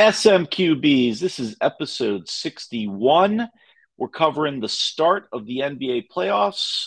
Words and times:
SMQBs, 0.00 1.20
this 1.20 1.38
is 1.38 1.56
episode 1.60 2.26
61. 2.26 3.50
We're 3.98 4.08
covering 4.08 4.58
the 4.58 4.66
start 4.66 5.28
of 5.30 5.44
the 5.44 5.58
NBA 5.58 6.06
playoffs, 6.10 6.86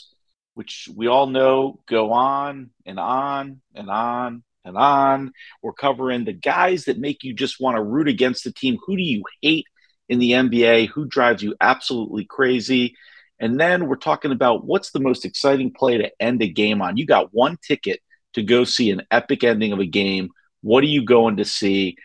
which 0.55 0.89
we 0.95 1.05
all 1.05 1.27
know 1.27 1.79
go 1.87 2.11
on 2.11 2.71
and 2.87 2.99
on 2.99 3.61
and 3.75 3.87
on 3.87 4.41
and 4.65 4.75
on. 4.75 5.31
We're 5.61 5.73
covering 5.73 6.25
the 6.25 6.33
guys 6.33 6.85
that 6.85 6.97
make 6.97 7.23
you 7.23 7.35
just 7.35 7.59
want 7.59 7.77
to 7.77 7.83
root 7.83 8.07
against 8.07 8.45
the 8.45 8.51
team. 8.51 8.79
Who 8.87 8.97
do 8.97 9.03
you 9.03 9.21
hate 9.43 9.67
in 10.09 10.17
the 10.17 10.31
NBA? 10.31 10.87
Who 10.87 11.05
drives 11.05 11.43
you 11.43 11.53
absolutely 11.61 12.25
crazy? 12.25 12.95
And 13.39 13.59
then 13.59 13.85
we're 13.85 13.95
talking 13.97 14.31
about 14.31 14.65
what's 14.65 14.89
the 14.89 14.99
most 14.99 15.23
exciting 15.23 15.71
play 15.71 15.99
to 15.99 16.11
end 16.19 16.41
a 16.41 16.47
game 16.47 16.81
on. 16.81 16.97
You 16.97 17.05
got 17.05 17.31
one 17.31 17.59
ticket 17.61 17.99
to 18.33 18.41
go 18.41 18.63
see 18.63 18.89
an 18.89 19.03
epic 19.11 19.43
ending 19.43 19.71
of 19.71 19.79
a 19.79 19.85
game. 19.85 20.29
What 20.61 20.83
are 20.83 20.87
you 20.87 21.05
going 21.05 21.37
to 21.37 21.45
see? 21.45 21.95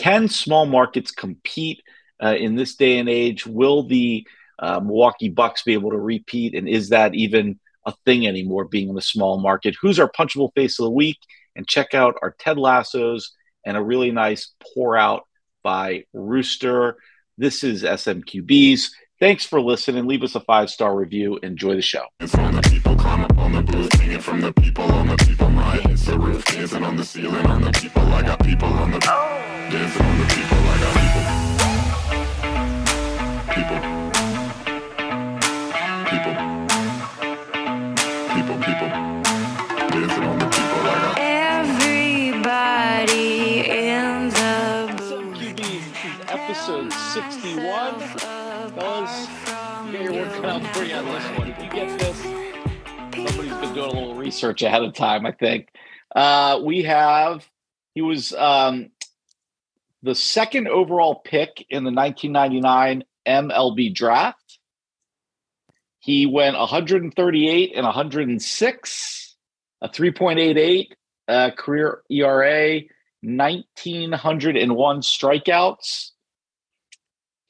Can 0.00 0.28
small 0.28 0.64
markets 0.64 1.10
compete 1.10 1.82
uh, 2.22 2.34
in 2.34 2.56
this 2.56 2.74
day 2.74 2.98
and 2.98 3.08
age? 3.08 3.46
Will 3.46 3.82
the 3.82 4.26
uh, 4.58 4.80
Milwaukee 4.80 5.28
Bucks 5.28 5.62
be 5.62 5.74
able 5.74 5.90
to 5.90 5.98
repeat? 5.98 6.54
And 6.54 6.66
is 6.66 6.88
that 6.88 7.14
even 7.14 7.60
a 7.84 7.92
thing 8.06 8.26
anymore, 8.26 8.64
being 8.64 8.88
in 8.88 8.94
the 8.94 9.02
small 9.02 9.38
market? 9.38 9.76
Who's 9.78 10.00
our 10.00 10.10
punchable 10.10 10.54
face 10.54 10.78
of 10.78 10.84
the 10.84 10.90
week? 10.90 11.18
And 11.54 11.68
check 11.68 11.92
out 11.92 12.14
our 12.22 12.34
Ted 12.38 12.56
Lassos 12.56 13.36
and 13.66 13.76
a 13.76 13.82
really 13.82 14.10
nice 14.10 14.54
pour 14.72 14.96
out 14.96 15.26
by 15.62 16.04
Rooster. 16.14 16.96
This 17.36 17.62
is 17.62 17.82
SMQBs. 17.82 18.86
Thanks 19.18 19.44
for 19.44 19.60
listening. 19.60 20.06
Leave 20.06 20.22
us 20.22 20.34
a 20.34 20.40
five 20.40 20.70
star 20.70 20.96
review. 20.96 21.38
Enjoy 21.42 21.74
the 21.74 21.82
show. 21.82 22.06
It's 22.20 22.32
the 22.32 22.68
people, 22.70 22.96
climb 22.96 23.20
up 23.20 23.36
on 23.36 23.52
the 23.52 23.62
booth, 23.62 24.22
from 24.22 24.40
the 24.40 24.54
people 24.54 24.84
on 24.84 25.08
the 25.08 25.16
people. 25.16 25.50
My 25.50 25.76
the 25.76 26.18
roof, 26.18 26.42
dancing 26.46 26.84
on 26.84 26.96
the 26.96 27.04
ceiling 27.04 27.44
on 27.44 27.60
the 27.60 27.70
people. 27.72 28.00
I 28.00 28.22
got 28.22 28.42
people 28.42 28.68
on 28.68 28.92
the 28.92 29.49
dancing 29.70 30.02
on 30.02 30.18
the 30.18 30.26
people. 30.26 30.58
I 30.58 30.78
got 30.80 30.94
people. 31.06 31.24
People. 33.54 33.80
People. 36.10 36.34
People. 38.34 38.56
People. 38.66 38.90
Dancing 39.90 40.24
on 40.24 40.38
the 40.40 40.46
people. 40.46 40.80
I 40.80 40.98
got 41.02 41.18
Everybody 41.70 43.28
in 43.70 44.30
the 44.30 44.98
Some 45.02 45.34
QBs, 45.34 45.86
episode 46.26 46.92
61. 46.92 48.00
Fellas, 48.74 49.28
get 49.92 50.02
your 50.02 50.14
work 50.14 50.32
cut 50.32 50.46
out 50.46 50.66
for 50.74 50.82
you 50.82 50.96
on 50.96 51.04
this 51.04 51.24
one. 51.38 51.48
If 51.48 51.62
you 51.62 51.70
get 51.70 51.96
this, 52.00 52.18
somebody's 53.14 53.54
been 53.54 53.74
doing 53.74 53.90
a 53.90 54.00
little 54.00 54.16
research 54.16 54.62
ahead 54.62 54.82
of 54.82 54.94
time, 54.94 55.24
I 55.26 55.30
think. 55.30 55.68
Uh, 56.12 56.60
we 56.64 56.82
have, 56.82 57.48
he 57.94 58.02
was 58.02 58.32
um, 58.32 58.90
the 60.02 60.14
second 60.14 60.68
overall 60.68 61.16
pick 61.16 61.66
in 61.68 61.84
the 61.84 61.92
1999 61.92 63.04
MLB 63.26 63.94
draft. 63.94 64.58
He 65.98 66.24
went 66.26 66.56
138 66.56 67.72
and 67.74 67.84
106, 67.84 69.36
a 69.82 69.88
3.88 69.88 70.86
uh, 71.28 71.50
career 71.56 72.00
ERA, 72.10 72.80
1,901 73.22 75.00
strikeouts. 75.02 76.10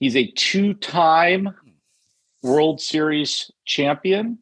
He's 0.00 0.16
a 0.16 0.30
two 0.32 0.74
time 0.74 1.54
World 2.42 2.80
Series 2.80 3.50
champion, 3.64 4.38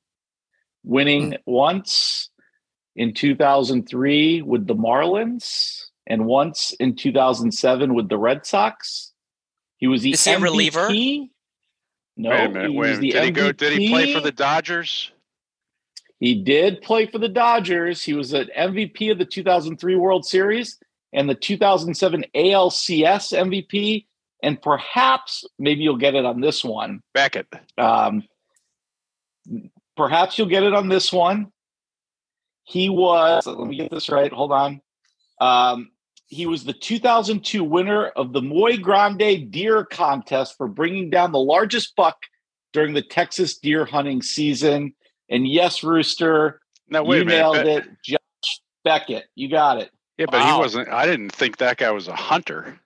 winning 0.85 1.37
once 1.45 2.31
in 2.97 3.13
2003 3.13 4.43
with 4.43 4.67
the 4.67 4.75
Marlins 4.75 5.89
and 6.09 6.27
once 6.27 6.73
in 6.81 6.97
2007 6.97 7.95
with 7.95 8.09
the 8.09 8.19
Red 8.19 8.45
Sox. 8.45 9.13
He 9.77 9.87
was 9.87 10.03
the 10.03 10.13
Is 10.13 10.25
he 10.25 10.33
a 10.33 10.39
reliever? 10.41 10.89
No, 12.17 12.31
wait 12.31 12.45
a 12.45 12.49
minute. 12.49 12.71
he 12.71 12.77
Wait 12.77 12.89
a 12.89 12.91
was 12.91 12.99
minute. 12.99 13.01
the 13.01 13.11
Did 13.13 13.25
he 13.25 13.31
go? 13.31 13.53
Did 13.53 13.79
he 13.79 13.89
play 13.91 14.13
for 14.13 14.21
the 14.21 14.33
Dodgers? 14.33 15.13
He 16.19 16.43
did 16.43 16.83
play 16.83 17.07
for 17.07 17.19
the 17.19 17.29
Dodgers. 17.29 18.03
He 18.03 18.15
was 18.15 18.33
an 18.33 18.49
MVP 18.59 19.13
of 19.13 19.19
the 19.19 19.25
2003 19.25 19.95
World 19.95 20.25
Series 20.27 20.77
and 21.13 21.31
the 21.31 21.35
2007 21.37 22.25
ALCS 22.35 23.33
MVP. 23.33 24.07
And 24.43 24.61
perhaps, 24.61 25.45
maybe 25.61 25.83
you'll 25.83 25.97
get 25.97 26.17
it 26.17 26.25
on 26.25 26.41
this 26.41 26.65
one. 26.65 27.03
Beckett. 27.15 27.47
Um, 27.77 28.25
perhaps 29.97 30.39
you'll 30.39 30.49
get 30.49 30.65
it 30.65 30.75
on 30.75 30.89
this 30.89 31.13
one. 31.13 31.53
He 32.65 32.89
was, 32.89 33.47
let 33.47 33.67
me 33.69 33.77
get 33.77 33.91
this 33.91 34.09
right. 34.09 34.33
Hold 34.33 34.53
on. 34.53 34.81
Um, 35.41 35.91
he 36.29 36.47
was 36.47 36.65
the 36.65 36.73
2002 36.75 37.65
winner 37.65 38.07
of 38.09 38.33
the 38.33 38.41
Muy 38.43 38.77
Grande 38.77 39.51
Deer 39.51 39.85
Contest 39.85 40.57
for 40.57 40.69
bringing 40.69 41.11
down 41.11 41.33
the 41.33 41.39
largest 41.41 41.97
buck 41.97 42.19
during 42.73 42.93
the 42.95 43.03
Texas 43.03 43.59
deer 43.59 43.85
hunting 43.87 44.21
season. 44.23 44.93
And 45.31 45.49
yes, 45.49 45.83
Rooster, 45.83 46.61
No, 46.89 47.03
wait 47.03 47.17
you 47.19 47.23
a 47.23 47.25
nailed 47.27 47.63
Be- 47.65 47.71
it. 47.71 47.85
Josh 48.05 48.61
Beckett, 48.85 49.25
you 49.35 49.49
got 49.51 49.79
it. 49.81 49.91
Yeah, 50.19 50.27
but 50.31 50.45
he 50.45 50.59
wasn't. 50.59 50.89
I 50.89 51.07
didn't 51.07 51.31
think 51.31 51.57
that 51.59 51.77
guy 51.79 51.91
was 51.91 52.09
a 52.09 52.15
hunter. 52.17 52.79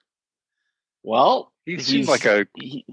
Well, 1.03 1.53
He 1.67 1.73
he's- 1.73 1.87
seemed 1.87 2.09
like 2.09 2.25
a. 2.25 2.47
he- 2.55 2.85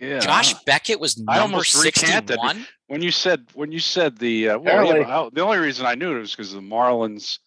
Yeah. 0.00 0.20
Josh 0.20 0.54
Beckett 0.64 0.98
was 1.00 1.22
I 1.28 1.36
number 1.38 1.56
almost 1.56 1.74
recanted. 1.74 2.28
61. 2.40 2.66
When 2.86 3.02
you 3.02 3.10
said 3.10 3.46
when 3.54 3.70
you 3.72 3.80
said 3.80 4.18
the 4.18 4.50
uh, 4.50 4.58
well, 4.58 4.84
yeah, 4.98 5.20
I- 5.24 5.28
the 5.32 5.40
only 5.42 5.58
reason 5.58 5.86
I 5.86 5.94
knew 5.94 6.16
it 6.16 6.20
was 6.20 6.30
because 6.32 6.52
the 6.52 6.60
Marlins. 6.60 7.38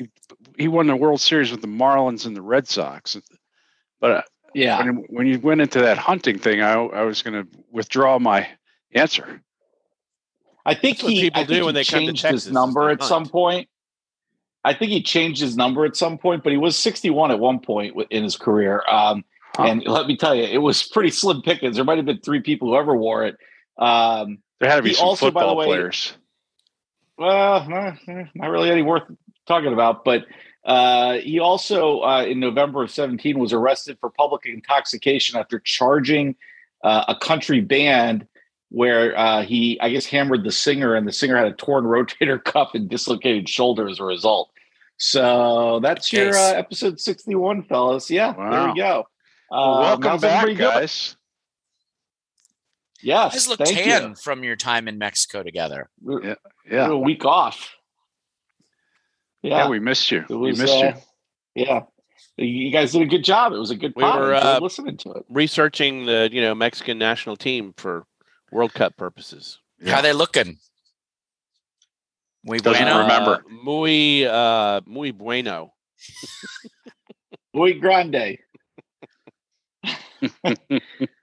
He, 0.00 0.10
he 0.58 0.68
won 0.68 0.86
the 0.86 0.96
World 0.96 1.20
Series 1.20 1.50
with 1.50 1.60
the 1.60 1.68
Marlins 1.68 2.24
and 2.24 2.34
the 2.34 2.42
Red 2.42 2.66
Sox. 2.66 3.16
But 4.00 4.10
uh, 4.10 4.22
yeah. 4.54 4.78
when, 4.82 4.96
when 5.10 5.26
you 5.26 5.38
went 5.38 5.60
into 5.60 5.80
that 5.80 5.98
hunting 5.98 6.38
thing, 6.38 6.62
I, 6.62 6.72
I 6.72 7.02
was 7.02 7.22
going 7.22 7.44
to 7.44 7.48
withdraw 7.70 8.18
my 8.18 8.48
answer. 8.94 9.42
I 10.64 10.74
think 10.74 10.98
That's 10.98 11.08
he, 11.08 11.20
people 11.22 11.42
I 11.42 11.44
do 11.44 11.54
think 11.54 11.66
when 11.66 11.74
he 11.74 11.80
they 11.80 11.84
come 11.84 12.00
to 12.00 12.06
changed 12.06 12.22
Texas, 12.22 12.44
his 12.44 12.52
number 12.52 12.86
they 12.86 12.92
at 12.92 13.02
some 13.02 13.26
point. 13.26 13.68
I 14.64 14.74
think 14.74 14.90
he 14.90 15.02
changed 15.02 15.40
his 15.40 15.56
number 15.56 15.84
at 15.84 15.96
some 15.96 16.18
point, 16.18 16.42
but 16.42 16.52
he 16.52 16.58
was 16.58 16.76
61 16.76 17.30
at 17.30 17.38
one 17.38 17.60
point 17.60 17.94
in 18.10 18.22
his 18.22 18.36
career. 18.36 18.82
Um, 18.90 19.24
Huh. 19.56 19.64
And 19.64 19.84
let 19.84 20.06
me 20.06 20.16
tell 20.16 20.34
you, 20.34 20.44
it 20.44 20.58
was 20.58 20.82
pretty 20.86 21.10
slim 21.10 21.42
pickings. 21.42 21.74
There 21.74 21.84
might 21.84 21.96
have 21.96 22.06
been 22.06 22.20
three 22.20 22.40
people 22.40 22.68
who 22.68 22.76
ever 22.76 22.94
wore 22.94 23.24
it. 23.26 23.36
Um, 23.78 24.38
There 24.60 24.70
had 24.70 24.76
to 24.76 24.82
be 24.82 24.94
some 24.94 25.08
also, 25.08 25.30
by 25.30 25.40
the 25.40 25.48
football 25.48 25.56
way- 25.56 25.66
players. 25.66 26.12
well, 27.18 27.66
eh, 27.72 27.94
eh, 28.06 28.24
not 28.34 28.50
really 28.50 28.70
any 28.70 28.82
worth 28.82 29.02
talking 29.50 29.72
about, 29.72 30.04
but 30.04 30.24
uh, 30.64 31.14
he 31.14 31.38
also, 31.40 32.00
uh, 32.00 32.22
in 32.24 32.38
November 32.38 32.82
of 32.84 32.90
17, 32.90 33.38
was 33.38 33.52
arrested 33.52 33.98
for 34.00 34.10
public 34.10 34.46
intoxication 34.46 35.38
after 35.38 35.58
charging 35.58 36.36
uh, 36.84 37.04
a 37.08 37.16
country 37.16 37.60
band 37.60 38.26
where 38.68 39.18
uh, 39.18 39.42
he, 39.42 39.80
I 39.80 39.88
guess, 39.90 40.06
hammered 40.06 40.44
the 40.44 40.52
singer, 40.52 40.94
and 40.94 41.06
the 41.08 41.12
singer 41.12 41.36
had 41.36 41.46
a 41.48 41.52
torn 41.52 41.84
rotator 41.96 42.42
cuff 42.42 42.70
and 42.74 42.88
dislocated 42.88 43.48
shoulder 43.48 43.88
as 43.88 43.98
a 43.98 44.04
result. 44.04 44.50
So 44.98 45.80
that's 45.82 46.12
your 46.12 46.36
uh, 46.36 46.52
episode 46.52 47.00
61, 47.00 47.64
fellas. 47.64 48.10
Yeah, 48.10 48.32
there 48.34 48.44
Wow. 48.46 48.72
we 48.72 48.78
go. 48.78 49.04
Well, 49.50 49.74
Uh, 49.74 49.80
welcome 49.80 50.02
how's 50.10 50.20
back, 50.20 50.42
everybody 50.42 50.54
doing? 50.58 50.70
guys. 50.82 51.16
You 53.02 53.08
Yes, 53.08 53.32
guys 53.32 53.48
look 53.48 53.58
thank 53.60 53.78
tan 53.78 54.14
from 54.14 54.44
your 54.44 54.56
time 54.56 54.86
in 54.86 54.98
Mexico 54.98 55.42
together. 55.42 55.88
Yeah. 56.06 56.18
Yeah, 56.22 56.34
Yeah, 56.70 56.88
a 56.90 56.96
week 56.98 57.24
off. 57.24 57.74
Yeah, 59.42 59.68
we 59.68 59.78
missed 59.80 60.10
you. 60.10 60.24
It 60.28 60.34
we 60.34 60.52
missed 60.52 60.72
uh, 60.82 60.92
you. 61.54 61.66
yeah. 61.66 61.80
You 62.36 62.70
guys 62.70 62.92
did 62.92 63.02
a 63.02 63.06
good 63.06 63.24
job. 63.24 63.52
It 63.52 63.58
was 63.58 63.70
a 63.70 63.76
good 63.76 63.92
We 63.96 64.02
pod. 64.02 64.18
were, 64.20 64.34
uh, 64.34 64.60
listening 64.60 64.96
to 64.98 65.12
it. 65.12 65.24
researching 65.28 66.06
the 66.06 66.28
you 66.32 66.40
know 66.40 66.54
Mexican 66.54 66.98
national 66.98 67.36
team 67.36 67.74
for 67.76 68.06
World 68.52 68.72
Cup 68.74 68.96
purposes. 68.96 69.58
Yeah. 69.80 69.96
How 69.96 70.02
they 70.02 70.12
looking? 70.12 70.58
Muy 72.44 72.58
Doesn't 72.58 72.82
bueno. 72.84 73.00
remember. 73.00 73.44
Uh, 73.44 73.62
muy 73.64 74.24
uh, 74.26 74.80
muy 74.86 75.10
bueno. 75.12 75.72
Muy 77.52 77.72
grande. 77.74 78.38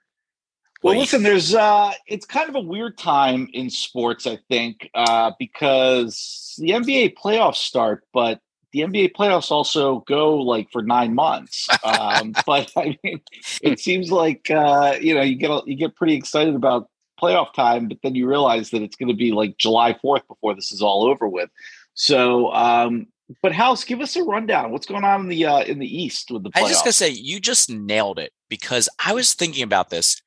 Well, 0.82 0.96
listen, 0.96 1.22
there's 1.22 1.54
uh 1.54 1.92
it's 2.06 2.24
kind 2.24 2.48
of 2.48 2.54
a 2.54 2.60
weird 2.60 2.96
time 2.96 3.48
in 3.52 3.68
sports, 3.68 4.26
I 4.26 4.38
think, 4.48 4.88
uh, 4.94 5.32
because 5.38 6.54
the 6.58 6.70
NBA 6.70 7.14
playoffs 7.16 7.56
start, 7.56 8.04
but 8.12 8.40
the 8.72 8.80
NBA 8.80 9.12
playoffs 9.12 9.50
also 9.50 10.00
go 10.00 10.36
like 10.36 10.70
for 10.70 10.82
nine 10.82 11.14
months. 11.14 11.68
Um, 11.82 12.34
but 12.46 12.70
I 12.76 12.96
mean, 13.02 13.20
it 13.62 13.80
seems 13.80 14.12
like 14.12 14.50
uh, 14.50 14.96
you 15.00 15.14
know 15.14 15.22
you 15.22 15.36
get 15.36 15.66
you 15.66 15.74
get 15.74 15.96
pretty 15.96 16.14
excited 16.14 16.54
about 16.54 16.88
playoff 17.20 17.52
time, 17.52 17.88
but 17.88 17.98
then 18.02 18.14
you 18.14 18.28
realize 18.28 18.70
that 18.70 18.82
it's 18.82 18.96
going 18.96 19.08
to 19.08 19.14
be 19.14 19.32
like 19.32 19.58
July 19.58 19.98
fourth 20.00 20.26
before 20.28 20.54
this 20.54 20.70
is 20.70 20.82
all 20.82 21.04
over 21.04 21.28
with. 21.28 21.50
So, 21.94 22.52
um, 22.52 23.08
but 23.42 23.52
House, 23.52 23.84
give 23.84 24.00
us 24.00 24.14
a 24.16 24.22
rundown. 24.22 24.70
What's 24.70 24.86
going 24.86 25.04
on 25.04 25.22
in 25.22 25.28
the 25.28 25.46
uh, 25.46 25.62
in 25.62 25.78
the 25.78 26.02
East 26.02 26.30
with 26.30 26.44
the 26.44 26.50
I 26.54 26.62
was 26.62 26.70
just 26.70 26.84
gonna 26.84 26.92
say 26.92 27.10
you 27.10 27.40
just 27.40 27.70
nailed 27.70 28.18
it 28.18 28.32
because 28.48 28.88
I 29.04 29.12
was 29.14 29.34
thinking 29.34 29.64
about 29.64 29.90
this. 29.90 30.22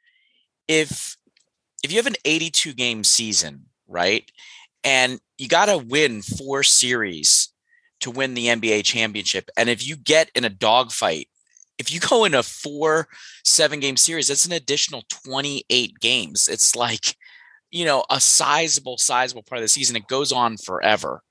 If 0.68 1.18
if 1.84 1.92
you 1.92 1.98
have 1.98 2.08
an 2.08 2.16
82 2.26 2.74
game 2.74 3.04
season, 3.04 3.66
right, 3.88 4.30
and 4.84 5.20
you 5.38 5.48
got 5.48 5.66
to 5.66 5.78
win 5.78 6.22
four 6.22 6.64
series 6.64 7.50
to 8.02 8.12
win 8.12 8.34
the 8.34 8.48
NBA 8.48 8.84
championship, 8.84 9.50
and 9.58 9.70
if 9.70 9.86
you 9.86 9.96
get 9.96 10.30
in 10.36 10.46
a 10.46 10.50
dogfight 10.50 11.28
if 11.82 11.92
you 11.92 12.00
go 12.10 12.24
in 12.24 12.34
a 12.34 12.44
four, 12.44 13.08
seven 13.44 13.82
game 13.82 13.98
series, 13.98 14.30
that's 14.30 14.46
an 14.46 14.54
additional 14.54 15.04
28 15.26 16.00
games. 16.00 16.48
It's 16.48 16.76
like, 16.76 17.16
you 17.72 17.84
know, 17.84 18.06
a 18.10 18.22
sizable, 18.22 18.98
sizable 18.98 19.44
part 19.44 19.60
of 19.60 19.64
the 19.64 19.70
season. 19.70 19.96
It 19.98 20.08
goes 20.08 20.32
on 20.32 20.58
forever. 20.58 21.22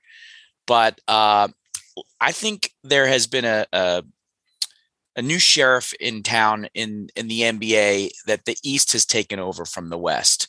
But 0.67 0.99
uh, 1.07 1.47
I 2.19 2.31
think 2.31 2.71
there 2.83 3.07
has 3.07 3.25
been 3.25 3.45
a, 3.45 3.65
a 3.73 4.03
a 5.15 5.21
new 5.21 5.39
sheriff 5.39 5.93
in 5.99 6.23
town 6.23 6.67
in 6.73 7.09
in 7.15 7.27
the 7.27 7.41
NBA 7.41 8.11
that 8.27 8.45
the 8.45 8.57
East 8.63 8.93
has 8.93 9.05
taken 9.05 9.39
over 9.39 9.65
from 9.65 9.89
the 9.89 9.97
West. 9.97 10.47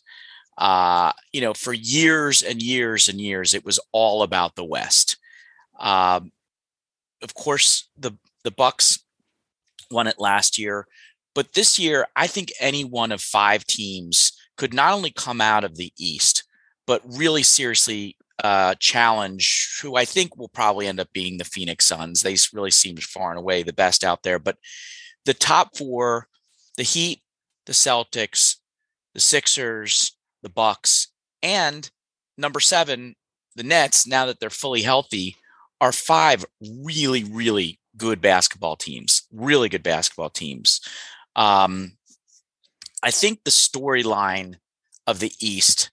Uh, 0.58 1.12
you 1.32 1.40
know, 1.40 1.54
for 1.54 1.72
years 1.72 2.42
and 2.42 2.62
years 2.62 3.08
and 3.08 3.20
years, 3.20 3.54
it 3.54 3.64
was 3.64 3.80
all 3.92 4.22
about 4.22 4.54
the 4.54 4.64
West. 4.64 5.16
Um, 5.80 6.30
of 7.22 7.34
course, 7.34 7.88
the 7.96 8.12
the 8.44 8.50
Bucks 8.50 9.00
won 9.90 10.06
it 10.06 10.18
last 10.18 10.58
year, 10.58 10.86
but 11.34 11.54
this 11.54 11.78
year, 11.78 12.06
I 12.14 12.26
think 12.26 12.52
any 12.60 12.84
one 12.84 13.12
of 13.12 13.20
five 13.20 13.64
teams 13.66 14.32
could 14.56 14.74
not 14.74 14.92
only 14.92 15.10
come 15.10 15.40
out 15.40 15.64
of 15.64 15.76
the 15.76 15.92
East, 15.98 16.44
but 16.86 17.02
really 17.04 17.42
seriously 17.42 18.16
uh, 18.42 18.74
challenge 18.80 19.78
who 19.80 19.96
I 19.96 20.04
think 20.04 20.36
will 20.36 20.48
probably 20.48 20.88
end 20.88 21.00
up 21.00 21.12
being 21.12 21.38
the 21.38 21.44
Phoenix 21.44 21.86
Suns. 21.86 22.22
They 22.22 22.36
really 22.52 22.72
seem 22.72 22.96
far 22.96 23.30
and 23.30 23.38
away 23.38 23.62
the 23.62 23.72
best 23.72 24.02
out 24.04 24.24
there. 24.24 24.40
But 24.40 24.58
the 25.24 25.34
top 25.34 25.76
four, 25.76 26.26
the 26.76 26.82
Heat, 26.82 27.22
the 27.66 27.72
Celtics, 27.72 28.56
the 29.14 29.20
Sixers, 29.20 30.16
the 30.42 30.48
Bucks, 30.48 31.08
and 31.42 31.88
number 32.36 32.58
seven, 32.58 33.14
the 33.54 33.62
Nets, 33.62 34.06
now 34.06 34.26
that 34.26 34.40
they're 34.40 34.50
fully 34.50 34.82
healthy, 34.82 35.36
are 35.80 35.92
five 35.92 36.44
really, 36.82 37.22
really 37.22 37.78
good 37.96 38.20
basketball 38.20 38.76
teams. 38.76 39.22
Really 39.32 39.68
good 39.68 39.82
basketball 39.82 40.30
teams. 40.30 40.80
Um, 41.36 41.92
I 43.02 43.10
think 43.10 43.44
the 43.44 43.50
storyline 43.50 44.56
of 45.06 45.20
the 45.20 45.32
East 45.40 45.90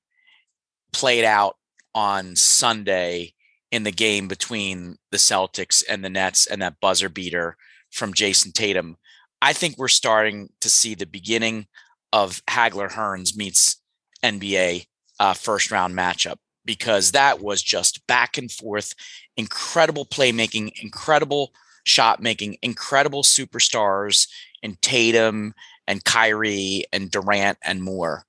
played 0.94 1.26
out 1.26 1.58
on 2.00 2.34
Sunday 2.34 3.34
in 3.74 3.84
the 3.84 3.92
game 3.92 4.30
between 4.30 4.96
the 5.12 5.18
Celtics 5.18 5.84
and 5.90 6.02
the 6.02 6.10
Nets 6.10 6.48
and 6.48 6.62
that 6.62 6.80
buzzer 6.80 7.10
beater 7.10 7.58
from 7.92 8.14
Jayson 8.14 8.54
Tatum. 8.54 8.96
I 9.42 9.52
think 9.52 9.78
we're 9.78 9.90
starting 9.90 10.48
to 10.62 10.70
see 10.70 10.96
the 10.96 11.06
beginning 11.06 11.68
of 12.14 12.42
Hagler 12.46 12.90
Hearns 12.90 13.36
meets 13.36 13.82
NBA 14.24 14.86
uh, 15.20 15.34
first 15.34 15.72
round 15.72 15.94
matchup 15.94 16.38
because 16.64 17.12
that 17.12 17.42
was 17.42 17.62
just 17.62 18.08
back 18.08 18.38
and 18.38 18.50
forth, 18.50 18.94
incredible 19.36 20.06
playmaking, 20.06 20.72
incredible 20.82 21.52
shot 21.84 22.22
making, 22.22 22.56
incredible 22.62 23.24
superstars 23.24 24.30
in 24.64 24.78
Tatum 24.82 25.54
and 25.86 26.06
Kyrie 26.06 26.86
and 26.94 27.12
Durant 27.12 27.58
and 27.62 27.84
more. 27.84 28.24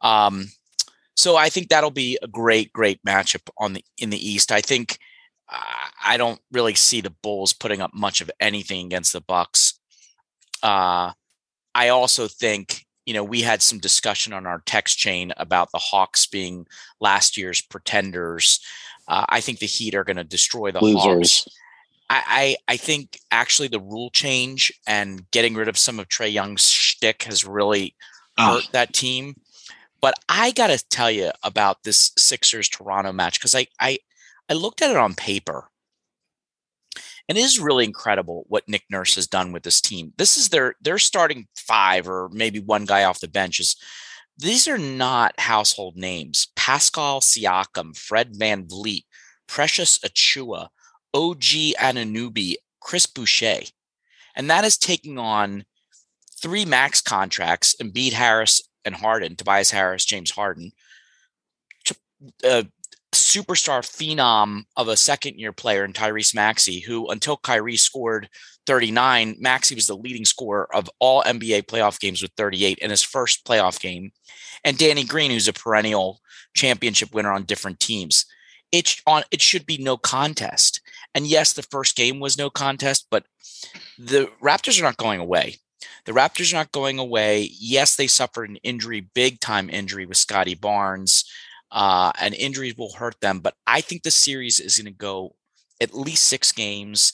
Um, 0.00 0.48
so 1.22 1.36
I 1.36 1.48
think 1.50 1.68
that'll 1.68 1.92
be 1.92 2.18
a 2.20 2.26
great, 2.26 2.72
great 2.72 3.00
matchup 3.04 3.48
on 3.56 3.74
the 3.74 3.84
in 3.96 4.10
the 4.10 4.18
East. 4.30 4.50
I 4.50 4.60
think 4.60 4.98
uh, 5.48 5.88
I 6.04 6.16
don't 6.16 6.40
really 6.50 6.74
see 6.74 7.00
the 7.00 7.14
Bulls 7.22 7.52
putting 7.52 7.80
up 7.80 7.94
much 7.94 8.20
of 8.20 8.30
anything 8.40 8.86
against 8.86 9.12
the 9.12 9.20
Bucks. 9.20 9.78
Uh, 10.64 11.12
I 11.74 11.88
also 11.88 12.26
think 12.26 12.84
you 13.06 13.14
know 13.14 13.22
we 13.22 13.42
had 13.42 13.62
some 13.62 13.78
discussion 13.78 14.32
on 14.32 14.46
our 14.46 14.62
text 14.66 14.98
chain 14.98 15.32
about 15.36 15.70
the 15.72 15.78
Hawks 15.78 16.26
being 16.26 16.66
last 17.00 17.36
year's 17.36 17.60
pretenders. 17.60 18.58
Uh, 19.06 19.24
I 19.28 19.40
think 19.40 19.60
the 19.60 19.66
Heat 19.66 19.94
are 19.94 20.04
going 20.04 20.16
to 20.16 20.24
destroy 20.24 20.72
the 20.72 20.80
Losers. 20.80 21.44
Hawks. 21.44 21.48
I, 22.10 22.56
I 22.68 22.74
I 22.74 22.76
think 22.76 23.20
actually 23.30 23.68
the 23.68 23.80
rule 23.80 24.10
change 24.10 24.72
and 24.88 25.30
getting 25.30 25.54
rid 25.54 25.68
of 25.68 25.78
some 25.78 26.00
of 26.00 26.08
Trae 26.08 26.32
Young's 26.32 26.68
shtick 26.68 27.22
has 27.22 27.44
really 27.44 27.94
Ah. 28.38 28.54
hurt 28.54 28.72
that 28.72 28.92
team. 28.92 29.36
But 30.02 30.14
I 30.28 30.50
got 30.50 30.66
to 30.66 30.84
tell 30.90 31.10
you 31.10 31.30
about 31.42 31.84
this 31.84 32.12
Sixers 32.18 32.68
Toronto 32.68 33.12
match 33.12 33.38
because 33.40 33.54
I, 33.54 33.68
I 33.80 33.98
I 34.50 34.54
looked 34.54 34.82
at 34.82 34.90
it 34.90 34.96
on 34.96 35.14
paper, 35.14 35.68
and 37.28 37.38
it 37.38 37.40
is 37.40 37.60
really 37.60 37.84
incredible 37.84 38.44
what 38.48 38.68
Nick 38.68 38.84
Nurse 38.90 39.14
has 39.14 39.26
done 39.26 39.52
with 39.52 39.62
this 39.62 39.80
team. 39.80 40.12
This 40.18 40.36
is 40.36 40.50
their 40.50 40.74
their 40.80 40.98
starting 40.98 41.46
five 41.56 42.08
or 42.08 42.28
maybe 42.32 42.58
one 42.60 42.84
guy 42.84 43.04
off 43.04 43.20
the 43.20 43.28
bench 43.28 43.60
is. 43.60 43.76
These 44.38 44.66
are 44.66 44.78
not 44.78 45.38
household 45.38 45.96
names. 45.96 46.48
Pascal 46.56 47.20
Siakam, 47.20 47.96
Fred 47.96 48.32
VanVleet, 48.32 49.04
Precious 49.46 49.98
Achiuwa, 49.98 50.68
OG 51.14 51.76
Anunoby, 51.78 52.54
Chris 52.80 53.06
Boucher. 53.06 53.60
And 54.34 54.50
that 54.50 54.64
is 54.64 54.78
taking 54.78 55.18
on 55.18 55.64
three 56.40 56.64
max 56.64 57.02
contracts 57.02 57.76
Embiid 57.80 58.14
Harris 58.14 58.62
and 58.84 58.94
Harden, 58.94 59.36
Tobias 59.36 59.70
Harris, 59.70 60.04
James 60.04 60.30
Harden, 60.30 60.72
a 62.44 62.58
uh, 62.58 62.62
superstar 63.12 63.82
phenom 63.82 64.62
of 64.76 64.88
a 64.88 64.96
second 64.96 65.38
year 65.38 65.52
player 65.52 65.84
in 65.84 65.92
Tyrese 65.92 66.34
Maxey, 66.34 66.80
who 66.80 67.10
until 67.10 67.36
Kyrie 67.36 67.76
scored 67.76 68.28
39, 68.66 69.36
Maxey 69.38 69.74
was 69.74 69.86
the 69.86 69.96
leading 69.96 70.24
scorer 70.24 70.68
of 70.74 70.88
all 70.98 71.22
NBA 71.24 71.64
playoff 71.64 72.00
games 72.00 72.22
with 72.22 72.32
38 72.36 72.78
in 72.78 72.90
his 72.90 73.02
first 73.02 73.44
playoff 73.44 73.80
game, 73.80 74.12
and 74.64 74.78
Danny 74.78 75.04
Green, 75.04 75.30
who's 75.30 75.48
a 75.48 75.52
perennial 75.52 76.20
championship 76.54 77.12
winner 77.14 77.32
on 77.32 77.44
different 77.44 77.80
teams. 77.80 78.24
It, 78.70 78.96
on, 79.06 79.24
it 79.30 79.42
should 79.42 79.66
be 79.66 79.76
no 79.76 79.98
contest. 79.98 80.80
And 81.14 81.26
yes, 81.26 81.52
the 81.52 81.62
first 81.62 81.94
game 81.94 82.20
was 82.20 82.38
no 82.38 82.48
contest, 82.48 83.06
but 83.10 83.26
the 83.98 84.30
Raptors 84.42 84.80
are 84.80 84.84
not 84.84 84.96
going 84.96 85.20
away. 85.20 85.56
The 86.04 86.12
Raptors 86.12 86.52
are 86.52 86.56
not 86.56 86.72
going 86.72 86.98
away. 86.98 87.50
Yes, 87.58 87.96
they 87.96 88.06
suffered 88.06 88.50
an 88.50 88.56
injury, 88.56 89.00
big 89.00 89.40
time 89.40 89.70
injury 89.70 90.06
with 90.06 90.16
Scottie 90.16 90.54
Barnes, 90.54 91.24
uh, 91.70 92.12
and 92.20 92.34
injuries 92.34 92.76
will 92.76 92.92
hurt 92.92 93.20
them. 93.20 93.40
But 93.40 93.54
I 93.66 93.80
think 93.80 94.02
the 94.02 94.10
series 94.10 94.60
is 94.60 94.78
going 94.78 94.86
to 94.86 94.98
go 94.98 95.34
at 95.80 95.94
least 95.94 96.24
six 96.24 96.52
games. 96.52 97.12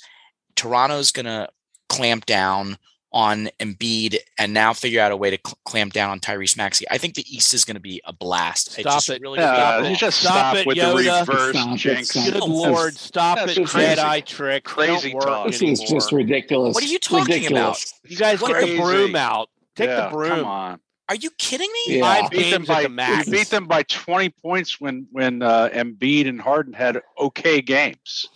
Toronto's 0.56 1.12
going 1.12 1.26
to 1.26 1.48
clamp 1.88 2.26
down 2.26 2.78
on 3.12 3.48
Embiid 3.58 4.16
and 4.38 4.52
now 4.52 4.72
figure 4.74 5.00
out 5.00 5.10
a 5.12 5.16
way 5.16 5.30
to 5.30 5.38
cl- 5.44 5.56
clamp 5.64 5.92
down 5.94 6.10
on 6.10 6.20
Tyrese 6.20 6.56
Maxey. 6.58 6.84
I 6.90 6.98
think 6.98 7.14
the 7.14 7.24
East 7.34 7.54
is 7.54 7.64
going 7.64 7.76
to 7.76 7.80
be 7.80 8.02
a 8.04 8.12
blast. 8.12 8.72
Stop 8.72 8.84
just 8.84 9.08
it. 9.08 9.22
Really 9.22 9.38
gonna 9.38 9.50
Uh, 9.50 9.78
blast. 9.80 9.90
you 9.90 9.96
just 9.96 10.20
Stop 10.20 10.32
stop, 10.34 10.56
it, 10.56 10.66
with 10.66 10.76
Yoda. 10.76 11.04
the 11.26 11.32
reverse 11.32 11.56
Stop 11.56 11.74
it, 11.74 11.78
jinx. 11.78 12.10
stop 12.10 12.24
Good 12.24 12.34
That's 12.34 12.46
lord, 12.46 12.94
stop 12.96 13.38
that's 13.38 13.52
it, 13.52 13.54
just 13.62 13.74
Red 13.74 13.96
crazy- 13.98 14.08
Eye 14.08 14.20
trick. 14.20 14.64
Crazy 14.64 15.12
talk. 15.12 15.46
This 15.46 15.62
is 15.62 15.80
just 15.80 16.12
ridiculous. 16.12 16.74
What 16.74 16.84
are 16.84 16.86
you 16.86 16.98
talking 16.98 17.24
ridiculous. 17.34 17.94
You 18.06 18.16
guys 18.18 18.40
What 18.42 18.52
get 18.60 18.66
the 18.66 18.76
broom 18.78 19.16
out. 19.16 19.48
Take 19.74 19.88
Yeah, 19.88 20.04
the 20.08 20.10
broom. 20.10 20.28
Come 20.30 20.44
on. 20.44 20.80
Are 21.08 21.14
you 21.14 21.30
kidding 21.38 21.70
me? 21.86 21.96
Yeah. 21.96 22.02
Five 22.02 22.30
We 22.30 22.36
beat 22.38 22.50
them 22.50 22.60
games 22.62 22.68
by 22.68 22.82
the 22.82 22.88
max. 22.90 23.26
we 23.26 23.32
beat 23.38 23.48
them 23.48 23.66
by 23.66 23.82
20 23.84 24.28
points 24.28 24.78
when 24.78 25.06
when 25.10 25.40
uh, 25.40 25.70
Embiid 25.72 26.28
and 26.28 26.38
Harden 26.38 26.74
had 26.74 27.00
okay 27.18 27.62
games. 27.62 28.26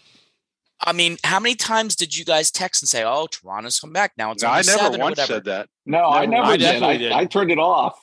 I 0.85 0.93
mean, 0.93 1.17
how 1.25 1.39
many 1.41 1.55
times 1.55 1.95
did 1.97 2.17
you 2.17 2.25
guys 2.25 2.51
text 2.51 2.83
and 2.83 2.89
say, 2.89 3.05
"Oh, 3.05 3.27
Toronto's 3.31 3.79
come 3.81 3.93
back 3.93 4.13
now"? 4.17 4.33
It's 4.33 4.43
No, 4.43 4.49
only 4.49 4.59
I 4.61 4.63
never 4.63 4.79
seven 4.79 5.01
once 5.01 5.25
said 5.25 5.45
that. 5.45 5.69
No, 5.87 6.05
I 6.07 6.27
Never- 6.27 6.31
never 6.33 6.47
I 6.47 6.57
did. 6.57 6.63
definitely 6.65 6.95
I, 6.95 6.99
did. 6.99 7.13
I 7.21 7.25
turned 7.27 7.51
it 7.51 7.59
off. 7.59 7.99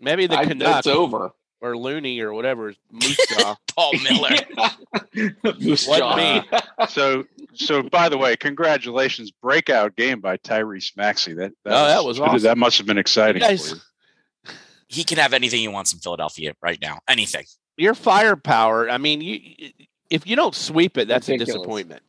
Maybe 0.00 0.26
the 0.26 0.36
I, 0.38 0.44
Canucks 0.44 0.86
over. 0.86 1.30
or 1.60 1.76
Looney 1.76 2.20
or 2.20 2.32
whatever. 2.32 2.74
Moose 2.92 3.16
Jaw. 3.38 3.56
Paul 3.74 3.92
Miller. 4.02 4.30
Moose 5.60 5.86
Wasn't 5.88 5.98
jaw. 5.98 6.16
me. 6.16 6.86
So 6.88 7.24
so 7.54 7.82
by 7.82 8.08
the 8.08 8.18
way, 8.18 8.36
congratulations, 8.36 9.30
breakout 9.30 9.96
game 9.96 10.20
by 10.20 10.36
Tyrese 10.38 10.96
Maxey. 10.96 11.32
That 11.34 11.52
that, 11.64 11.72
Oh, 11.72 11.86
that 11.86 12.04
was 12.04 12.20
awesome. 12.20 12.42
that 12.42 12.58
must 12.58 12.78
have 12.78 12.86
been 12.86 12.98
exciting. 12.98 13.42
You 13.42 13.48
guys- 13.48 13.70
for 13.70 13.76
you. 13.76 14.52
he 14.88 15.04
can 15.04 15.18
have 15.18 15.32
anything 15.32 15.60
he 15.60 15.68
wants 15.68 15.92
in 15.92 15.98
Philadelphia 16.00 16.54
right 16.62 16.78
now. 16.80 16.98
Anything. 17.08 17.44
Your 17.76 17.94
firepower. 17.94 18.88
I 18.90 18.98
mean, 18.98 19.20
you 19.20 19.70
if 20.10 20.26
you 20.26 20.36
don't 20.36 20.54
sweep 20.54 20.96
it, 20.98 21.08
that's 21.08 21.28
Ridiculous. 21.28 21.54
a 21.54 21.58
disappointment. 21.58 22.02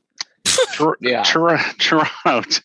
Tor- 0.73 0.97
Yeah. 1.01 1.23
Tor- 1.23 1.59
Toronto 1.79 2.59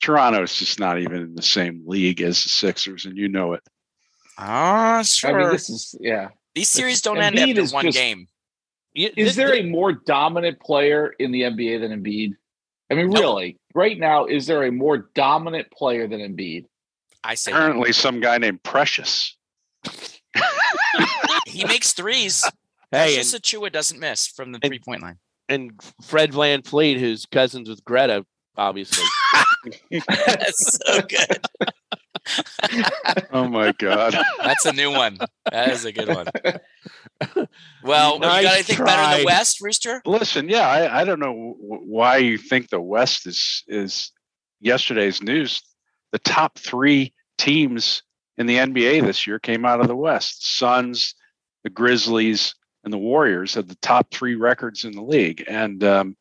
Toronto 0.00 0.42
is 0.42 0.54
just 0.56 0.78
not 0.78 0.98
even 0.98 1.16
in 1.22 1.34
the 1.34 1.42
same 1.42 1.82
league 1.86 2.20
as 2.20 2.42
the 2.42 2.48
Sixers, 2.50 3.06
and 3.06 3.16
you 3.16 3.28
know 3.28 3.54
it. 3.54 3.62
Ah, 4.38 4.98
I 4.98 5.02
sure. 5.02 5.38
mean, 5.38 5.50
this 5.50 5.70
is 5.70 5.94
yeah. 6.00 6.28
These 6.54 6.68
series 6.68 7.00
don't 7.00 7.16
Embiid 7.16 7.22
end 7.24 7.38
after 7.38 7.60
is 7.60 7.72
one 7.72 7.84
just- 7.86 7.96
game. 7.98 8.28
Is 8.94 9.12
this- 9.14 9.36
there 9.36 9.54
a 9.54 9.62
more 9.62 9.92
dominant 9.92 10.60
player 10.60 11.14
in 11.18 11.32
the 11.32 11.42
NBA 11.42 11.80
than 11.80 11.90
Embiid? 12.02 12.34
I 12.90 12.94
mean, 12.94 13.08
Nope. 13.10 13.18
really, 13.20 13.58
right 13.74 13.98
now, 13.98 14.26
is 14.26 14.46
there 14.46 14.62
a 14.64 14.70
more 14.70 15.08
dominant 15.14 15.70
player 15.72 16.06
than 16.06 16.20
Embiid? 16.20 16.66
I 17.24 17.34
say 17.34 17.50
no. 17.50 17.58
Currently, 17.58 17.92
some 17.92 18.20
guy 18.20 18.38
named 18.38 18.62
Precious. 18.62 19.36
he 21.46 21.64
makes 21.64 21.92
threes. 21.92 22.44
hey, 22.90 23.14
Precious 23.14 23.32
and, 23.34 23.42
Achiuwa 23.42 23.72
doesn't 23.72 23.98
miss 23.98 24.26
from 24.28 24.52
the 24.52 24.58
and- 24.62 24.70
three 24.70 24.78
point 24.78 25.02
line. 25.02 25.18
And 25.48 25.72
Fred 26.02 26.32
Van 26.34 26.62
Fleet, 26.62 26.98
who's 26.98 27.26
cousins 27.26 27.68
with 27.68 27.84
Greta, 27.84 28.24
obviously. 28.56 29.04
That's 30.08 30.78
so 30.86 31.00
good. 31.02 31.38
Oh 33.32 33.46
my 33.48 33.72
God! 33.78 34.16
That's 34.42 34.64
a 34.64 34.72
new 34.72 34.90
one. 34.90 35.18
That 35.50 35.70
is 35.70 35.84
a 35.84 35.92
good 35.92 36.08
one. 36.08 36.26
Well, 37.82 38.18
Nice 38.18 38.42
you 38.42 38.48
got 38.48 38.54
anything 38.54 38.84
better 38.84 39.14
in 39.14 39.20
the 39.20 39.26
West, 39.26 39.60
Rooster? 39.60 40.02
Listen, 40.06 40.48
yeah, 40.48 40.66
I, 40.68 41.02
I 41.02 41.04
don't 41.04 41.20
know 41.20 41.56
w- 41.60 41.82
why 41.84 42.16
you 42.16 42.38
think 42.38 42.68
the 42.70 42.80
West 42.80 43.26
is 43.26 43.62
is 43.68 44.10
yesterday's 44.60 45.22
news. 45.22 45.62
the 46.12 46.18
top 46.18 46.58
three 46.58 47.12
teams 47.38 48.02
in 48.38 48.46
the 48.46 48.56
NBA 48.56 49.02
this 49.06 49.26
year 49.26 49.38
came 49.38 49.64
out 49.64 49.80
of 49.80 49.86
the 49.88 49.96
West. 49.96 50.56
Suns, 50.56 51.14
the 51.62 51.70
Grizzlies, 51.70 52.54
and 52.84 52.92
the 52.92 52.98
Warriors 52.98 53.54
had 53.54 53.68
the 53.68 53.76
top 53.76 54.12
three 54.12 54.34
records 54.34 54.84
in 54.84 54.92
the 54.92 55.02
league. 55.02 55.44
And 55.48 55.82
um, 55.82 56.16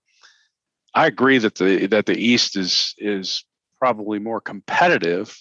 I 0.93 1.07
agree 1.07 1.37
that 1.37 1.55
the 1.55 1.87
that 1.87 2.05
the 2.05 2.17
East 2.17 2.55
is 2.55 2.95
is 2.97 3.43
probably 3.77 4.19
more 4.19 4.39
competitive 4.39 5.37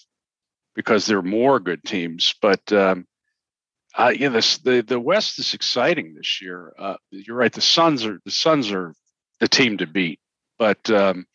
because 0.75 1.05
there 1.05 1.17
are 1.17 1.23
more 1.23 1.59
good 1.59 1.83
teams. 1.83 2.35
But 2.41 2.71
um, 2.73 3.07
uh, 3.95 4.11
this 4.11 4.57
the 4.59 4.81
the 4.81 4.99
West 4.99 5.39
is 5.39 5.53
exciting 5.53 6.13
this 6.13 6.41
year. 6.41 6.73
Uh, 6.77 6.97
you're 7.09 7.37
right. 7.37 7.53
The 7.53 7.61
Suns 7.61 8.05
are 8.05 8.19
the 8.25 8.31
Suns 8.31 8.71
are 8.71 8.93
the 9.39 9.47
team 9.47 9.77
to 9.77 9.87
beat, 9.87 10.19
but 10.59 10.89
um, 10.89 11.25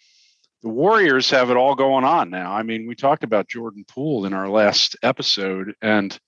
the 0.63 0.69
Warriors 0.69 1.31
have 1.31 1.51
it 1.51 1.57
all 1.57 1.75
going 1.75 2.05
on 2.05 2.31
now. 2.31 2.53
I 2.53 2.63
mean, 2.63 2.87
we 2.87 2.95
talked 2.95 3.25
about 3.25 3.49
Jordan 3.49 3.85
Poole 3.89 4.27
in 4.27 4.35
our 4.35 4.49
last 4.49 4.97
episode, 5.03 5.75
and 5.81 6.19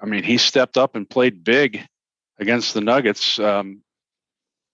I 0.00 0.06
mean, 0.06 0.22
he 0.22 0.38
stepped 0.38 0.76
up 0.76 0.96
and 0.96 1.08
played 1.08 1.44
big 1.44 1.86
against 2.38 2.74
the 2.74 2.80
Nuggets. 2.80 3.38
Um, 3.38 3.82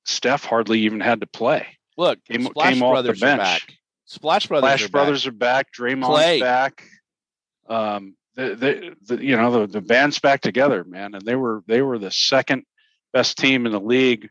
Steph 0.04 0.44
hardly 0.44 0.80
even 0.80 1.00
had 1.00 1.20
to 1.20 1.26
play. 1.26 1.66
Look, 1.96 2.24
Came- 2.24 2.44
Splash 2.44 2.72
came 2.72 2.78
Brothers 2.80 3.22
are 3.22 3.36
back. 3.36 3.62
Splash 4.06 4.46
Brothers. 4.46 4.68
Flash 4.68 4.84
are 4.84 4.88
back. 4.88 5.26
Are 5.26 5.30
back. 5.32 5.66
Draymond's 5.72 6.06
Clay. 6.06 6.40
back. 6.40 6.84
Um, 7.68 8.16
the, 8.34 8.54
the, 8.54 9.14
the 9.16 9.24
you 9.24 9.36
know 9.36 9.60
the, 9.60 9.66
the 9.66 9.80
band's 9.80 10.18
back 10.18 10.40
together, 10.40 10.84
man, 10.84 11.14
and 11.14 11.24
they 11.24 11.36
were 11.36 11.62
they 11.66 11.82
were 11.82 11.98
the 11.98 12.10
second 12.10 12.64
best 13.12 13.38
team 13.38 13.66
in 13.66 13.72
the 13.72 13.80
league 13.80 14.30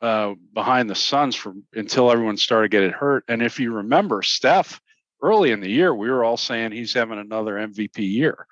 uh, 0.00 0.34
behind 0.52 0.90
the 0.90 0.94
Suns 0.94 1.36
from 1.36 1.64
until 1.72 2.10
everyone 2.10 2.36
started 2.36 2.70
getting 2.70 2.90
hurt. 2.90 3.24
And 3.28 3.42
if 3.42 3.60
you 3.60 3.72
remember, 3.72 4.22
Steph 4.22 4.80
early 5.22 5.50
in 5.50 5.60
the 5.60 5.70
year, 5.70 5.94
we 5.94 6.10
were 6.10 6.24
all 6.24 6.36
saying 6.36 6.72
he's 6.72 6.94
having 6.94 7.18
another 7.18 7.54
MVP 7.54 7.98
year. 7.98 8.46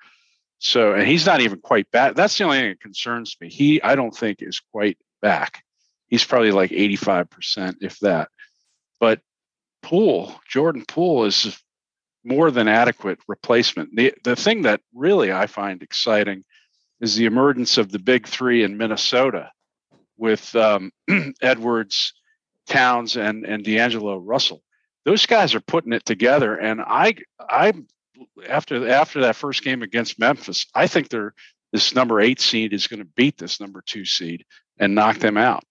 So, 0.63 0.93
and 0.93 1.05
he's 1.05 1.25
not 1.25 1.41
even 1.41 1.59
quite 1.59 1.91
back. 1.91 2.15
That's 2.15 2.37
the 2.37 2.45
only 2.45 2.59
thing 2.59 2.69
that 2.69 2.79
concerns 2.79 3.35
me. 3.41 3.49
He, 3.49 3.81
I 3.81 3.95
don't 3.95 4.15
think, 4.15 4.41
is 4.41 4.61
quite 4.61 4.97
back. 5.21 5.61
He's 6.07 6.23
probably 6.23 6.51
like 6.51 6.71
85%, 6.71 7.77
if 7.81 7.99
that. 7.99 8.29
But 8.97 9.19
Poole, 9.81 10.33
Jordan 10.47 10.85
Poole 10.87 11.25
is 11.25 11.61
more 12.23 12.49
than 12.49 12.69
adequate 12.69 13.19
replacement. 13.27 13.93
The 13.95 14.13
the 14.23 14.37
thing 14.37 14.61
that 14.61 14.79
really 14.93 15.33
I 15.33 15.47
find 15.47 15.83
exciting 15.83 16.45
is 17.01 17.15
the 17.15 17.25
emergence 17.25 17.77
of 17.77 17.91
the 17.91 17.99
big 17.99 18.25
three 18.25 18.63
in 18.63 18.77
Minnesota 18.77 19.51
with 20.15 20.55
um, 20.55 20.91
Edwards, 21.41 22.13
Towns, 22.67 23.17
and 23.17 23.45
and 23.45 23.65
D'Angelo 23.65 24.15
Russell. 24.15 24.63
Those 25.03 25.25
guys 25.25 25.53
are 25.53 25.59
putting 25.59 25.91
it 25.91 26.05
together, 26.05 26.55
and 26.55 26.79
I 26.79 27.15
I 27.37 27.73
after 28.47 28.87
after 28.89 29.21
that 29.21 29.35
first 29.35 29.63
game 29.63 29.81
against 29.81 30.19
Memphis, 30.19 30.65
I 30.75 30.87
think 30.87 31.09
they're 31.09 31.33
this 31.71 31.95
number 31.95 32.21
eight 32.21 32.39
seed 32.39 32.73
is 32.73 32.87
going 32.87 32.99
to 32.99 33.05
beat 33.15 33.37
this 33.37 33.59
number 33.59 33.81
two 33.85 34.05
seed 34.05 34.45
and 34.79 34.93
knock 34.95 35.17
them 35.19 35.37
out. 35.37 35.63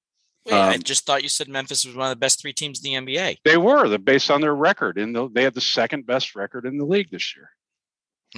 Wait, 0.46 0.54
I 0.54 0.74
Um, 0.74 0.82
just 0.82 1.06
thought 1.06 1.22
you 1.22 1.28
said 1.28 1.46
Memphis 1.48 1.84
was 1.86 1.94
one 1.94 2.06
of 2.06 2.10
the 2.10 2.16
best 2.20 2.40
three 2.42 2.52
teams 2.52 2.84
in 2.84 3.04
the 3.04 3.14
NBA. 3.14 3.38
They 3.44 3.56
were 3.56 3.88
the 3.88 3.98
based 4.00 4.28
on 4.30 4.40
their 4.40 4.54
record, 4.54 4.98
and 4.98 5.16
they 5.34 5.44
had 5.44 5.54
the 5.54 5.60
second 5.60 6.04
best 6.06 6.34
record 6.34 6.66
in 6.66 6.78
the 6.78 6.84
league 6.84 7.10
this 7.10 7.36
year. 7.36 7.50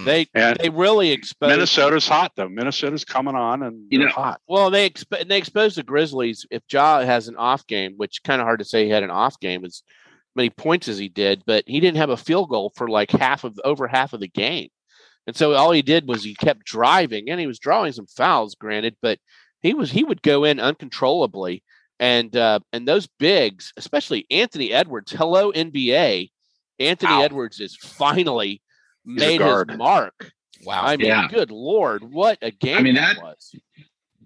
They 0.05 0.27
And 0.35 0.59
they 0.59 0.71
really 0.71 1.13
exposed 1.13 1.51
Minnesota's 1.53 2.09
hot 2.09 2.33
though. 2.35 2.49
Minnesota's 2.49 3.05
coming 3.05 3.37
on 3.37 3.63
and 3.63 3.87
You 3.91 4.01
they're 4.01 4.09
know- 4.09 4.15
hot. 4.15 4.41
Well, 4.49 4.69
they 4.71 4.91
exp- 4.91 5.29
they 5.29 5.39
exposed 5.39 5.77
the 5.77 5.85
Grizzlies. 5.85 6.45
If 6.51 6.63
Ja 6.71 7.01
has 7.03 7.29
an 7.29 7.37
off 7.37 7.65
game, 7.69 7.95
which 7.97 8.23
kind 8.25 8.41
of 8.41 8.45
hard 8.47 8.59
to 8.59 8.65
say 8.65 8.85
he 8.85 8.91
had 8.91 9.05
an 9.05 9.11
off 9.11 9.39
game 9.39 9.65
as 9.65 9.83
many 10.37 10.51
points 10.51 10.89
as 10.89 10.99
he 10.99 11.09
did, 11.09 11.43
but 11.47 11.65
he 11.67 11.81
didn't 11.81 11.99
have 11.99 12.11
a 12.11 12.17
field 12.17 12.49
goal 12.51 12.73
for 12.77 12.89
like 12.89 13.11
half 13.11 13.45
of 13.45 13.59
over 13.65 13.87
half 13.87 14.13
of 14.13 14.21
the 14.21 14.29
game, 14.29 14.69
and 15.27 15.35
so 15.37 15.55
all 15.55 15.73
he 15.73 15.83
did 15.83 16.07
was 16.09 16.23
he 16.25 16.35
kept 16.35 16.65
driving 16.65 17.31
and 17.31 17.41
he 17.41 17.47
was 17.47 17.59
drawing 17.59 17.93
some 17.93 18.07
fouls, 18.07 18.55
granted, 18.55 18.97
but 19.01 19.19
he 19.63 19.75
was 19.75 19.91
he 19.91 20.05
would 20.05 20.23
go 20.23 20.45
in 20.45 20.61
uncontrollably, 20.61 21.63
and 21.99 22.37
uh, 22.37 22.61
and 22.73 22.87
those 22.87 23.09
bigs, 23.19 23.73
especially 23.77 24.27
Anthony 24.31 24.73
Edwards. 24.73 25.13
Hello 25.13 25.53
NBA, 25.53 26.31
Anthony 26.79 27.13
Wow. 27.13 27.23
Edwards 27.23 27.61
is 27.61 27.77
finally 27.77 28.61
a 29.07 29.11
made 29.11 29.41
his 29.41 29.77
mark. 29.79 30.33
Wow. 30.65 30.83
I 30.83 30.97
mean, 30.97 31.09
Yeah. 31.09 31.29
good 31.29 31.51
lord, 31.51 32.03
what 32.05 32.39
a 32.43 32.51
game 32.51 32.85
mean, 32.85 32.95
that 32.95 33.17
that- 33.17 33.23
was. 33.23 33.55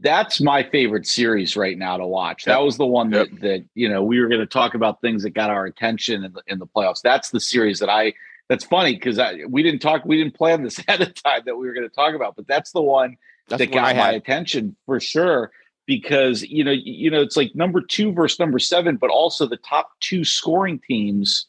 That's 0.00 0.40
my 0.40 0.62
favorite 0.62 1.06
series 1.06 1.56
right 1.56 1.76
now 1.76 1.96
to 1.96 2.06
watch. 2.06 2.44
That 2.44 2.62
was 2.62 2.76
the 2.76 2.86
one 2.86 3.10
that 3.10 3.30
Yep. 3.32 3.40
that 3.40 3.64
you 3.74 3.88
know 3.88 4.02
we 4.02 4.20
were 4.20 4.28
going 4.28 4.40
to 4.40 4.46
talk 4.46 4.74
about 4.74 5.00
things 5.00 5.22
that 5.22 5.30
got 5.30 5.50
our 5.50 5.66
attention 5.66 6.24
in 6.24 6.32
the, 6.32 6.42
in 6.46 6.58
the 6.58 6.66
playoffs. 6.66 7.02
That's 7.02 7.30
the 7.30 7.40
series 7.40 7.78
that 7.80 7.88
I. 7.88 8.14
That's 8.48 8.64
funny 8.64 8.94
because 8.94 9.20
we 9.48 9.62
didn't 9.62 9.80
talk. 9.80 10.04
We 10.04 10.16
didn't 10.16 10.34
plan 10.34 10.62
this 10.62 10.78
ahead 10.88 11.02
of 11.02 11.14
time 11.14 11.42
that 11.46 11.56
we 11.56 11.66
were 11.66 11.74
going 11.74 11.88
to 11.88 11.94
talk 11.94 12.14
about, 12.14 12.36
but 12.36 12.46
that's 12.46 12.72
the 12.72 12.80
one 12.82 13.16
That's 13.48 13.60
that 13.60 13.72
got 13.72 13.96
my 13.96 14.12
attention 14.12 14.76
for 14.86 15.00
sure. 15.00 15.50
Because 15.86 16.42
you 16.42 16.64
know, 16.64 16.72
you 16.72 17.10
know, 17.10 17.20
it's 17.20 17.36
like 17.36 17.54
number 17.54 17.80
two 17.80 18.12
versus 18.12 18.38
number 18.38 18.58
seven, 18.58 18.96
but 18.96 19.10
also 19.10 19.46
the 19.46 19.56
top 19.56 19.90
two 20.00 20.24
scoring 20.24 20.80
teams. 20.86 21.46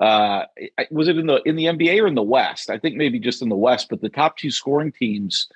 Uh, 0.00 0.46
was 0.90 1.06
it 1.08 1.18
in 1.18 1.26
the 1.26 1.40
in 1.42 1.54
the 1.54 1.66
NBA 1.66 2.02
or 2.02 2.06
in 2.06 2.14
the 2.14 2.22
West? 2.22 2.70
I 2.70 2.78
think 2.78 2.96
maybe 2.96 3.18
just 3.18 3.42
in 3.42 3.48
the 3.48 3.54
West, 3.54 3.88
but 3.88 4.00
the 4.00 4.08
top 4.08 4.36
two 4.36 4.50
scoring 4.50 4.90
teams 4.92 5.48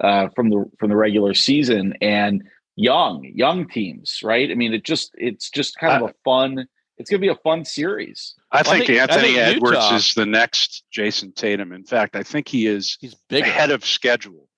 uh, 0.00 0.28
from 0.34 0.50
the 0.50 0.64
from 0.78 0.90
the 0.90 0.96
regular 0.96 1.34
season 1.34 1.94
and 2.00 2.42
young 2.76 3.24
young 3.34 3.68
teams, 3.68 4.20
right? 4.22 4.50
I 4.50 4.54
mean, 4.54 4.72
it 4.72 4.84
just 4.84 5.10
it's 5.14 5.50
just 5.50 5.76
kind 5.78 6.02
of 6.02 6.10
a 6.10 6.14
fun. 6.24 6.66
It's 6.98 7.10
going 7.10 7.20
to 7.20 7.26
be 7.26 7.32
a 7.32 7.36
fun 7.36 7.64
series. 7.64 8.34
I 8.52 8.60
I 8.60 8.62
think 8.62 8.86
think- 8.86 8.98
I 8.98 9.02
Anthony 9.02 9.34
think 9.34 9.38
Edwards 9.38 9.76
Utah- 9.76 9.94
is 9.96 10.14
the 10.14 10.26
next 10.26 10.84
Jayson 10.94 11.32
Tatum. 11.34 11.72
In 11.72 11.84
fact, 11.84 12.16
I 12.16 12.22
think 12.22 12.48
he 12.48 12.66
is 12.66 12.96
He's 13.00 13.14
bigger. 13.28 13.46
ahead 13.46 13.70
of 13.70 13.84
schedule 13.84 14.48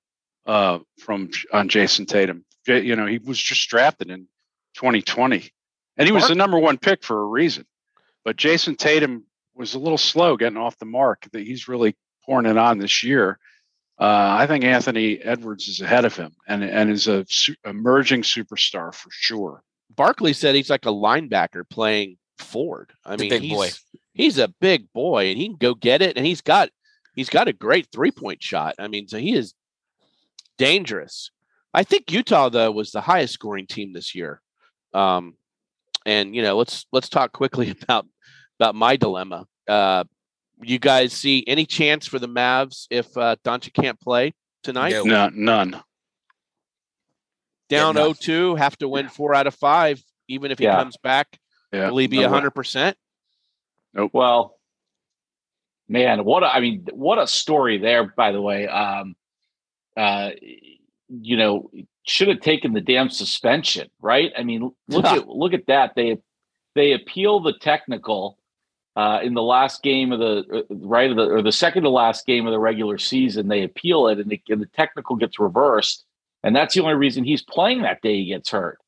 uh, 0.47 0.81
from 1.01 1.31
on 1.53 1.69
Jayson 1.69 2.07
Tatum. 2.07 2.45
You 2.67 2.97
know, 2.97 3.07
he 3.07 3.19
was 3.19 3.39
just 3.39 3.69
drafted 3.69 4.11
in 4.11 4.27
2020, 4.77 5.51
and 5.97 6.07
he 6.09 6.13
was 6.13 6.29
the 6.29 6.35
number 6.35 6.59
one 6.59 6.79
pick 6.79 7.03
for 7.05 7.23
a 7.23 7.27
reason. 7.27 7.67
But 8.25 8.37
Jayson 8.37 8.77
Tatum 8.77 9.25
was 9.55 9.75
a 9.75 9.79
little 9.79 9.99
slow 9.99 10.37
getting 10.37 10.57
off 10.59 10.79
the 10.79 10.87
mark. 10.87 11.27
That 11.33 11.43
he's 11.47 11.69
really 11.69 11.95
pouring 12.25 12.47
it 12.47 12.57
on 12.59 12.79
this 12.79 13.03
year. 13.03 13.39
Uh, 13.99 14.37
I 14.41 14.47
think 14.47 14.65
Anthony 14.65 15.19
Edwards 15.19 15.69
is 15.69 15.81
ahead 15.81 16.05
of 16.05 16.17
him, 16.17 16.33
and 16.49 16.65
and 16.65 16.91
is 16.91 17.07
a 17.07 17.25
su- 17.29 17.55
emerging 17.65 18.23
superstar 18.23 18.93
for 18.93 19.09
sure. 19.11 19.63
Barkley 19.95 20.33
said 20.33 20.55
he's 20.55 20.71
like 20.71 20.87
a 20.87 20.91
linebacker 20.91 21.69
playing 21.69 22.17
forward. 22.39 22.93
I 23.05 23.17
The 23.17 23.23
mean, 23.23 23.31
big 23.31 23.43
he's, 23.43 23.53
boy. 23.53 23.69
He's 24.13 24.39
a 24.39 24.49
big 24.61 24.93
boy, 24.93 25.29
and 25.29 25.39
he 25.39 25.47
can 25.47 25.57
go 25.57 25.75
get 25.75 26.03
it. 26.03 26.17
And 26.17 26.27
he's 26.27 26.41
got 26.41 26.71
he's 27.15 27.29
got 27.31 27.47
a 27.49 27.53
great 27.53 27.89
three 27.93 28.11
point 28.11 28.43
shot. 28.43 28.75
I 28.79 28.89
mean, 28.89 29.07
so 29.07 29.19
he 29.19 29.35
is 29.35 29.55
dangerous. 30.59 31.31
I 31.73 31.83
think 31.83 32.11
Utah 32.11 32.49
though 32.49 32.71
was 32.71 32.91
the 32.93 33.01
highest 33.01 33.35
scoring 33.35 33.67
team 33.67 33.93
this 33.93 34.15
year. 34.15 34.41
Um, 34.93 35.35
and 36.07 36.35
you 36.35 36.43
know, 36.43 36.57
let's 36.57 36.87
let's 36.93 37.09
talk 37.09 37.33
quickly 37.33 37.71
about 37.83 38.07
about 38.59 38.75
my 38.75 38.97
dilemma. 38.97 39.47
Uh, 39.69 40.05
you 40.63 40.79
guys 40.79 41.13
see 41.13 41.45
any 41.47 41.67
chance 41.67 42.07
for 42.07 42.19
the 42.19 42.29
Mavs 42.29 42.87
if 42.91 43.17
uh, 43.17 43.37
Doncic 43.45 43.75
can't 43.75 44.01
play 44.01 44.35
tonight? 44.63 44.93
No. 44.93 45.05
No, 45.05 45.31
none. 45.35 45.83
Down 47.69 47.97
Yeah, 47.97 48.03
0-2, 48.03 48.59
have 48.59 48.77
to 48.79 48.89
win 48.89 49.09
four 49.09 49.35
out 49.35 49.47
of 49.47 49.55
five, 49.55 50.03
even 50.29 50.51
if 50.51 50.59
he 50.59 50.65
Yeah. 50.65 50.77
comes 50.77 50.97
back. 51.03 51.39
Yeah, 51.73 51.91
Will 51.91 51.99
he 51.99 52.07
be 52.07 52.21
no 52.21 52.29
hundred 52.29 52.53
percent? 52.53 52.97
Well, 54.13 54.57
man, 55.89 56.25
what 56.25 56.45
a, 56.45 56.47
I 56.47 56.61
mean, 56.61 56.87
what 56.93 57.19
a 57.19 57.27
story 57.27 57.79
there. 57.79 58.13
By 58.17 58.31
the 58.31 58.41
way, 58.41 58.69
um, 58.69 59.17
uh, 59.97 60.31
you 61.09 61.37
know, 61.37 61.71
should 62.07 62.29
have 62.29 62.41
taken 62.41 62.75
the 62.75 62.81
damn 62.81 63.11
suspension, 63.11 63.89
right? 64.01 64.33
I 64.39 64.45
mean, 64.45 64.71
look 64.89 65.05
at 65.07 65.27
look 65.29 65.53
at 65.53 65.67
that. 65.67 65.95
They 65.97 66.19
they 66.77 66.93
appeal 66.93 67.41
the 67.41 67.55
technical 67.55 68.39
uh, 68.97 69.21
in 69.23 69.35
the 69.35 69.43
last 69.43 69.83
game 69.83 70.13
of 70.13 70.21
the 70.21 70.45
uh, 70.71 70.75
right 70.87 71.11
of 71.11 71.17
the 71.17 71.25
or 71.25 71.43
the 71.43 71.53
second 71.53 71.83
to 71.83 71.91
last 71.91 72.27
game 72.27 72.47
of 72.47 72.53
the 72.53 72.59
regular 72.59 72.99
season. 72.99 73.49
They 73.49 73.63
appeal 73.63 74.09
it, 74.09 74.19
and, 74.19 74.31
the 74.31 74.41
and 74.49 74.61
the 74.61 74.67
technical 74.67 75.17
gets 75.17 75.39
reversed, 75.39 76.05
and 76.43 76.55
that's 76.55 76.75
the 76.75 76.83
only 76.83 76.95
reason 76.95 77.25
he's 77.25 77.43
playing 77.43 77.83
that 77.83 78.03
day. 78.03 78.17
He 78.17 78.27
gets 78.27 78.51
hurt. 78.51 78.79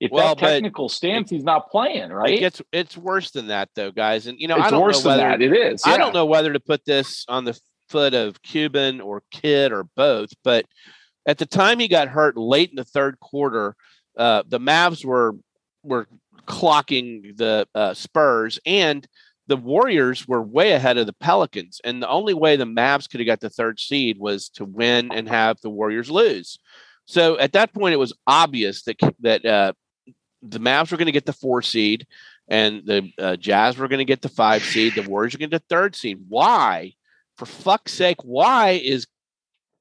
If 0.00 0.10
Well, 0.10 0.34
that 0.34 0.38
technical 0.38 0.88
stands, 0.88 1.30
he's 1.30 1.44
not 1.44 1.70
playing, 1.70 2.10
It 2.10 2.14
right? 2.14 2.38
gets 2.38 2.60
it's 2.72 2.96
worse 2.96 3.30
than 3.30 3.46
that 3.46 3.70
though, 3.74 3.90
guys. 3.90 4.26
And 4.26 4.38
you 4.38 4.48
know, 4.48 4.56
it's 4.56 4.66
I 4.66 4.70
don't 4.70 4.82
worse 4.82 5.04
know 5.04 5.10
than 5.10 5.20
whether 5.20 5.38
that. 5.38 5.42
It 5.42 5.72
is. 5.72 5.82
I 5.86 5.96
don't 5.96 6.12
know 6.12 6.26
whether 6.26 6.52
to 6.52 6.60
put 6.60 6.84
this 6.84 7.24
on 7.28 7.44
the 7.44 7.58
foot 7.88 8.12
of 8.12 8.42
Cuban 8.42 9.00
or 9.00 9.22
Kidd 9.30 9.72
or 9.72 9.84
both, 9.96 10.30
but 10.42 10.66
at 11.26 11.38
the 11.38 11.46
time 11.46 11.78
he 11.78 11.88
got 11.88 12.08
hurt 12.08 12.36
late 12.36 12.70
in 12.70 12.76
the 12.76 12.84
third 12.84 13.18
quarter, 13.20 13.76
uh, 14.18 14.42
the 14.46 14.60
Mavs 14.60 15.04
were 15.04 15.36
were 15.82 16.06
clocking 16.46 17.36
the 17.36 17.66
uh, 17.74 17.94
Spurs 17.94 18.58
and 18.66 19.06
the 19.46 19.56
Warriors 19.56 20.26
were 20.26 20.42
way 20.42 20.72
ahead 20.72 20.96
of 20.96 21.06
the 21.06 21.12
Pelicans, 21.12 21.80
and 21.84 22.02
the 22.02 22.08
only 22.08 22.34
way 22.34 22.56
the 22.56 22.64
Mavs 22.64 23.08
could 23.08 23.20
have 23.20 23.26
got 23.26 23.40
the 23.40 23.50
third 23.50 23.78
seed 23.78 24.18
was 24.18 24.48
to 24.50 24.64
win 24.64 25.12
and 25.12 25.28
have 25.28 25.60
the 25.60 25.70
Warriors 25.70 26.10
lose. 26.10 26.58
So 27.06 27.38
at 27.38 27.52
that 27.52 27.74
point, 27.74 27.94
it 27.94 27.98
was 27.98 28.14
obvious 28.26 28.82
that 28.84 28.96
that 29.20 29.44
uh, 29.44 29.72
the 30.42 30.60
Mavs 30.60 30.90
were 30.90 30.96
going 30.96 31.06
to 31.06 31.12
get 31.12 31.26
the 31.26 31.32
four 31.32 31.60
seed, 31.62 32.06
and 32.48 32.82
the 32.86 33.10
uh, 33.18 33.36
Jazz 33.36 33.76
were 33.76 33.88
going 33.88 33.98
to 33.98 34.04
get 34.04 34.22
the 34.22 34.28
five 34.28 34.62
seed. 34.62 34.94
The 34.94 35.02
Warriors 35.02 35.34
were 35.34 35.38
going 35.38 35.50
to 35.50 35.56
get 35.56 35.68
the 35.68 35.74
third 35.74 35.94
seed. 35.94 36.20
Why 36.28 36.94
for 37.36 37.46
fuck's 37.46 37.92
sake, 37.92 38.18
why 38.22 38.70
is 38.70 39.06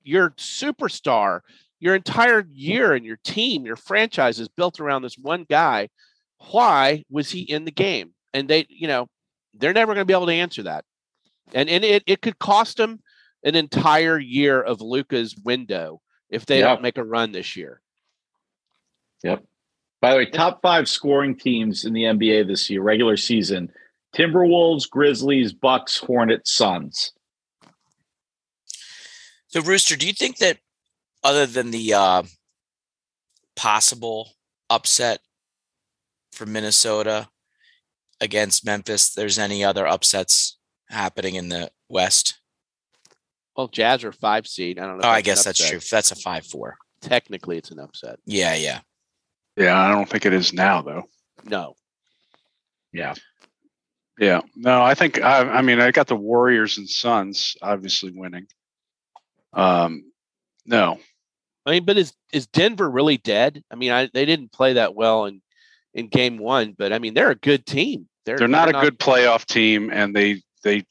your 0.04 0.32
superstar, 0.32 1.42
your 1.80 1.96
entire 1.96 2.46
year 2.52 2.94
and 2.94 3.06
your 3.06 3.20
team, 3.24 3.66
your 3.66 3.76
franchise 3.76 4.40
is 4.40 4.48
built 4.48 4.80
around 4.80 5.02
this 5.02 5.18
one 5.18 5.46
guy? 5.50 5.90
Why 6.52 7.04
was 7.10 7.30
he 7.30 7.42
in 7.42 7.66
the 7.66 7.72
game? 7.72 8.14
And 8.34 8.50
they, 8.50 8.66
you 8.70 8.88
know, 8.88 9.08
they're 9.54 9.74
never 9.74 9.94
going 9.94 10.02
to 10.02 10.06
be 10.06 10.14
able 10.14 10.28
to 10.28 10.34
answer 10.34 10.64
that. 10.64 10.86
And 11.54 11.70
and 11.70 11.84
it, 11.84 12.04
it 12.08 12.22
could 12.22 12.40
cost 12.40 12.78
them 12.78 13.02
an 13.44 13.56
entire 13.56 14.18
year 14.18 14.62
of 14.62 14.82
Luka's 14.82 15.36
window 15.44 16.02
if 16.30 16.46
they 16.46 16.60
Yeah. 16.60 16.68
don't 16.70 16.82
make 16.82 16.98
a 16.98 17.04
run 17.04 17.32
this 17.32 17.56
year. 17.56 17.82
Yep. 19.24 19.44
By 20.02 20.12
the 20.12 20.18
way, 20.18 20.26
top 20.26 20.62
five 20.62 20.90
scoring 20.90 21.38
teams 21.38 21.86
in 21.86 21.94
the 21.94 22.04
NBA 22.04 22.48
this 22.48 22.70
year, 22.70 22.82
regular 22.82 23.16
season: 23.18 23.72
Timberwolves, 24.16 24.90
Grizzlies, 24.90 25.54
Bucks, 25.54 25.98
Hornets, 25.98 26.54
Suns. 26.54 27.12
So, 29.48 29.62
Rooster, 29.62 29.96
do 29.96 30.08
you 30.08 30.14
think 30.14 30.38
that 30.38 30.58
other 31.24 31.46
than 31.46 31.72
the 31.72 31.94
uh, 31.94 32.24
possible 33.56 34.32
upset 34.70 35.22
for 36.32 36.46
Minnesota 36.46 37.30
against 38.24 38.66
Memphis, 38.66 39.14
there's 39.14 39.38
any 39.38 39.64
other 39.64 39.86
upsets 39.86 40.58
happening 40.90 41.36
in 41.36 41.50
the 41.50 41.70
West? 41.90 42.40
Well, 43.56 43.68
Jazz 43.68 44.04
are 44.04 44.12
five 44.12 44.48
seed. 44.48 44.80
I 44.80 44.86
don't 44.86 44.98
know. 44.98 45.08
Oh, 45.08 45.12
I 45.12 45.22
guess 45.22 45.44
that's 45.44 45.68
true. 45.68 45.80
That's 45.92 46.12
a 46.12 46.16
five-four. 46.16 46.78
Technically, 47.02 47.58
it's 47.58 47.70
an 47.70 47.80
upset. 47.80 48.18
Yeah, 48.26 48.56
yeah. 48.56 48.80
Yeah, 49.58 49.80
I 49.80 49.92
don't 49.92 50.10
think 50.10 50.26
it 50.26 50.34
is 50.34 50.54
now 50.54 50.82
though. 50.82 51.04
No, 51.46 51.76
Yeah. 52.92 53.14
Yeah, 54.20 54.42
no, 54.56 54.82
I 54.84 54.94
think 54.94 55.22
I, 55.22 55.40
I 55.40 55.62
mean 55.64 55.82
I 55.82 55.90
got 55.90 56.06
the 56.06 56.16
Warriors 56.16 56.78
and 56.78 56.88
Suns 56.88 57.58
obviously 57.64 58.12
winning. 58.12 58.46
Um, 59.54 60.12
no, 60.68 61.00
I 61.66 61.72
mean, 61.72 61.86
but 61.86 61.98
is 61.98 62.14
is 62.32 62.46
Denver 62.48 62.90
really 62.90 63.18
dead? 63.18 63.64
I 63.72 63.76
mean, 63.76 63.92
I, 63.92 64.10
they 64.14 64.26
didn't 64.26 64.52
play 64.52 64.74
that 64.74 64.94
well 64.94 65.26
in 65.26 65.42
in 65.96 66.08
game 66.08 66.38
one, 66.38 66.76
but 66.78 66.94
I 66.94 67.00
mean, 67.00 67.16
they're 67.16 67.32
a 67.32 67.36
good 67.36 67.66
team. 67.66 68.08
They're 68.26 68.38
they're 68.38 68.48
not 68.48 68.70
a 68.70 68.74
good 68.74 69.00
playoff 69.00 69.46
team, 69.46 69.90
and 69.92 70.16
they 70.16 70.42
they, 70.64 70.86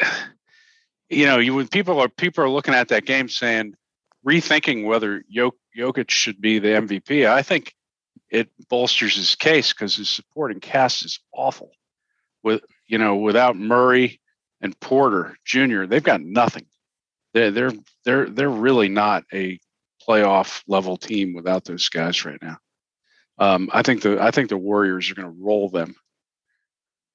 you 1.08 1.26
know, 1.26 1.38
you 1.38 1.54
when 1.54 1.68
people 1.68 2.00
are 2.00 2.08
people 2.08 2.44
are 2.44 2.50
looking 2.50 2.74
at 2.74 2.88
that 2.88 3.04
game 3.06 3.28
saying, 3.28 3.74
rethinking 4.26 4.84
whether 4.84 5.22
Jok- 5.34 5.52
Jokic 5.76 6.10
should 6.10 6.40
be 6.40 6.58
the 6.58 6.68
MVP. 6.68 7.28
I 7.28 7.42
think 7.42 7.74
it 8.30 8.50
bolsters 8.68 9.16
his 9.16 9.34
case 9.34 9.72
because 9.72 9.96
his 9.96 10.10
supporting 10.10 10.60
cast 10.60 11.04
is 11.04 11.20
awful. 11.32 11.70
With 12.42 12.62
you 12.86 12.98
know, 12.98 13.16
without 13.16 13.56
Murray 13.56 14.20
and 14.60 14.78
Porter 14.80 15.36
Jr., 15.44 15.84
they've 15.84 16.02
got 16.02 16.20
nothing. 16.20 16.66
They're 17.34 17.50
they're 17.50 17.72
they're 18.04 18.28
they're 18.28 18.50
really 18.50 18.88
not 18.88 19.24
a 19.32 19.58
playoff 20.06 20.62
level 20.66 20.96
team 20.96 21.34
without 21.34 21.64
those 21.64 21.88
guys 21.88 22.24
right 22.24 22.40
now. 22.40 22.58
Um, 23.38 23.70
I 23.72 23.82
think 23.82 24.02
the 24.02 24.20
I 24.20 24.30
think 24.30 24.48
the 24.48 24.56
Warriors 24.56 25.10
are 25.10 25.14
going 25.14 25.28
to 25.28 25.42
roll 25.44 25.68
them 25.68 25.94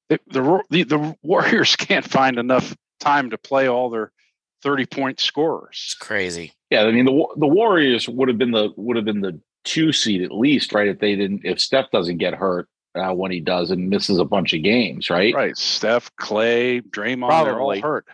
the, 0.09 0.19
the 0.27 0.63
the 0.69 0.83
the 0.83 1.15
Warriors 1.21 1.75
can't 1.77 2.05
find 2.05 2.37
enough 2.37 2.75
time 2.99 3.29
to 3.31 3.37
play 3.37 3.67
all 3.67 3.89
their 3.89 4.11
thirty 4.61 4.85
point 4.85 5.19
scorers. 5.19 5.81
It's 5.85 5.93
crazy. 5.93 6.53
Yeah, 6.69 6.83
I 6.83 6.91
mean 6.91 7.05
the 7.05 7.27
the 7.37 7.47
Warriors 7.47 8.07
would 8.07 8.27
have 8.27 8.37
been 8.37 8.51
the 8.51 8.73
would 8.75 8.95
have 8.95 9.05
been 9.05 9.21
the 9.21 9.39
two 9.63 9.93
seed 9.93 10.21
at 10.21 10.31
least, 10.31 10.73
right? 10.73 10.87
If 10.87 10.99
they 10.99 11.15
didn't, 11.15 11.41
if 11.43 11.59
Steph 11.59 11.91
doesn't 11.91 12.17
get 12.17 12.33
hurt 12.33 12.67
uh, 12.95 13.13
when 13.13 13.31
he 13.31 13.39
does 13.39 13.71
and 13.71 13.89
misses 13.89 14.19
a 14.19 14.25
bunch 14.25 14.53
of 14.53 14.63
games, 14.63 15.09
right? 15.09 15.33
Right, 15.33 15.57
Steph, 15.57 16.11
Clay, 16.17 16.81
Draymond, 16.81 17.29
they're 17.29 17.59
all 17.59 17.67
Probably. 17.69 17.79
hurt. 17.79 18.05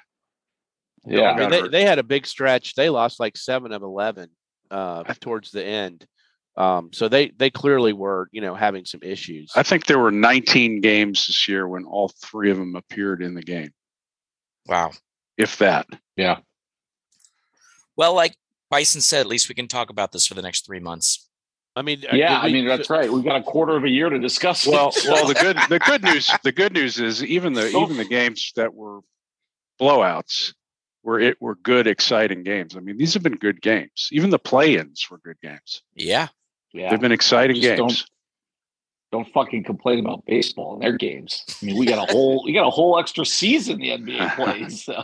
Yeah, 1.06 1.32
I 1.32 1.40
mean, 1.40 1.50
they, 1.50 1.62
hurt. 1.62 1.72
they 1.72 1.86
had 1.86 2.00
a 2.00 2.04
big 2.04 2.28
stretch. 2.28 2.76
They 2.76 2.90
lost 2.90 3.20
like 3.20 3.38
seven 3.38 3.72
of 3.72 3.82
eleven 3.82 4.30
uh, 4.70 5.04
towards 5.20 5.52
the 5.52 5.64
end. 5.64 6.06
Um, 6.60 6.92
so 6.92 7.08
they 7.08 7.30
they 7.30 7.50
clearly 7.50 7.94
were 7.94 8.28
you 8.34 8.42
know 8.42 8.54
having 8.54 8.84
some 8.86 9.00
issues. 9.02 9.52
I 9.56 9.64
think 9.64 9.86
there 9.86 9.98
were 9.98 10.12
nineteen 10.12 10.82
games 10.82 11.26
this 11.28 11.48
year 11.48 11.68
when 11.68 11.86
all 11.86 12.10
three 12.22 12.52
of 12.52 12.58
them 12.58 12.76
appeared 12.76 13.24
in 13.24 13.34
the 13.34 13.42
game, 13.42 13.72
Wow. 14.68 14.92
if 15.38 15.58
that. 15.60 15.88
Yeah. 16.18 16.40
Well, 17.96 18.14
like 18.14 18.36
Bison 18.70 19.02
said, 19.02 19.22
at 19.22 19.28
least 19.28 19.50
we 19.50 19.56
can 19.56 19.68
talk 19.68 19.90
about 19.90 20.12
this 20.12 20.28
for 20.28 20.34
the 20.34 20.42
next 20.42 20.66
three 20.66 20.80
months. 20.80 21.28
I 21.76 21.82
mean, 21.82 22.04
uh, 22.12 22.16
yeah. 22.16 22.42
did 22.42 22.50
I 22.50 22.52
mean 22.52 22.68
that's 22.68 22.90
right. 22.90 23.12
We've 23.12 23.24
got 23.24 23.40
a 23.40 23.44
quarter 23.44 23.78
of 23.78 23.86
a 23.86 23.90
year 23.90 24.10
to 24.10 24.20
discuss. 24.20 24.68
Well, 24.68 24.92
so- 24.92 25.14
well, 25.14 25.28
the 25.28 25.36
good 25.36 25.58
the 25.70 25.80
good 25.80 26.04
news 26.04 26.30
the 26.44 26.52
good 26.52 26.74
news 26.74 27.00
is 27.00 27.24
even 27.24 27.54
the 27.54 27.68
even 27.70 27.96
the 27.96 28.04
games 28.06 28.52
that 28.58 28.74
were 28.74 29.00
blowouts 29.80 30.54
were 31.04 31.22
it 31.22 31.42
were 31.42 31.56
good 31.56 31.88
exciting 31.88 32.44
games. 32.44 32.76
I 32.76 32.82
mean, 32.82 32.98
these 32.98 33.14
have 33.14 33.24
been 33.24 33.36
good 33.38 33.62
games. 33.62 34.10
Even 34.12 34.30
the 34.30 34.40
play-ins 34.40 35.08
were 35.10 35.20
good 35.20 35.40
games. 35.42 35.84
Yeah. 35.96 36.28
Yeah. 36.74 36.90
They've 36.90 37.00
been 37.00 37.12
exciting 37.12 37.56
Just 37.58 37.78
don't- 37.78 37.88
games. 37.90 38.06
don't 39.12 39.28
fucking 39.34 39.64
complain 39.64 40.00
about 40.00 40.24
baseball 40.26 40.76
in 40.76 40.80
their 40.82 40.98
games. 40.98 41.44
I 41.62 41.66
mean, 41.66 41.78
we 41.78 41.86
got 41.86 42.10
a 42.10 42.12
whole 42.12 42.44
we 42.46 42.54
got 42.54 42.68
a 42.68 42.70
whole 42.72 43.00
extra 43.00 43.26
season 43.26 43.80
the 43.80 43.90
NBA 43.90 44.36
plays. 44.36 44.84
So 44.86 45.04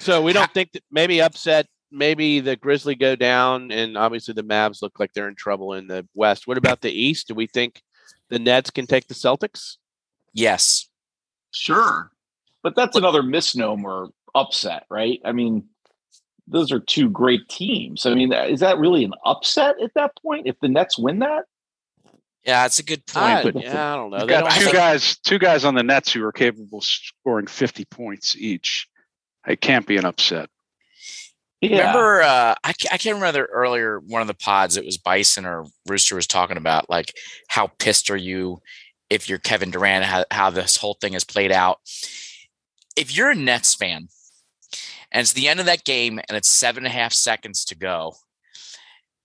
So 0.00 0.22
we 0.22 0.32
don't 0.32 0.52
think 0.52 0.72
that 0.72 0.82
maybe 0.90 1.20
upset, 1.22 1.66
maybe 1.92 2.40
the 2.40 2.56
Grizzly 2.56 2.94
go 2.94 3.14
down, 3.16 3.70
and 3.70 3.96
obviously 3.98 4.34
the 4.34 4.42
Mavs 4.44 4.82
look 4.82 4.98
like 4.98 5.12
they're 5.12 5.28
in 5.28 5.34
trouble 5.36 5.74
in 5.74 5.86
the 5.86 6.06
West. 6.14 6.46
What 6.46 6.58
about 6.58 6.80
the 6.80 6.90
East? 6.90 7.28
Do 7.28 7.34
we 7.34 7.46
think 7.46 7.82
the 8.28 8.38
Nets 8.38 8.70
can 8.70 8.86
take 8.86 9.06
the 9.08 9.14
Celtics? 9.14 9.76
Yes. 10.32 10.88
sure, 11.52 12.12
but 12.62 12.74
that's 12.76 12.96
another 12.96 13.22
misnomer 13.22 14.06
upset, 14.34 14.84
right? 14.88 15.20
I 15.24 15.32
mean, 15.32 15.64
those 16.50 16.72
are 16.72 16.80
two 16.80 17.08
great 17.08 17.48
teams. 17.48 18.06
I 18.06 18.14
mean, 18.14 18.32
is 18.32 18.60
that 18.60 18.78
really 18.78 19.04
an 19.04 19.14
upset 19.24 19.76
at 19.82 19.92
that 19.94 20.12
point 20.20 20.46
if 20.46 20.58
the 20.60 20.68
Nets 20.68 20.98
win 20.98 21.20
that? 21.20 21.44
Yeah, 22.44 22.62
that's 22.62 22.78
a 22.78 22.82
good 22.82 23.06
point. 23.06 23.24
I, 23.24 23.42
but 23.50 23.62
yeah, 23.62 23.92
I 23.92 23.96
don't 23.96 24.10
know. 24.10 24.18
You've 24.18 24.28
They 24.28 24.34
got 24.34 24.40
don't 24.44 24.52
two 24.52 24.64
think- 24.64 24.76
guys, 24.76 25.16
two 25.18 25.38
guys 25.38 25.64
on 25.64 25.74
the 25.74 25.82
Nets 25.82 26.12
who 26.12 26.24
are 26.24 26.32
capable 26.32 26.78
of 26.78 26.84
scoring 26.84 27.46
50 27.46 27.84
points 27.86 28.36
each. 28.36 28.88
It 29.46 29.60
can't 29.60 29.86
be 29.86 29.96
an 29.96 30.04
upset. 30.04 30.48
Remember, 31.62 32.22
uh, 32.22 32.54
I, 32.64 32.72
I 32.90 32.96
can't 32.96 33.16
remember 33.16 33.44
earlier 33.52 34.00
one 34.00 34.22
of 34.22 34.28
the 34.28 34.34
pods. 34.34 34.78
It 34.78 34.84
was 34.84 34.96
Bison 34.96 35.44
or 35.44 35.66
Rooster 35.86 36.14
was 36.16 36.26
talking 36.26 36.56
about 36.56 36.88
like 36.88 37.14
how 37.48 37.66
pissed 37.78 38.10
are 38.10 38.16
you 38.16 38.60
if 39.10 39.28
you're 39.28 39.38
Kevin 39.38 39.70
Durant, 39.70 40.04
how, 40.04 40.24
how 40.30 40.48
this 40.50 40.76
whole 40.76 40.96
thing 41.00 41.12
has 41.12 41.24
played 41.24 41.52
out. 41.52 41.78
If 42.96 43.14
you're 43.14 43.30
a 43.30 43.34
Nets 43.34 43.74
fan 43.74 44.08
and 45.12 45.20
it's 45.20 45.32
the 45.32 45.48
end 45.48 45.60
of 45.60 45.66
that 45.66 45.84
game 45.84 46.20
and 46.28 46.36
it's 46.36 46.48
seven 46.48 46.84
and 46.84 46.92
a 46.92 46.96
half 46.96 47.12
seconds 47.12 47.64
to 47.66 47.74
go, 47.74 48.14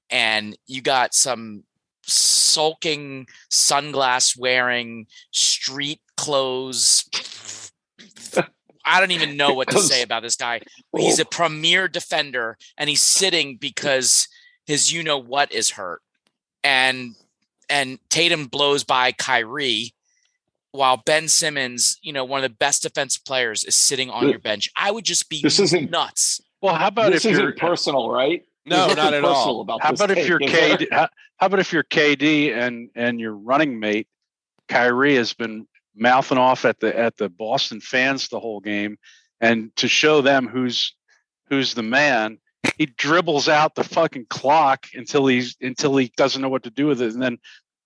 and 0.09 0.57
you 0.67 0.81
got 0.81 1.13
some 1.13 1.63
sulking, 2.03 3.27
sunglass 3.51 4.37
wearing, 4.37 5.07
street 5.31 6.01
clothes. 6.17 7.09
I 8.85 8.99
don't 8.99 9.11
even 9.11 9.35
know 9.35 9.53
what 9.53 9.69
to 9.71 9.79
say 9.79 10.03
about 10.03 10.21
this 10.21 10.35
guy. 10.35 10.61
Oh. 10.93 10.99
He's 10.99 11.19
a 11.19 11.25
premier 11.25 11.87
defender 11.87 12.57
and 12.77 12.87
he's 12.87 13.01
sitting 13.01 13.57
because 13.57 14.27
his 14.67 14.93
you 14.93 15.03
know 15.03 15.17
what 15.17 15.51
is 15.51 15.71
hurt. 15.71 16.01
And 16.63 17.15
and 17.67 17.97
Tatum 18.09 18.45
blows 18.45 18.83
by 18.83 19.11
Kyrie 19.11 19.94
while 20.75 20.97
Ben 20.97 21.27
Simmons, 21.27 21.97
you 22.01 22.13
know, 22.13 22.23
one 22.25 22.43
of 22.43 22.49
the 22.51 22.55
best 22.57 22.83
defensive 22.83 23.23
players, 23.25 23.63
is 23.63 23.75
sitting 23.75 24.09
on 24.09 24.21
Th- 24.21 24.31
your 24.31 24.39
bench. 24.39 24.69
I 24.77 24.91
would 24.91 25.05
just 25.05 25.29
be 25.29 25.41
This 25.41 25.59
isn't- 25.59 25.89
nuts. 25.91 26.41
Well, 26.61 26.75
how 26.75 26.87
about 26.87 27.11
this 27.11 27.25
if 27.25 27.33
isn't 27.33 27.43
you're 27.43 27.53
personal, 27.55 28.09
right? 28.09 28.43
No, 28.65 28.87
not 28.93 29.13
at 29.13 29.23
all. 29.23 29.61
About 29.61 29.83
how 29.83 29.91
about 29.91 30.11
if 30.11 30.27
you're? 30.27 30.39
KD? 30.39 30.87
How, 30.91 31.07
how 31.37 31.47
about 31.47 31.59
if 31.59 31.71
you're 31.71 31.83
KD 31.83 32.51
and 32.55 32.89
and 32.95 33.19
your 33.19 33.33
running 33.33 33.79
mate 33.79 34.07
Kyrie 34.67 35.15
has 35.15 35.33
been 35.33 35.67
mouthing 35.95 36.37
off 36.39 36.65
at 36.65 36.79
the 36.79 36.97
at 36.97 37.17
the 37.17 37.29
Boston 37.29 37.79
fans 37.79 38.27
the 38.29 38.39
whole 38.39 38.59
game, 38.59 38.97
and 39.39 39.75
to 39.75 39.87
show 39.87 40.21
them 40.21 40.47
who's 40.47 40.95
who's 41.49 41.75
the 41.75 41.83
man, 41.83 42.39
he 42.77 42.87
dribbles 42.87 43.47
out 43.47 43.75
the 43.75 43.83
fucking 43.83 44.25
clock 44.31 44.87
until 44.95 45.27
he's 45.27 45.55
until 45.61 45.95
he 45.97 46.11
doesn't 46.17 46.41
know 46.41 46.49
what 46.49 46.63
to 46.63 46.71
do 46.71 46.87
with 46.87 47.01
it, 47.01 47.13
and 47.13 47.21
then 47.21 47.37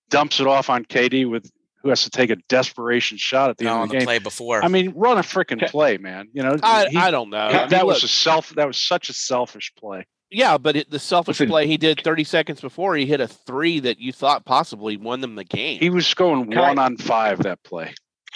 dumps 0.10 0.40
it 0.40 0.48
off 0.48 0.70
on 0.70 0.86
KD 0.86 1.30
with 1.30 1.52
who 1.82 1.90
has 1.90 2.04
to 2.04 2.10
take 2.10 2.30
a 2.30 2.36
desperation 2.48 3.18
shot 3.18 3.50
at 3.50 3.58
the 3.58 3.64
You 3.66 3.70
know, 3.70 3.76
end 3.76 3.84
of 3.84 3.90
the 3.90 3.94
the 3.96 4.00
game. 4.00 4.06
play 4.06 4.20
before. 4.20 4.64
I 4.64 4.68
mean, 4.68 4.94
run 4.96 5.18
a 5.18 5.22
freaking 5.22 5.66
play, 5.70 5.98
man. 5.98 6.28
You 6.34 6.44
know, 6.44 6.58
I, 6.62 6.88
he- 6.90 6.98
I 6.98 7.12
don't 7.12 7.30
know. 7.30 7.38
I 7.38 7.52
that 7.68 7.72
mean, 7.72 7.86
was 7.86 7.98
look, 7.98 8.04
a 8.04 8.08
self. 8.08 8.50
That 8.56 8.68
was 8.68 8.78
such 8.78 9.10
a 9.10 9.14
selfish 9.14 9.72
play. 9.80 10.06
yeah, 10.30 10.58
but 10.58 10.76
it, 10.76 10.92
the 10.92 11.00
selfish 11.00 11.40
Listen. 11.40 11.50
play 11.50 11.68
he 11.68 11.78
did 11.78 12.02
30 12.04 12.24
seconds 12.26 12.62
before 12.62 12.96
he 12.96 13.06
hit 13.06 13.22
a 13.22 13.28
three 13.28 13.80
that 13.80 14.00
you 14.00 14.12
thought 14.12 14.46
possibly 14.46 14.98
won 14.98 15.22
them 15.22 15.36
the 15.36 15.44
game. 15.46 15.80
He 15.80 15.90
was 15.90 16.14
going 16.14 16.52
Ky- 16.52 16.58
one 16.58 16.78
on 16.80 16.98
five 16.98 17.40
that 17.44 17.64
play. 17.64 17.94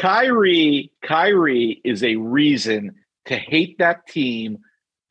Kyrie, 0.08 0.92
Kyrie 1.04 1.82
is 1.84 2.04
a 2.04 2.16
reason 2.16 2.96
to 3.26 3.36
hate 3.38 3.78
that 3.80 4.08
team 4.08 4.58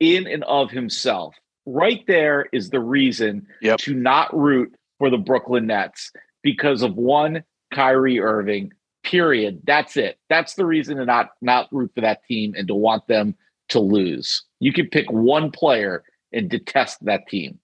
in 0.00 0.26
and 0.26 0.42
of 0.44 0.70
himself. 0.70 1.34
Right 1.64 2.04
there 2.06 2.46
is 2.52 2.70
the 2.70 2.80
reason 2.80 3.46
Yep. 3.62 3.78
to 3.80 3.94
not 3.94 4.36
root 4.36 4.74
for 4.98 5.08
the 5.10 5.18
Brooklyn 5.18 5.66
Nets 5.68 6.10
because 6.42 6.82
of 6.82 6.96
one 6.96 7.42
Kyrie 7.72 8.20
Irving. 8.20 8.72
Period. 9.02 9.62
That's 9.64 9.96
it. 9.96 10.18
That's 10.28 10.54
the 10.54 10.64
reason 10.64 10.96
to 10.98 11.04
not 11.04 11.30
not 11.40 11.68
root 11.72 11.90
for 11.94 12.02
that 12.02 12.24
team 12.24 12.54
and 12.56 12.68
to 12.68 12.74
want 12.74 13.08
them 13.08 13.34
to 13.70 13.80
lose. 13.80 14.44
You 14.60 14.72
can 14.72 14.86
pick 14.88 15.10
one 15.10 15.50
player 15.50 16.04
and 16.32 16.48
detest 16.48 17.04
that 17.04 17.26
team. 17.26 17.58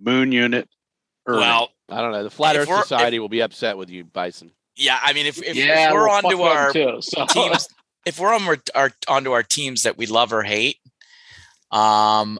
Moon 0.00 0.30
unit. 0.30 0.68
Ernie. 1.26 1.40
Well, 1.40 1.70
I 1.88 2.00
don't 2.00 2.12
know. 2.12 2.22
The 2.22 2.30
Flat 2.30 2.56
Earth 2.56 2.68
we're- 2.68 2.82
Society 2.82 3.18
will 3.18 3.28
be 3.28 3.40
upset 3.40 3.76
with 3.76 3.90
you, 3.90 4.04
Bison. 4.04 4.52
yeah. 4.76 4.98
I 5.02 5.12
mean, 5.14 5.26
if 5.26 5.42
if, 5.42 5.56
yeah, 5.56 5.88
if 5.88 5.94
we're 5.94 6.06
well, 6.06 6.16
on 6.16 6.22
fuck 6.22 6.40
our 6.40 6.72
too, 6.72 6.98
so. 7.00 7.26
teams, 7.26 7.68
if 8.06 8.20
we're 8.20 8.34
on 8.34 8.42
our, 8.46 8.58
our 8.74 8.90
onto 9.08 9.32
our 9.32 9.42
teams 9.42 9.82
that 9.82 9.98
we 9.98 10.06
love 10.06 10.32
or 10.32 10.42
hate, 10.42 10.76
um, 11.72 12.38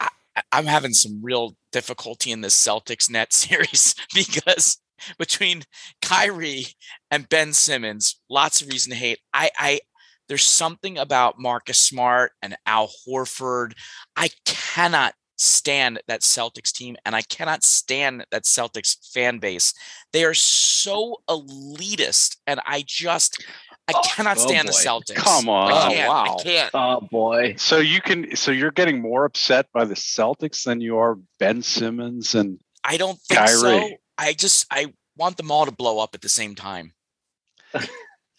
I, 0.00 0.08
I'm 0.52 0.66
having 0.66 0.94
some 0.94 1.20
real 1.22 1.56
difficulty 1.72 2.32
in 2.32 2.40
this 2.40 2.54
Celtics 2.56 3.10
net 3.10 3.32
series 3.34 3.94
because 4.14 4.78
between 5.18 5.62
Kyrie 6.02 6.66
and 7.10 7.28
Ben 7.28 7.52
Simmons, 7.52 8.20
lots 8.28 8.62
of 8.62 8.68
reason 8.68 8.90
to 8.90 8.96
hate. 8.96 9.18
I, 9.32 9.50
I, 9.56 9.80
there's 10.28 10.44
something 10.44 10.98
about 10.98 11.38
Marcus 11.38 11.78
Smart 11.78 12.32
and 12.42 12.56
Al 12.66 12.90
Horford. 13.06 13.72
I 14.16 14.30
cannot 14.44 15.14
stand 15.40 16.00
that 16.06 16.20
Celtics 16.20 16.70
team 16.70 16.96
and 17.04 17.16
I 17.16 17.22
cannot 17.22 17.64
stand 17.64 18.24
that 18.30 18.44
Celtics 18.44 18.96
fan 19.12 19.38
base. 19.38 19.72
They 20.12 20.24
are 20.24 20.34
so 20.34 21.16
elitist 21.28 22.36
and 22.46 22.60
I 22.66 22.84
just 22.86 23.42
I 23.88 23.92
oh, 23.96 24.02
cannot 24.04 24.36
oh 24.36 24.46
stand 24.46 24.68
the. 24.68 24.72
Celtics. 24.72 25.16
Come 25.16 25.48
on. 25.48 25.72
I 25.72 25.94
can't. 25.94 26.08
wow. 26.08 26.36
I 26.38 26.42
can't. 26.42 26.70
oh 26.74 27.00
boy. 27.10 27.54
So 27.56 27.78
you 27.78 28.00
can 28.00 28.36
so 28.36 28.52
you're 28.52 28.70
getting 28.70 29.00
more 29.00 29.24
upset 29.24 29.66
by 29.72 29.84
the 29.84 29.94
Celtics 29.94 30.64
than 30.64 30.80
you 30.80 30.98
are 30.98 31.18
Ben 31.38 31.62
Simmons 31.62 32.34
and 32.34 32.60
I 32.84 32.96
don't 32.98 33.18
think 33.18 33.48
so. 33.48 33.88
I 34.20 34.34
just 34.34 34.66
I 34.70 34.92
want 35.16 35.38
them 35.38 35.50
all 35.50 35.64
to 35.64 35.72
blow 35.72 35.98
up 35.98 36.14
at 36.14 36.20
the 36.20 36.28
same 36.28 36.54
time. 36.54 36.92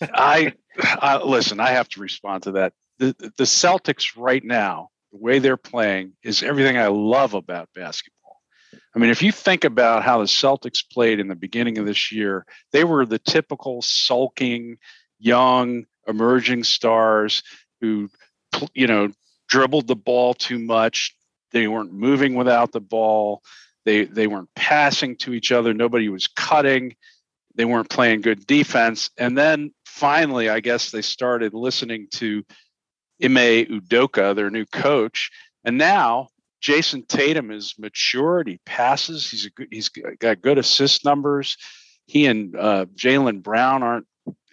I, 0.02 0.54
I 0.78 1.17
listen. 1.24 1.60
I 1.60 1.72
have 1.72 1.89
to 1.89 2.02
respond 2.02 2.44
to 2.44 2.52
that. 2.54 2.74
The 3.00 3.15
the 3.38 3.46
Celtics 3.46 4.12
right 4.15 4.44
now, 4.44 4.89
the 5.12 5.17
way 5.17 5.39
they're 5.39 5.58
playing, 5.58 6.13
is 6.24 6.44
everything 6.44 6.78
I 6.78 6.88
love 6.88 7.34
about 7.34 7.70
basketball. 7.74 8.41
I 8.96 9.00
mean, 9.00 9.10
if 9.10 9.24
you 9.24 9.32
think 9.32 9.63
about 9.63 10.04
how 10.04 10.20
the 10.20 10.26
Celtics 10.26 10.84
played 10.88 11.20
in 11.20 11.28
the 11.28 11.36
beginning 11.36 11.80
of 11.80 11.86
this 11.86 12.12
year, 12.12 12.46
they 12.72 12.84
were 12.84 13.06
the 13.06 13.20
typical 13.20 13.82
sulking, 13.82 14.78
young, 15.20 15.86
emerging 16.08 16.63
stars 16.63 17.41
who, 17.80 18.10
you 18.74 18.86
know, 18.86 19.10
dribbled 19.48 19.88
the 19.88 19.96
ball 19.96 20.34
too 20.34 20.60
much. 20.60 21.15
They 21.52 21.67
weren't 21.67 21.91
moving 21.91 22.36
without 22.36 22.72
the 22.72 22.82
ball. 22.82 23.41
They 23.86 24.06
they 24.06 24.28
weren't 24.28 24.50
passing 24.56 25.17
to 25.17 25.34
each 25.34 25.52
other. 25.52 25.74
Nobody 25.74 26.10
was 26.10 26.28
cutting 26.28 26.96
they 27.56 27.65
weren't 27.65 27.89
playing 27.89 28.22
good 28.22 28.46
defense. 28.46 29.10
And 29.17 29.38
then 29.38 29.74
finally, 29.86 30.50
I 30.50 30.60
guess 30.60 30.91
they 30.91 31.02
started 31.02 31.54
listening 31.54 32.08
to 32.15 32.44
Ime 33.24 33.65
Udoka, 33.65 34.36
their 34.36 34.50
new 34.50 34.65
coach. 34.65 35.32
And 35.63 35.78
now 35.78 36.30
Jayson 36.62 37.08
Tatum 37.08 37.52
is 37.52 37.76
matured. 37.78 38.48
He 38.48 38.60
passes. 38.65 39.30
He's 39.30 39.46
a 39.46 39.50
good, 39.50 39.67
he's 39.72 39.89
got 39.89 40.41
good 40.41 40.58
assist 40.58 41.06
numbers. 41.06 41.58
He 42.06 42.26
and 42.26 42.56
uh, 42.56 42.86
Jaylen 42.96 43.44
Brown 43.44 43.84
aren't 43.84 44.08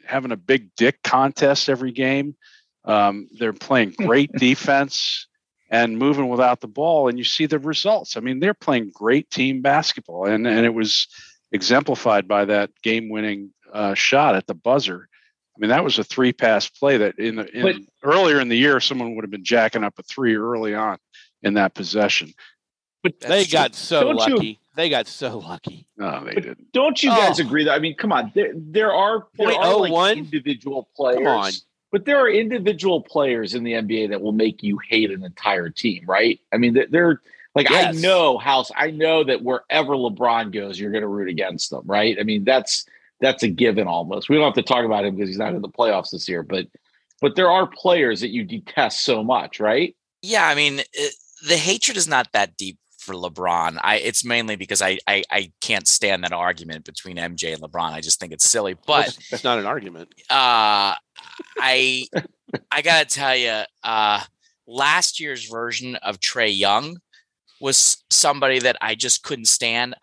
having 0.05 0.33
a 0.33 0.37
big 0.37 0.71
dick 0.77 1.03
contest 1.03 1.69
every 1.69 1.93
game. 1.93 2.37
Um, 2.85 3.29
they're 3.38 3.53
playing 3.53 3.95
great 3.99 4.33
defense 4.38 5.28
and 5.70 5.98
moving 5.98 6.28
without 6.28 6.61
the 6.61 6.68
ball, 6.68 7.09
and 7.09 7.18
you 7.18 7.24
see 7.24 7.46
the 7.46 7.59
results. 7.59 8.16
I 8.16 8.20
mean, 8.20 8.40
they're 8.40 8.54
playing 8.54 8.90
great 8.94 9.31
team 9.31 9.61
basketball, 9.62 10.26
and 10.26 10.46
and 10.46 10.64
it 10.64 10.74
was 10.74 11.09
exemplified 11.52 12.28
by 12.28 12.44
that 12.44 12.70
game-winning 12.83 13.50
uh, 13.72 13.94
shot 13.94 14.35
at 14.35 14.46
the 14.46 14.54
buzzer. 14.54 15.09
I 15.57 15.61
mean, 15.61 15.70
that 15.70 15.83
was 15.83 15.98
a 15.98 16.04
three-pass 16.04 16.68
play 16.68 16.98
that 16.98 17.18
in, 17.18 17.37
the, 17.37 17.46
in 17.57 17.62
But- 17.62 17.76
earlier 18.02 18.38
in 18.40 18.48
the 18.48 18.57
year, 18.57 18.78
someone 18.81 19.14
would 19.16 19.24
have 19.24 19.31
been 19.31 19.44
jacking 19.44 19.83
up 19.83 19.98
a 19.98 20.02
three 20.02 20.37
early 20.37 20.74
on 20.74 20.98
in 21.42 21.54
that 21.54 21.74
possession. 21.74 22.33
But 23.02 23.18
they 23.20 23.28
That's 23.40 23.52
got 23.52 23.74
so 23.74 24.00
Don't 24.12 24.28
you- 24.28 24.35
lucky. 24.37 24.61
They 24.76 24.88
got 24.90 25.09
so 25.09 25.38
lucky. 25.38 25.88
No, 25.96 26.22
they 26.24 26.35
But 26.35 26.42
didn't. 26.44 26.72
Don't 26.72 27.02
you 27.02 27.11
guys 27.11 27.40
Oh. 27.40 27.44
agree 27.44 27.64
that 27.64 27.72
I 27.74 27.81
mean, 27.81 27.96
come 27.96 28.12
on, 28.12 28.31
there 28.35 28.52
there 28.54 28.92
are 28.92 29.26
there 29.37 29.46
Point 29.48 29.59
are 29.59 29.76
like 29.81 29.90
one? 29.92 30.18
individual 30.18 30.88
players, 30.94 31.26
on. 31.26 31.50
But 31.90 32.05
there 32.05 32.18
are 32.18 32.31
individual 32.31 33.01
players 33.01 33.55
in 33.55 33.64
the 33.64 33.72
NBA 33.72 34.11
that 34.11 34.20
will 34.20 34.33
make 34.33 34.62
you 34.62 34.79
hate 34.88 35.11
an 35.11 35.24
entire 35.24 35.70
team, 35.70 36.05
right? 36.07 36.40
I 36.53 36.59
mean, 36.59 36.74
they're, 36.74 36.87
they're 36.90 37.20
like 37.55 37.70
I 37.70 37.90
know 37.92 38.38
House, 38.38 38.70
I 38.77 38.90
know 38.90 39.24
that 39.24 39.42
wherever 39.42 39.94
LeBron 39.94 40.53
goes, 40.53 40.79
you're 40.79 40.92
going 40.92 41.03
to 41.03 41.09
root 41.09 41.29
against 41.29 41.70
them, 41.70 41.83
right? 41.87 42.16
I 42.20 42.22
mean, 42.22 42.44
that's 42.44 42.87
that's 43.20 43.42
a 43.42 43.48
given 43.48 43.88
almost. 43.88 44.29
We 44.29 44.37
don't 44.37 44.44
have 44.44 44.55
to 44.55 44.62
talk 44.62 44.85
about 44.85 45.05
him 45.05 45.16
because 45.16 45.29
he's 45.29 45.38
not 45.38 45.55
in 45.55 45.62
the 45.62 45.68
playoffs 45.68 46.11
this 46.11 46.29
year, 46.29 46.42
but 46.42 46.66
but 47.20 47.35
there 47.35 47.51
are 47.51 47.66
players 47.66 48.20
that 48.20 48.31
you 48.31 48.44
detest 48.44 49.03
so 49.03 49.24
much, 49.24 49.59
right? 49.59 49.96
Yeah, 50.22 50.46
I 50.46 50.55
mean, 50.55 50.81
it, 50.92 51.14
the 51.48 51.57
hatred 51.57 51.96
is 51.96 52.07
not 52.07 52.29
that 52.33 52.57
deep 52.57 52.79
for 52.98 53.14
LeBron. 53.14 53.79
I 53.83 53.96
it's 53.96 54.24
mainly 54.24 54.57
because 54.57 54.83
I, 54.83 54.98
I 55.09 55.24
I 55.31 55.51
can't 55.61 55.88
stand 55.88 56.24
that 56.24 56.33
argument 56.33 56.85
between 56.85 57.16
MJ 57.16 57.55
and 57.55 57.62
LeBron. 57.62 57.92
I 57.92 58.01
just 58.01 58.20
think 58.20 58.33
it's 58.33 58.48
silly. 58.48 58.77
But 58.87 59.16
it's 59.33 59.44
not 59.44 59.59
an 59.59 59.66
argument. 59.66 60.14
uh 60.31 60.94
I 61.59 62.07
I 62.70 62.83
gotta 62.83 63.07
tell 63.07 63.37
you, 63.37 63.62
uh 63.83 64.22
last 64.66 65.18
year's 65.18 65.48
version 65.48 65.96
of 65.96 66.20
Trae 66.20 66.57
Young 66.57 66.98
was 67.61 68.05
somebody 68.11 68.59
that 68.61 68.77
I 68.81 68.94
just 68.94 69.22
couldn't 69.22 69.46
stand. 69.46 69.94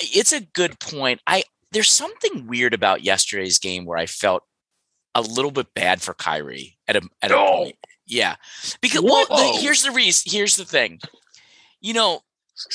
It's 0.00 0.32
a 0.32 0.40
good 0.40 0.80
point. 0.80 1.20
I 1.26 1.44
there's 1.72 1.90
something 1.90 2.46
weird 2.46 2.74
about 2.74 3.04
yesterday's 3.04 3.58
game 3.58 3.84
where 3.84 3.98
I 3.98 4.06
felt 4.06 4.42
a 5.14 5.20
little 5.20 5.50
bit 5.50 5.72
bad 5.74 6.02
for 6.02 6.14
Kyrie 6.14 6.76
at 6.86 6.96
a 6.96 7.02
at 7.22 7.30
a 7.30 7.36
point. 7.36 7.76
Yeah, 8.06 8.36
because 8.80 9.02
well, 9.02 9.26
the, 9.28 9.58
here's 9.60 9.82
the 9.82 9.90
reason. 9.90 10.30
Here's 10.30 10.56
the 10.56 10.64
thing. 10.64 11.00
You 11.80 11.94
know, 11.94 12.20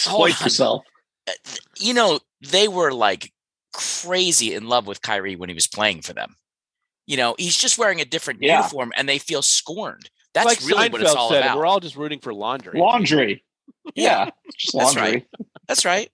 on. 0.09 0.29
yourself. 0.29 0.83
uh, 1.27 1.31
you 1.77 1.93
know, 1.93 2.19
they 2.41 2.67
were 2.67 2.91
like 2.91 3.31
crazy 3.73 4.53
in 4.53 4.67
love 4.67 4.87
with 4.87 5.01
Kyrie 5.01 5.35
when 5.35 5.49
he 5.49 5.55
was 5.55 5.67
playing 5.67 6.01
for 6.01 6.13
them. 6.13 6.35
You 7.11 7.17
know, 7.17 7.35
he's 7.37 7.57
just 7.57 7.77
wearing 7.77 7.99
a 7.99 8.05
different 8.05 8.41
Yeah. 8.41 8.59
uniform 8.59 8.93
and 8.95 9.09
they 9.09 9.17
feel 9.17 9.41
scorned. 9.41 10.09
That's 10.33 10.45
like 10.45 10.61
really 10.61 10.87
what 10.89 11.01
it's 11.01 11.11
Seinfeld 11.11 11.15
all 11.17 11.29
said, 11.29 11.43
about. 11.43 11.57
we're 11.57 11.65
all 11.65 11.81
just 11.81 11.97
rooting 11.97 12.19
for 12.21 12.33
laundry. 12.33 12.79
Laundry. 12.79 13.43
Yeah, 13.95 14.03
Yeah, 14.27 14.29
just 14.57 14.73
That's 14.77 14.95
laundry. 14.95 15.11
right. 15.11 15.27
That's 15.67 15.83
right. 15.83 16.09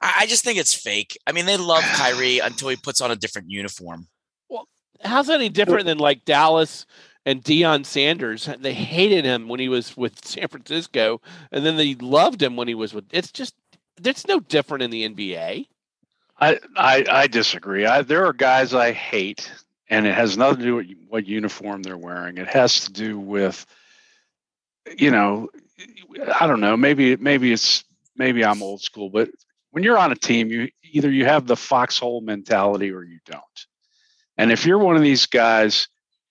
I, 0.00 0.14
I 0.20 0.26
just 0.26 0.44
think 0.44 0.58
it's 0.60 0.74
fake. 0.74 1.18
I 1.26 1.32
mean, 1.32 1.44
they 1.46 1.56
love 1.56 1.82
Kyrie 1.82 2.38
until 2.38 2.68
he 2.68 2.76
puts 2.76 3.00
on 3.00 3.10
a 3.10 3.16
different 3.16 3.50
uniform. 3.50 4.06
Well, 4.48 4.68
how's 5.04 5.26
that 5.26 5.34
any 5.40 5.48
different 5.48 5.86
than 5.86 5.98
like 5.98 6.24
Dallas 6.24 6.86
and 7.26 7.42
Deion 7.42 7.84
Sanders? 7.84 8.48
They 8.60 8.74
hated 8.74 9.24
him 9.24 9.48
when 9.48 9.58
he 9.58 9.68
was 9.68 9.96
with 9.96 10.24
San 10.24 10.46
Francisco, 10.46 11.20
and 11.50 11.66
then 11.66 11.76
they 11.76 11.96
loved 11.96 12.40
him 12.40 12.54
when 12.54 12.68
he 12.68 12.74
was 12.76 12.94
with. 12.94 13.06
It's 13.10 13.32
just 13.32 13.54
it's 14.04 14.28
no 14.28 14.38
different 14.38 14.82
in 14.84 14.90
the 14.90 15.08
NBA. 15.08 15.66
I, 16.40 16.58
I 16.76 17.04
I 17.10 17.26
disagree. 17.26 17.86
I, 17.86 18.02
there 18.02 18.24
are 18.24 18.32
guys 18.32 18.72
I 18.72 18.92
hate, 18.92 19.50
and 19.90 20.06
it 20.06 20.14
has 20.14 20.38
nothing 20.38 20.60
to 20.60 20.64
do 20.64 20.76
with 20.76 20.86
what 21.08 21.26
uniform 21.26 21.82
they're 21.82 21.98
wearing. 21.98 22.38
It 22.38 22.46
has 22.48 22.84
to 22.84 22.92
do 22.92 23.18
with, 23.18 23.66
you 24.96 25.10
know, 25.10 25.48
I 26.40 26.46
don't 26.46 26.60
know. 26.60 26.76
Maybe 26.76 27.16
maybe 27.16 27.52
it's 27.52 27.84
maybe 28.16 28.44
I'm 28.44 28.62
old 28.62 28.80
school, 28.80 29.10
but 29.10 29.28
when 29.72 29.82
you're 29.82 29.98
on 29.98 30.12
a 30.12 30.16
team, 30.16 30.48
you 30.48 30.68
either 30.92 31.10
you 31.10 31.26
have 31.26 31.46
the 31.46 31.56
foxhole 31.56 32.20
mentality 32.20 32.90
or 32.92 33.02
you 33.02 33.18
don't. 33.26 33.42
And 34.38 34.50
if 34.50 34.64
you're 34.64 34.78
one 34.78 34.96
of 34.96 35.02
these 35.02 35.26
guys 35.26 35.88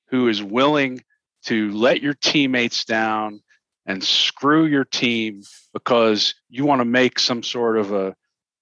who 0.08 0.30
is 0.30 0.42
willing 0.42 1.04
to 1.46 1.72
let 1.72 2.02
your 2.02 2.14
teammates 2.14 2.86
down 2.86 3.42
and 3.86 4.04
screw 4.04 4.66
your 4.66 4.86
team 4.86 5.42
because 5.74 6.36
you 6.50 6.66
want 6.66 6.80
to 6.80 6.86
make 6.86 7.20
some 7.20 7.44
sort 7.44 7.78
of 7.78 7.94
a 7.94 8.16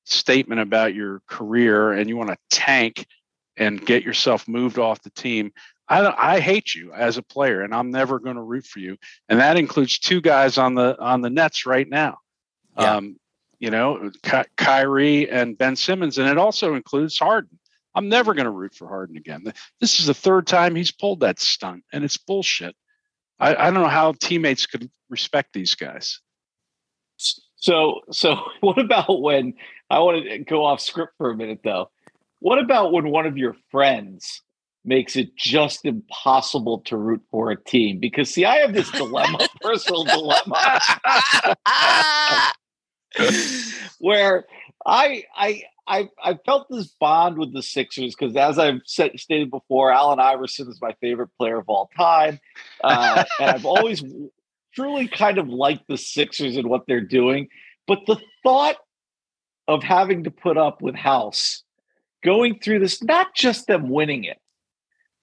statement 0.05 0.61
about 0.61 0.93
your 0.93 1.21
career 1.27 1.91
and 1.91 2.09
you 2.09 2.17
want 2.17 2.29
to 2.29 2.37
tank 2.49 3.05
and 3.57 3.83
get 3.85 4.03
yourself 4.03 4.47
moved 4.47 4.77
off 4.77 5.01
the 5.01 5.09
team, 5.11 5.51
I, 5.89 6.35
I 6.35 6.39
hate 6.39 6.75
you 6.75 6.93
as 6.93 7.17
a 7.17 7.23
player, 7.23 7.61
and 7.61 7.73
I'm 7.73 7.91
never 7.91 8.19
going 8.19 8.35
to 8.35 8.41
root 8.41 8.65
for 8.65 8.79
you. 8.79 8.97
And 9.29 9.39
that 9.39 9.57
includes 9.57 9.99
two 9.99 10.21
guys 10.21 10.57
on 10.57 10.75
the 10.75 10.99
on 10.99 11.21
the 11.21 11.29
Nets 11.29 11.65
right 11.65 11.87
now. 11.87 12.17
Yeah. 12.77 12.95
Um, 12.95 13.17
you 13.59 13.71
know, 13.71 14.11
Ky- 14.21 14.49
Kyrie 14.55 15.29
and 15.29 15.57
Ben 15.57 15.75
Simmons, 15.75 16.17
and 16.17 16.29
it 16.29 16.37
also 16.37 16.75
includes 16.75 17.17
Harden. 17.17 17.57
I'm 17.95 18.09
never 18.09 18.35
going 18.35 18.45
to 18.45 18.51
root 18.51 18.75
for 18.75 18.87
Harden 18.87 19.17
again. 19.17 19.51
This 19.81 19.99
is 19.99 20.05
the 20.05 20.13
third 20.13 20.45
time 20.45 20.75
he's 20.75 20.91
pulled 20.91 21.21
that 21.21 21.39
stunt, 21.39 21.83
and 21.91 22.03
it's 22.03 22.17
bullshit. 22.17 22.75
I, 23.39 23.55
I 23.55 23.71
don't 23.71 23.81
know 23.81 23.87
how 23.87 24.13
teammates 24.13 24.67
could 24.67 24.89
respect 25.09 25.53
these 25.53 25.73
guys. 25.73 26.19
So, 27.55 28.01
so 28.11 28.37
what 28.61 28.77
about 28.77 29.21
when 29.21 29.55
I 29.89 29.99
want 29.99 30.23
to 30.25 30.39
go 30.39 30.65
off 30.65 30.81
script 30.81 31.13
for 31.17 31.31
a 31.31 31.35
minute 31.35 31.61
though? 31.63 31.89
What 32.39 32.59
about 32.59 32.91
when 32.91 33.09
one 33.09 33.25
of 33.25 33.37
your 33.37 33.55
friends 33.71 34.41
makes 34.85 35.15
it 35.15 35.35
just 35.35 35.85
impossible 35.85 36.79
to 36.85 36.97
root 36.97 37.21
for 37.31 37.51
a 37.51 37.61
team? 37.61 37.99
Because 37.99 38.29
see, 38.29 38.45
I 38.45 38.57
have 38.57 38.73
this 38.73 38.91
dilemma, 38.91 39.47
personal 39.61 40.03
dilemma, 40.03 40.79
where 43.99 44.45
I 44.85 45.23
I 45.35 45.63
I 45.87 46.09
I 46.23 46.37
felt 46.45 46.67
this 46.69 46.87
bond 46.99 47.37
with 47.37 47.53
the 47.53 47.63
Sixers 47.63 48.15
because, 48.15 48.35
as 48.35 48.59
I've 48.59 48.81
said, 48.85 49.19
stated 49.19 49.49
before, 49.49 49.91
Allen 49.91 50.19
Iverson 50.19 50.67
is 50.67 50.81
my 50.81 50.93
favorite 51.01 51.29
player 51.37 51.57
of 51.57 51.67
all 51.67 51.89
time, 51.97 52.39
uh, 52.83 53.23
and 53.39 53.49
I've 53.49 53.65
always 53.65 54.03
truly 54.75 55.07
kind 55.07 55.39
of 55.39 55.47
liked 55.47 55.87
the 55.87 55.97
Sixers 55.97 56.55
and 56.55 56.67
what 56.67 56.85
they're 56.87 57.01
doing. 57.01 57.47
But 57.87 57.99
the 58.05 58.17
thought 58.43 58.75
of 59.67 59.81
having 59.81 60.25
to 60.25 60.31
put 60.31 60.57
up 60.57 60.81
with 60.81 60.95
House 60.95 61.63
going 62.27 62.59
through 62.59 62.79
this, 62.79 63.01
not 63.01 63.33
just 63.33 63.67
them 63.67 63.89
winning 63.89 64.25
it, 64.25 64.37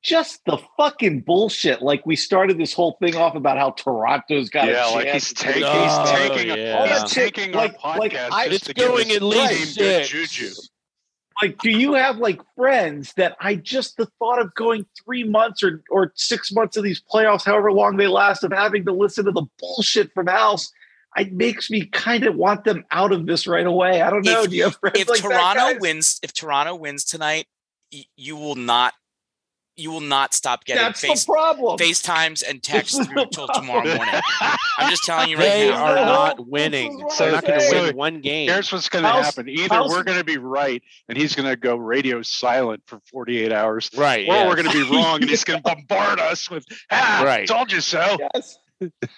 just 0.03 0.41
the 0.47 0.59
fucking 0.79 1.21
bullshit. 1.21 1.83
Like 1.83 2.05
we 2.07 2.17
started 2.17 2.57
this 2.59 2.73
whole 2.73 2.97
thing 3.01 3.15
off 3.15 3.35
about 3.35 3.59
how 3.59 3.71
Toronto's 3.73 4.49
got 4.49 4.69
yeah, 4.69 4.89
a 4.89 4.95
like 4.95 5.05
chance 5.07 5.29
he's 5.29 5.39
to 5.39 5.45
taking, 5.45 5.63
do 5.63 5.69
he's 5.69 5.75
this. 5.75 5.93
Oh, 5.99 6.17
taking, 6.17 6.51
a, 6.51 6.57
yeah. 6.57 6.87
He's 6.87 7.01
that 7.03 7.09
taking 7.11 7.53
like- 7.53 7.77
our 7.85 7.99
like, 7.99 8.13
podcast 8.13 8.29
I- 8.33 8.49
just 8.49 8.69
It's 8.71 8.81
to 8.81 8.89
going 8.89 9.11
at 9.13 9.23
least 9.23 9.75
six. 9.75 10.09
juju. 10.09 10.51
like 11.43 11.59
do 11.59 11.71
you 11.71 11.95
have 11.95 12.17
like 12.19 12.41
friends 12.57 13.13
that 13.17 13.37
i 13.41 13.57
just 13.57 13.97
the 13.97 14.07
thought 14.21 14.41
of 14.41 14.55
going 14.55 14.87
three 15.05 15.25
months 15.25 15.63
or 15.65 15.83
or 15.91 16.13
six 16.15 16.53
months 16.53 16.77
of 16.77 16.85
these 16.85 17.03
playoffs 17.13 17.45
however 17.45 17.73
long 17.73 17.97
they 17.97 18.07
last 18.07 18.45
of 18.45 18.53
having 18.53 18.85
to 18.85 18.93
listen 18.93 19.25
to 19.25 19.33
the 19.33 19.45
bullshit 19.59 20.13
from 20.15 20.27
house 20.29 20.71
it 21.17 21.33
makes 21.33 21.71
me 21.71 21.87
kind 21.87 22.25
of 22.25 22.35
want 22.35 22.65
them 22.65 22.85
out 22.91 23.13
of 23.13 23.27
this 23.27 23.47
right 23.47 23.67
away 23.67 24.03
i 24.03 24.11
don't 24.11 24.25
know 24.25 24.43
If- 24.43 24.51
do 24.51 24.57
you 24.57 24.65
have 24.65 24.77
friends 24.77 24.99
if 25.01 25.09
like 25.09 25.21
Toronto 25.21 25.73
guys? 25.73 25.81
wins, 25.81 26.21
if 26.23 26.33
Toronto 26.33 26.75
wins 26.75 27.05
tonight, 27.05 27.47
y- 27.93 28.05
you 28.17 28.37
will 28.37 28.57
not, 28.57 28.95
you 29.77 29.91
will 29.91 30.01
not 30.01 30.33
stop 30.35 30.65
getting 30.65 30.83
that's 30.83 31.01
face 31.01 31.25
the 31.25 31.33
problem 31.33 31.79
FaceTimes 31.79 32.43
and 32.49 32.63
texts 32.63 32.99
is 32.99 33.07
through 33.07 33.15
the 33.25 33.27
till 33.27 33.49
tomorrow 33.49 33.85
morning. 33.97 34.21
I'm 34.79 34.91
just 34.91 35.05
telling 35.05 35.29
you 35.31 35.37
right 35.37 35.45
They 35.49 35.69
now. 35.71 35.85
are 35.85 35.95
not 35.97 36.47
winning. 36.49 36.93
is 36.93 36.97
what 37.03 37.19
They're 37.19 37.33
not 37.33 37.45
going 37.47 37.61
to 37.61 37.81
win 37.87 37.97
one 37.97 38.21
game. 38.21 38.49
Here's 38.49 38.73
what's 38.73 38.89
going 38.89 39.05
to 39.05 39.11
happen. 39.11 39.49
Either 39.49 39.75
House- 39.75 39.91
we're 39.91 40.03
going 40.05 40.19
to 40.19 40.25
be 40.25 40.37
right 40.39 40.83
and 41.09 41.17
he's 41.19 41.35
going 41.35 41.49
to 41.49 41.57
go 41.57 41.77
radio 41.77 42.23
silent 42.23 42.83
for 42.87 43.01
48 43.13 43.53
hours, 43.53 43.91
Right. 43.97 44.29
or 44.29 44.33
yes. 44.35 44.49
we're 44.49 44.57
going 44.63 44.71
to 44.71 44.85
be 44.85 44.91
wrong 44.97 45.21
and 45.21 45.31
he's 45.31 45.45
going 45.45 45.61
to 45.61 45.63
bombard 45.63 46.19
us 46.21 46.49
with, 46.51 46.65
ah, 46.93 47.23
Right. 47.25 47.47
told 47.49 47.71
you 47.73 47.81
so. 47.81 48.17
yes 48.35 48.59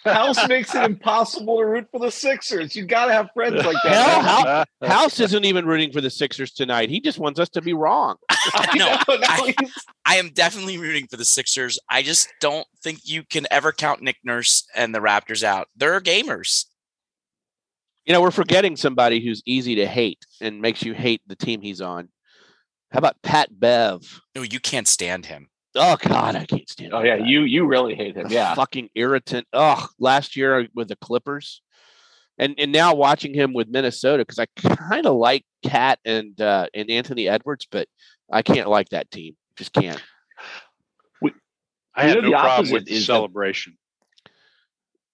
house 0.05 0.47
makes 0.49 0.75
it 0.75 0.85
impossible 0.85 1.59
to 1.59 1.65
root 1.65 1.87
for 1.91 1.99
the 1.99 2.11
sixers 2.11 2.77
you 2.77 2.85
gotta 2.85 3.13
have 3.13 3.29
friends 3.35 3.57
like 3.65 3.77
Hell, 3.83 4.23
that 4.45 4.69
Hou- 4.81 4.87
House 4.89 5.19
isn't 5.19 5.45
even 5.45 5.67
rooting 5.67 5.93
for 5.93 6.01
the 6.01 6.11
Sixers 6.11 6.53
tonight. 6.53 6.91
He 6.91 7.01
just 7.01 7.19
wants 7.19 7.41
us 7.41 7.49
to 7.51 7.63
be 7.63 7.73
wrong. 7.73 8.17
I 8.31 8.77
No, 8.77 8.97
I- 9.09 9.55
I 10.05 10.17
am 10.17 10.29
definitely 10.31 10.79
rooting 10.79 11.07
for 11.09 11.17
the 11.17 11.25
Sixers. 11.25 11.79
I 11.91 12.03
just 12.03 12.33
don't 12.41 12.67
think 12.83 13.01
you 13.05 13.25
can 13.25 13.47
ever 13.51 13.73
count 13.73 14.03
Nick 14.03 14.17
Nurse 14.25 14.65
and 14.75 14.95
the 14.95 15.01
Raptors 15.01 15.43
out. 15.43 15.69
They're 15.77 16.01
gamers. 16.01 16.67
You 18.05 18.13
know, 18.13 18.21
we're 18.23 18.31
forgetting 18.31 18.77
somebody 18.77 19.21
who's 19.25 19.43
easy 19.47 19.75
to 19.77 19.87
hate 19.87 20.25
and 20.41 20.61
makes 20.61 20.83
you 20.85 20.95
hate 20.95 21.23
the 21.27 21.35
team 21.35 21.61
he's 21.61 21.81
on. 21.81 22.09
How 22.93 22.99
about 22.99 23.21
Pat 23.23 23.49
Bev? 23.59 24.21
No, 24.37 24.43
you 24.43 24.61
can't 24.61 24.87
stand 24.87 25.27
him. 25.27 25.49
Oh 25.77 25.97
God, 26.01 26.37
I 26.37 26.45
can't 26.47 26.69
stand. 26.69 26.93
oh 26.95 27.03
yeah 27.03 27.19
guy. 27.19 27.27
you 27.27 27.43
you 27.43 27.67
really 27.67 27.95
hate 27.95 28.17
him 28.17 28.29
The 28.29 28.35
yeah 28.35 28.55
fucking 28.55 28.89
irritant. 28.95 29.47
Oh, 29.53 29.87
last 29.99 30.35
year 30.37 30.67
with 30.75 30.89
the 30.89 30.97
Clippers, 30.97 31.63
and 32.39 32.55
and 32.59 32.73
now 32.73 32.95
watching 32.95 33.35
him 33.35 33.53
with 33.53 33.69
Minnesota 33.69 34.25
because 34.25 34.39
I 34.39 34.47
kind 34.61 35.07
of 35.07 35.17
like 35.17 35.45
Cat 35.63 35.99
and 36.05 36.41
uh, 36.41 36.67
and 36.75 36.91
Anthony 36.91 37.29
Edwards, 37.29 37.67
but 37.71 37.89
I 38.33 38.43
can't 38.43 38.69
like 38.69 38.89
that 38.91 39.11
team. 39.11 39.37
Just 39.57 39.73
can't. 39.73 40.03
I 41.99 42.03
You 42.03 42.09
had 42.09 42.15
know, 42.17 42.21
no 42.23 42.31
the 42.31 42.37
problem 42.37 42.71
with 42.73 42.85
the 42.87 42.93
is 42.93 43.01
that- 43.07 43.13
celebration. 43.13 43.79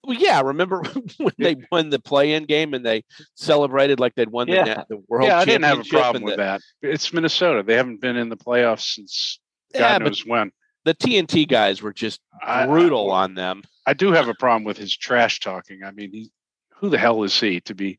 Well, 0.05 0.19
yeah. 0.19 0.41
Remember 0.41 0.83
when 1.19 1.33
they 1.39 1.55
won 1.71 1.91
the 1.91 2.01
play-in 2.01 2.43
game 2.47 2.75
and 2.75 2.85
they 2.85 3.05
celebrated 3.37 4.01
like 4.01 4.17
they'd 4.17 4.29
won 4.29 4.49
the, 4.49 4.55
Yeah. 4.55 4.65
net, 4.65 4.87
the 4.89 5.01
world 5.09 5.29
yeah, 5.29 5.39
I 5.39 5.45
didn't 5.45 5.63
have 5.63 5.79
a 5.79 5.85
problem 5.85 6.25
with 6.25 6.33
the, 6.39 6.43
that. 6.43 6.61
It's 6.83 7.13
Minnesota. 7.13 7.63
They 7.63 7.77
haven't 7.77 8.01
been 8.01 8.17
in 8.17 8.29
the 8.29 8.37
playoffs 8.37 8.95
since 8.95 9.39
God 9.73 9.81
Yeah, 9.81 9.99
but 9.99 10.05
knows 10.07 10.27
when. 10.27 10.53
the 10.85 10.95
TNT 10.95 11.49
guys 11.49 11.83
were 11.83 11.93
just 11.93 12.21
I- 12.43 12.67
brutal 12.67 13.11
I, 13.13 13.25
on 13.25 13.35
them. 13.35 13.63
I 13.87 13.95
do 13.95 14.13
have 14.13 14.29
a 14.29 14.35
problem 14.35 14.65
with 14.65 14.77
his 14.79 14.97
trash 14.97 15.41
talking. 15.41 15.81
I 15.85 15.91
mean, 15.91 16.11
he, 16.13 16.31
who 16.77 16.89
the 16.89 16.99
hell 16.99 17.23
is 17.25 17.39
he 17.39 17.61
to 17.63 17.75
be 17.75 17.99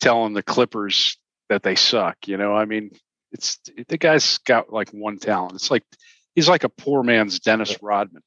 telling 0.00 0.32
the 0.34 0.42
Clippers 0.42 1.16
that 1.48 1.62
they 1.62 1.74
suck? 1.74 2.16
You 2.26 2.36
know, 2.36 2.54
I 2.54 2.64
mean, 2.66 2.90
it's 3.32 3.58
the 3.88 3.98
guy's 3.98 4.38
got 4.38 4.72
like 4.72 4.90
one 4.90 5.18
talent. 5.18 5.54
It's 5.54 5.70
like 5.70 5.84
he's 6.34 6.48
like 6.48 6.64
a 6.64 6.68
poor 6.68 7.02
man's 7.02 7.40
Dennis 7.40 7.76
Rodman. 7.82 8.22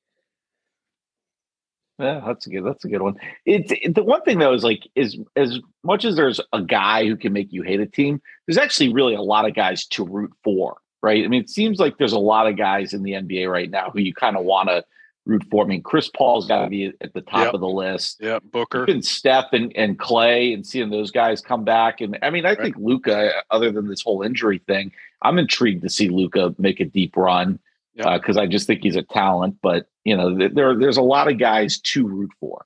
Yeah, 2.00 2.22
that's 2.26 2.48
a 2.48 2.50
good. 2.50 2.66
That's 2.66 2.84
a 2.84 2.88
good 2.90 3.02
one. 3.02 3.16
It's 3.46 3.72
it, 3.72 3.94
the 3.94 4.04
one 4.04 4.22
thing 4.24 4.40
though 4.40 4.54
is 4.54 4.64
like 4.64 4.88
is 4.96 5.18
as 5.36 5.60
much 5.84 6.04
as 6.04 6.16
there's 6.16 6.40
a 6.52 6.62
guy 6.62 7.06
who 7.06 7.16
can 7.16 7.32
make 7.32 7.52
you 7.52 7.62
hate 7.62 7.80
a 7.80 7.86
team, 7.86 8.22
there's 8.48 8.58
actually 8.58 8.92
really 8.92 9.14
a 9.14 9.22
lot 9.22 9.48
of 9.48 9.54
guys 9.54 9.86
to 9.88 10.04
root 10.06 10.32
for, 10.44 10.78
right? 11.02 11.24
I 11.24 11.28
mean, 11.28 11.42
it 11.42 11.50
seems 11.50 11.80
like 11.80 11.98
there's 11.98 12.14
a 12.14 12.20
lot 12.20 12.48
of 12.48 12.58
guys 12.58 12.94
in 12.94 13.04
the 13.04 13.14
NBA 13.14 13.50
right 13.52 13.70
now 13.70 13.90
who 13.92 14.00
you 14.00 14.14
kind 14.14 14.38
of 14.38 14.44
want 14.46 14.70
to 14.70 14.84
root 15.26 15.44
for. 15.52 15.64
I 15.64 15.68
mean, 15.68 15.84
Chris 15.84 16.10
Paul's 16.10 16.48
got 16.48 16.64
to 16.64 16.70
be 16.70 16.92
at 17.02 17.14
the 17.14 17.22
top 17.22 17.46
Yep. 17.46 17.54
of 17.54 17.60
the 17.62 17.68
list. 17.70 18.18
Yeah, 18.22 18.40
Booker. 18.44 18.86
Even 18.90 19.02
Steph 19.04 19.54
and, 19.54 19.72
and 19.76 20.00
Clay 20.00 20.54
and 20.54 20.66
seeing 20.66 20.90
those 20.90 21.12
guys 21.12 21.42
come 21.42 21.64
back. 21.64 22.02
And 22.02 22.18
I 22.22 22.30
mean, 22.32 22.46
I 22.46 22.50
Right. 22.50 22.60
think 22.62 22.76
Luka, 22.78 23.32
other 23.52 23.72
than 23.72 23.88
this 23.88 24.02
whole 24.02 24.24
injury 24.24 24.60
thing, 24.68 24.92
I'm 25.22 25.38
intrigued 25.38 25.84
to 25.84 25.90
see 25.90 26.10
Luka 26.10 26.56
make 26.58 26.80
a 26.80 26.86
deep 26.86 27.16
run 27.16 27.60
Yeah. 27.94 28.08
Uh, 28.10 28.18
because 28.18 28.38
I 28.38 28.48
just 28.48 28.66
think 28.68 28.82
he's 28.84 28.96
a 28.96 29.04
talent. 29.04 29.58
But 29.62 29.88
you 30.06 30.18
know, 30.18 30.36
there 30.50 30.76
there's 30.76 30.98
a 30.98 31.02
lot 31.04 31.32
of 31.32 31.38
guys 31.38 31.80
to 31.80 32.08
root 32.08 32.32
for. 32.40 32.66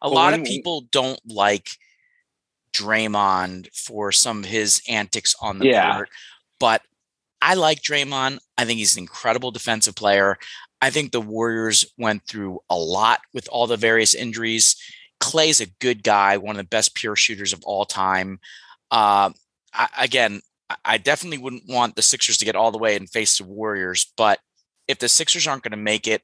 A 0.00 0.08
Well, 0.08 0.14
lot 0.16 0.32
when- 0.32 0.40
of 0.40 0.46
people 0.46 0.80
don't 0.90 1.20
like 1.24 1.68
Draymond 2.74 3.68
for 3.74 4.12
some 4.12 4.40
of 4.40 4.44
his 4.46 4.82
antics 4.88 5.34
on 5.40 5.58
the 5.58 5.66
Yeah. 5.66 5.94
court, 5.94 6.08
but 6.58 6.82
I 7.42 7.54
like 7.54 7.82
Draymond. 7.82 8.38
I 8.56 8.64
think 8.64 8.78
he's 8.78 8.96
an 8.96 9.02
incredible 9.02 9.50
defensive 9.50 9.96
player. 9.96 10.38
I 10.80 10.90
think 10.90 11.10
the 11.10 11.20
Warriors 11.20 11.84
went 11.98 12.24
through 12.26 12.60
a 12.70 12.76
lot 12.76 13.20
with 13.34 13.48
all 13.50 13.66
the 13.66 13.76
various 13.76 14.14
injuries. 14.14 14.76
Clay's 15.18 15.60
a 15.60 15.66
good 15.80 16.04
guy, 16.04 16.36
one 16.36 16.54
of 16.54 16.58
the 16.58 16.68
best 16.68 16.94
pure 16.94 17.16
shooters 17.16 17.52
of 17.52 17.60
all 17.64 17.84
time. 17.84 18.38
Uh, 18.92 19.30
I, 19.74 19.88
again, 20.00 20.40
I- 20.84 20.98
definitely 20.98 21.38
wouldn't 21.38 21.68
want 21.68 21.96
the 21.96 22.02
Sixers 22.02 22.36
to 22.38 22.44
get 22.44 22.56
all 22.56 22.70
the 22.70 22.78
way 22.78 22.94
and 22.96 23.10
face 23.10 23.38
the 23.38 23.44
Warriors, 23.44 24.12
but 24.16 24.38
if 24.86 24.98
the 24.98 25.08
Sixers 25.08 25.46
aren't 25.46 25.62
going 25.64 25.72
to 25.72 25.76
make 25.76 26.06
it, 26.06 26.22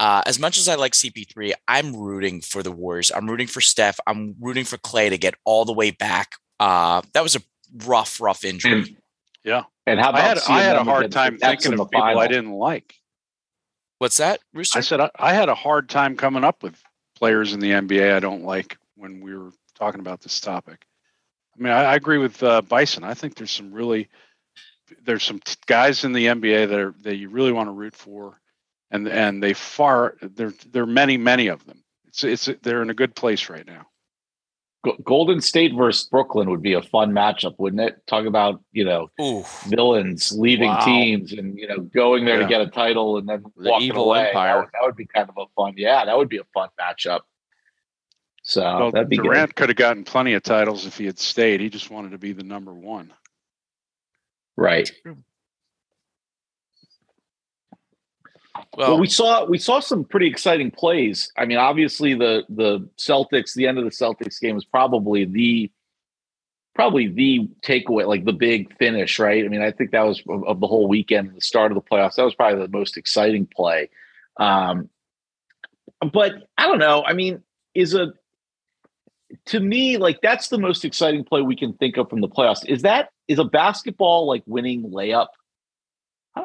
uh, 0.00 0.22
as 0.26 0.38
much 0.38 0.58
as 0.58 0.68
I 0.68 0.74
like 0.76 0.92
CP3, 0.92 1.52
I'm 1.66 1.94
rooting 1.96 2.40
for 2.40 2.62
the 2.62 2.70
Warriors. 2.72 3.10
I'm 3.14 3.28
rooting 3.28 3.48
for 3.48 3.60
Steph. 3.60 3.98
I'm 4.06 4.36
rooting 4.40 4.64
for 4.64 4.78
Clay 4.78 5.08
to 5.08 5.18
get 5.18 5.34
all 5.44 5.64
the 5.64 5.72
way 5.72 5.90
back. 5.90 6.32
Uh, 6.60 7.02
that 7.14 7.22
was 7.22 7.34
a 7.36 7.40
rough, 7.84 8.20
rough 8.20 8.44
injury. 8.44 8.72
And, 8.72 8.96
and 9.90 10.00
how 10.00 10.10
about 10.10 10.22
I 10.22 10.28
had 10.28 10.38
I 10.48 10.62
had 10.62 10.76
a 10.76 10.84
hard 10.84 11.12
time 11.12 11.38
thinking 11.38 11.72
in 11.72 11.80
of 11.80 11.90
the 11.90 11.96
people 11.96 12.18
I 12.18 12.26
didn't 12.26 12.52
like. 12.52 12.94
What's 13.98 14.18
that, 14.18 14.40
Rooster? 14.54 14.78
I 14.78 14.82
said 14.82 15.00
I, 15.00 15.10
I 15.18 15.34
had 15.34 15.48
a 15.48 15.54
hard 15.54 15.88
time 15.88 16.16
coming 16.16 16.44
up 16.44 16.62
with 16.62 16.80
players 17.16 17.52
in 17.52 17.60
the 17.60 17.72
NBA 17.72 18.14
I 18.14 18.20
don't 18.20 18.44
like 18.44 18.78
when 18.96 19.20
we 19.20 19.36
were 19.36 19.50
talking 19.74 20.00
about 20.00 20.20
this 20.20 20.40
topic. 20.40 20.84
I 21.58 21.62
mean, 21.62 21.72
I, 21.72 21.84
I 21.84 21.94
agree 21.96 22.18
with 22.18 22.42
uh, 22.42 22.62
Bison. 22.62 23.02
I 23.02 23.14
think 23.14 23.34
there's 23.34 23.50
some 23.50 23.72
really 23.72 24.08
there's 25.04 25.24
some 25.24 25.40
t- 25.40 25.56
guys 25.66 26.04
in 26.04 26.12
the 26.12 26.26
NBA 26.26 26.68
that 26.68 26.78
are 26.78 26.94
that 27.02 27.16
you 27.16 27.28
really 27.28 27.52
want 27.52 27.68
to 27.68 27.72
root 27.72 27.94
for, 27.94 28.40
and 28.90 29.08
and 29.08 29.42
they 29.42 29.54
far 29.54 30.16
there 30.22 30.52
there 30.70 30.84
are 30.84 30.86
many 30.86 31.16
many 31.16 31.48
of 31.48 31.64
them. 31.66 31.82
It's 32.06 32.24
it's 32.24 32.48
they're 32.62 32.82
in 32.82 32.90
a 32.90 32.94
good 32.94 33.14
place 33.14 33.48
right 33.48 33.66
now. 33.66 33.86
Go- 34.84 34.96
Golden 35.02 35.40
State 35.40 35.74
versus 35.74 36.08
Brooklyn 36.08 36.48
would 36.50 36.62
be 36.62 36.74
a 36.74 36.82
fun 36.82 37.10
matchup, 37.12 37.56
wouldn't 37.58 37.82
it? 37.82 38.06
Talk 38.06 38.26
about 38.26 38.62
you 38.72 38.84
know 38.84 39.10
Ooh, 39.20 39.44
villains 39.66 40.32
leaving 40.38 40.68
Wow. 40.68 40.84
teams 40.84 41.32
and 41.32 41.58
you 41.58 41.66
know 41.66 41.78
going 41.78 42.24
there 42.24 42.36
Yeah. 42.40 42.42
to 42.46 42.48
get 42.48 42.60
a 42.60 42.66
title 42.68 43.16
and 43.18 43.28
then 43.28 43.42
The 43.56 43.70
walking 43.70 43.88
evil 43.88 44.04
away. 44.04 44.22
That 44.22 44.28
empire. 44.28 44.60
would, 44.60 44.68
that 44.72 44.82
would 44.82 44.96
be 44.96 45.06
kind 45.06 45.28
of 45.28 45.36
a 45.36 45.46
fun. 45.56 45.74
Yeah, 45.76 46.04
that 46.04 46.16
would 46.16 46.28
be 46.28 46.38
a 46.38 46.44
fun 46.54 46.68
matchup. 46.80 47.20
So 48.42 48.62
well, 48.62 48.90
that'd 48.92 49.08
be 49.08 49.16
Durant 49.16 49.50
good. 49.50 49.56
could 49.56 49.68
have 49.70 49.76
gotten 49.76 50.04
plenty 50.04 50.32
of 50.34 50.42
titles 50.42 50.86
if 50.86 50.96
he 50.96 51.06
had 51.06 51.18
stayed. 51.18 51.60
He 51.60 51.68
just 51.68 51.90
wanted 51.90 52.12
to 52.12 52.18
be 52.18 52.32
the 52.32 52.44
number 52.44 52.72
one. 52.72 53.12
Right. 54.56 54.90
Well, 58.76 58.90
Well, 58.90 59.00
we 59.00 59.08
saw 59.08 59.44
we 59.44 59.58
saw 59.58 59.80
some 59.80 60.04
pretty 60.04 60.26
exciting 60.26 60.70
plays. 60.70 61.32
I 61.36 61.46
mean, 61.46 61.58
obviously 61.58 62.14
the 62.14 62.44
the 62.48 62.88
Celtics, 62.98 63.54
the 63.54 63.66
end 63.66 63.78
of 63.78 63.84
the 63.84 63.90
Celtics 63.90 64.40
game 64.40 64.54
was 64.54 64.64
probably 64.64 65.24
the 65.24 65.70
probably 66.74 67.08
the 67.08 67.48
takeaway, 67.62 68.06
like 68.06 68.24
the 68.24 68.32
big 68.32 68.76
finish, 68.78 69.18
right? 69.18 69.44
I 69.44 69.48
mean, 69.48 69.62
I 69.62 69.72
think 69.72 69.90
that 69.90 70.02
was 70.02 70.22
of, 70.28 70.60
the 70.60 70.66
whole 70.68 70.86
weekend, 70.86 71.34
the 71.34 71.40
start 71.40 71.72
of 71.72 71.74
the 71.74 71.82
playoffs. 71.82 72.14
That 72.14 72.22
was 72.22 72.36
probably 72.36 72.64
the 72.64 72.68
most 72.68 72.96
exciting 72.96 73.46
play. 73.46 73.90
Um, 74.36 74.88
but 76.12 76.34
I 76.56 76.68
don't 76.68 76.78
know. 76.78 77.02
I 77.04 77.14
mean, 77.14 77.42
is 77.74 77.94
a 77.94 78.12
to 79.46 79.60
me 79.60 79.96
like 79.96 80.20
that's 80.22 80.48
the 80.48 80.58
most 80.58 80.84
exciting 80.84 81.24
play 81.24 81.42
we 81.42 81.56
can 81.56 81.72
think 81.74 81.96
of 81.96 82.08
from 82.08 82.20
the 82.20 82.28
playoffs. 82.28 82.64
Is 82.66 82.82
that 82.82 83.10
is 83.26 83.38
a 83.38 83.44
basketball 83.44 84.26
like 84.26 84.42
winning 84.46 84.90
layup? 84.90 85.28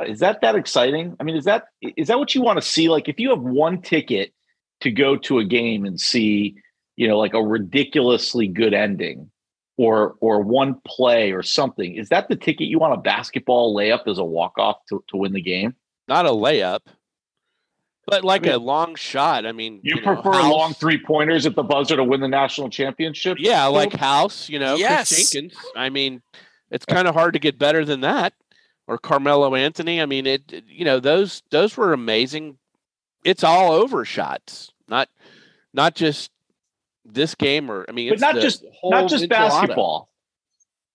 Is 0.01 0.19
that 0.19 0.41
that 0.41 0.56
exciting? 0.56 1.15
I 1.19 1.23
mean, 1.23 1.36
is 1.36 1.45
that 1.45 1.65
is 1.82 2.08
that 2.08 2.19
what 2.19 2.34
you 2.36 2.41
want 2.41 2.60
to 2.62 2.65
see? 2.67 2.89
Like, 2.89 3.08
if 3.10 3.19
you 3.19 3.29
have 3.29 3.41
one 3.41 3.82
ticket 3.82 4.34
to 4.82 4.91
go 4.91 5.15
to 5.17 5.39
a 5.39 5.45
game 5.45 5.86
and 5.86 5.99
see, 5.99 6.56
you 6.95 7.08
know, 7.08 7.17
like 7.17 7.34
a 7.34 7.41
ridiculously 7.41 8.47
good 8.47 8.73
ending, 8.73 9.29
or 9.77 10.15
or 10.19 10.41
one 10.41 10.75
play 10.86 11.32
or 11.32 11.41
something. 11.43 11.95
Is 11.95 12.10
that 12.10 12.27
the 12.29 12.36
ticket 12.36 12.67
you 12.67 12.79
want 12.79 12.93
a 12.93 12.97
basketball 12.97 13.75
layup 13.75 14.08
as 14.08 14.17
a 14.19 14.23
walk 14.23 14.53
off 14.58 14.77
to, 14.89 15.03
to 15.10 15.17
win 15.17 15.34
the 15.34 15.41
game? 15.41 15.75
Not 16.08 16.25
a 16.25 16.29
layup, 16.29 16.82
but 18.06 18.23
like 18.23 18.43
I 18.43 18.47
mean, 18.47 18.56
a 18.56 18.60
long 18.60 18.95
shot. 18.95 19.45
I 19.45 19.51
mean, 19.53 19.79
You, 19.84 19.95
know, 19.95 20.15
prefer 20.15 20.34
House- 20.34 20.51
long 20.51 20.73
three 20.73 21.01
pointers 21.03 21.45
at 21.45 21.56
the 21.56 21.63
buzzer 21.63 21.95
to 21.95 22.03
win 22.03 22.19
the 22.21 22.27
national 22.27 22.69
championship? 22.69 23.38
Yeah, 23.39 23.65
like 23.67 23.93
House, 23.93 24.49
you 24.49 24.60
know, 24.60 24.75
Yes. 24.75 25.10
Kris 25.10 25.32
Jenkins. 25.32 25.58
I 25.75 25.89
mean, 25.89 26.21
it's 26.69 26.86
kind 26.86 27.08
of 27.08 27.15
hard 27.15 27.34
to 27.34 27.39
get 27.39 27.58
better 27.58 27.86
than 27.86 28.01
that. 28.01 28.34
Or 28.88 28.98
Carmelo 28.98 29.56
Anthony. 29.56 30.02
I 30.02 30.06
mean, 30.06 30.26
it. 30.28 30.52
it- 30.52 30.65
You 30.67 30.86
know, 30.86 31.00
those 31.00 31.41
those 31.52 31.78
were 31.78 31.93
amazing. 31.93 32.58
It's 33.24 33.43
all 33.43 33.72
over 33.72 34.04
shots, 34.06 34.72
not 34.88 35.10
not 35.74 35.96
just 35.96 36.30
this 37.06 37.36
game 37.36 37.69
or 37.72 37.86
I 37.88 37.91
mean, 37.93 38.10
But 38.10 38.13
it's 38.15 38.22
not 38.22 38.36
the 38.36 38.41
just- 38.41 38.63
whole 38.74 38.91
not 38.91 39.10
just 39.10 39.24
enchilada. 39.26 39.30
basketball. 39.30 40.10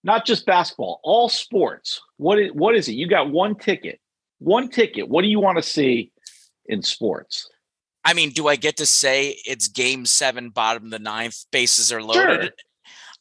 Not 0.04 0.24
just 0.26 0.46
basketball. 0.46 1.00
All 1.02 1.28
sports. 1.28 2.00
What 2.18 2.38
is 2.38 2.52
what 2.52 2.74
is 2.76 2.88
it? 2.88 2.92
You 2.92 3.06
got 3.08 3.30
one 3.30 3.54
ticket. 3.56 4.00
One 4.38 4.68
ticket. 4.68 5.08
What 5.08 5.22
do 5.22 5.28
you 5.28 5.40
want 5.40 5.56
to 5.58 5.62
see 5.62 6.12
in 6.66 6.82
sports? 6.82 7.48
I 8.04 8.14
mean, 8.14 8.30
do 8.30 8.46
I 8.48 8.56
get 8.56 8.76
to 8.76 8.86
say 8.86 9.36
it's 9.44 9.68
game 9.68 10.06
seven, 10.06 10.50
bottom 10.50 10.84
of 10.84 10.90
the 10.90 10.98
ninth, 10.98 11.44
bases 11.50 11.92
are 11.92 12.02
loaded? 12.02 12.42
Sure. 12.42 12.50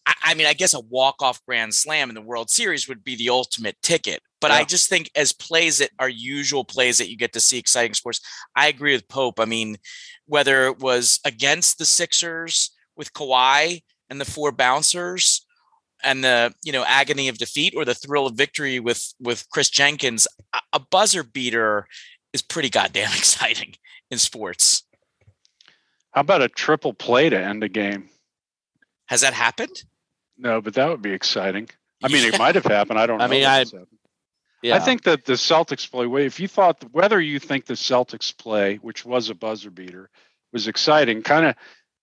I, 0.06 0.14
I 0.24 0.34
mean, 0.36 0.46
I 0.48 0.54
guess 0.54 0.74
a 0.74 0.80
walk-off 0.80 1.44
grand 1.46 1.74
slam 1.74 2.10
in 2.10 2.16
the 2.16 2.22
World 2.22 2.50
Series 2.50 2.88
would 2.88 3.04
be 3.04 3.16
the 3.16 3.30
ultimate 3.30 3.76
ticket. 3.82 4.22
But 4.40 4.52
I 4.52 4.64
just 4.64 4.88
think 4.88 5.10
as 5.16 5.34
plays 5.34 5.80
that 5.80 5.90
are 5.98 6.10
usual 6.10 6.64
plays 6.64 7.00
that 7.00 7.10
you 7.10 7.18
get 7.18 7.34
to 7.34 7.40
see 7.40 7.58
exciting 7.58 7.96
sports, 7.96 8.22
I 8.56 8.68
agree 8.68 8.94
with 8.94 9.08
Pope. 9.08 9.40
I 9.40 9.46
mean, 9.46 9.78
whether 10.28 10.68
it 10.68 10.80
was 10.80 11.20
against 11.26 11.80
the 11.80 11.86
Sixers 11.86 12.72
with 12.96 13.14
Kawhi 13.14 13.82
and 14.10 14.22
the 14.22 14.26
four 14.26 14.52
bouncers 14.52 15.44
and 16.04 16.24
the 16.24 16.54
you 16.64 16.72
know 16.72 16.84
agony 16.88 17.28
of 17.30 17.40
defeat 17.40 17.74
or 17.76 17.84
the 17.84 17.96
thrill 17.96 18.28
of 18.28 18.36
victory 18.36 18.80
with 18.80 19.12
with 19.20 19.50
Kris 19.50 19.70
Jenkins, 19.72 20.28
a, 20.54 20.60
a 20.74 20.80
buzzer 20.80 21.24
beater 21.24 21.88
is 22.32 22.44
pretty 22.44 22.70
goddamn 22.70 23.10
exciting 23.18 23.74
in 24.12 24.20
sports. 24.20 24.84
How 26.12 26.22
about 26.22 26.42
a 26.44 26.48
triple 26.50 26.94
play 26.94 27.30
to 27.30 27.40
end 27.40 27.64
a 27.64 27.70
game? 27.70 28.10
Has 29.08 29.22
that 29.22 29.34
happened? 29.34 29.84
No, 30.38 30.62
but 30.62 30.76
that 30.76 30.90
would 30.90 31.02
be 31.02 31.12
exciting. 31.12 31.70
I 32.04 32.10
mean, 32.10 32.22
Yeah. 32.24 32.30
it 32.36 32.40
might 32.40 32.56
have 32.56 32.66
happened. 32.66 33.00
I 33.00 33.08
don't 33.08 33.18
know. 33.18 33.26
I 33.26 33.28
mean, 33.28 33.44
I- 33.44 33.62
it's 33.62 33.72
happened. 33.72 33.97
Yeah. 34.68 34.76
I 34.76 34.80
think 34.80 35.04
that 35.04 35.26
the 35.26 35.34
Celtics 35.34 35.90
play, 35.90 36.06
well, 36.08 36.24
if 36.24 36.40
you 36.40 36.48
thought 36.48 36.84
whether 36.92 37.20
you 37.22 37.40
think 37.40 37.66
the 37.66 37.76
Celtics 37.76 38.36
play, 38.38 38.76
which 38.78 39.06
was 39.06 39.30
a 39.30 39.36
buzzer 39.36 39.72
beater, 39.72 40.10
was 40.52 40.68
exciting, 40.68 41.22
kind 41.22 41.46
of 41.46 41.56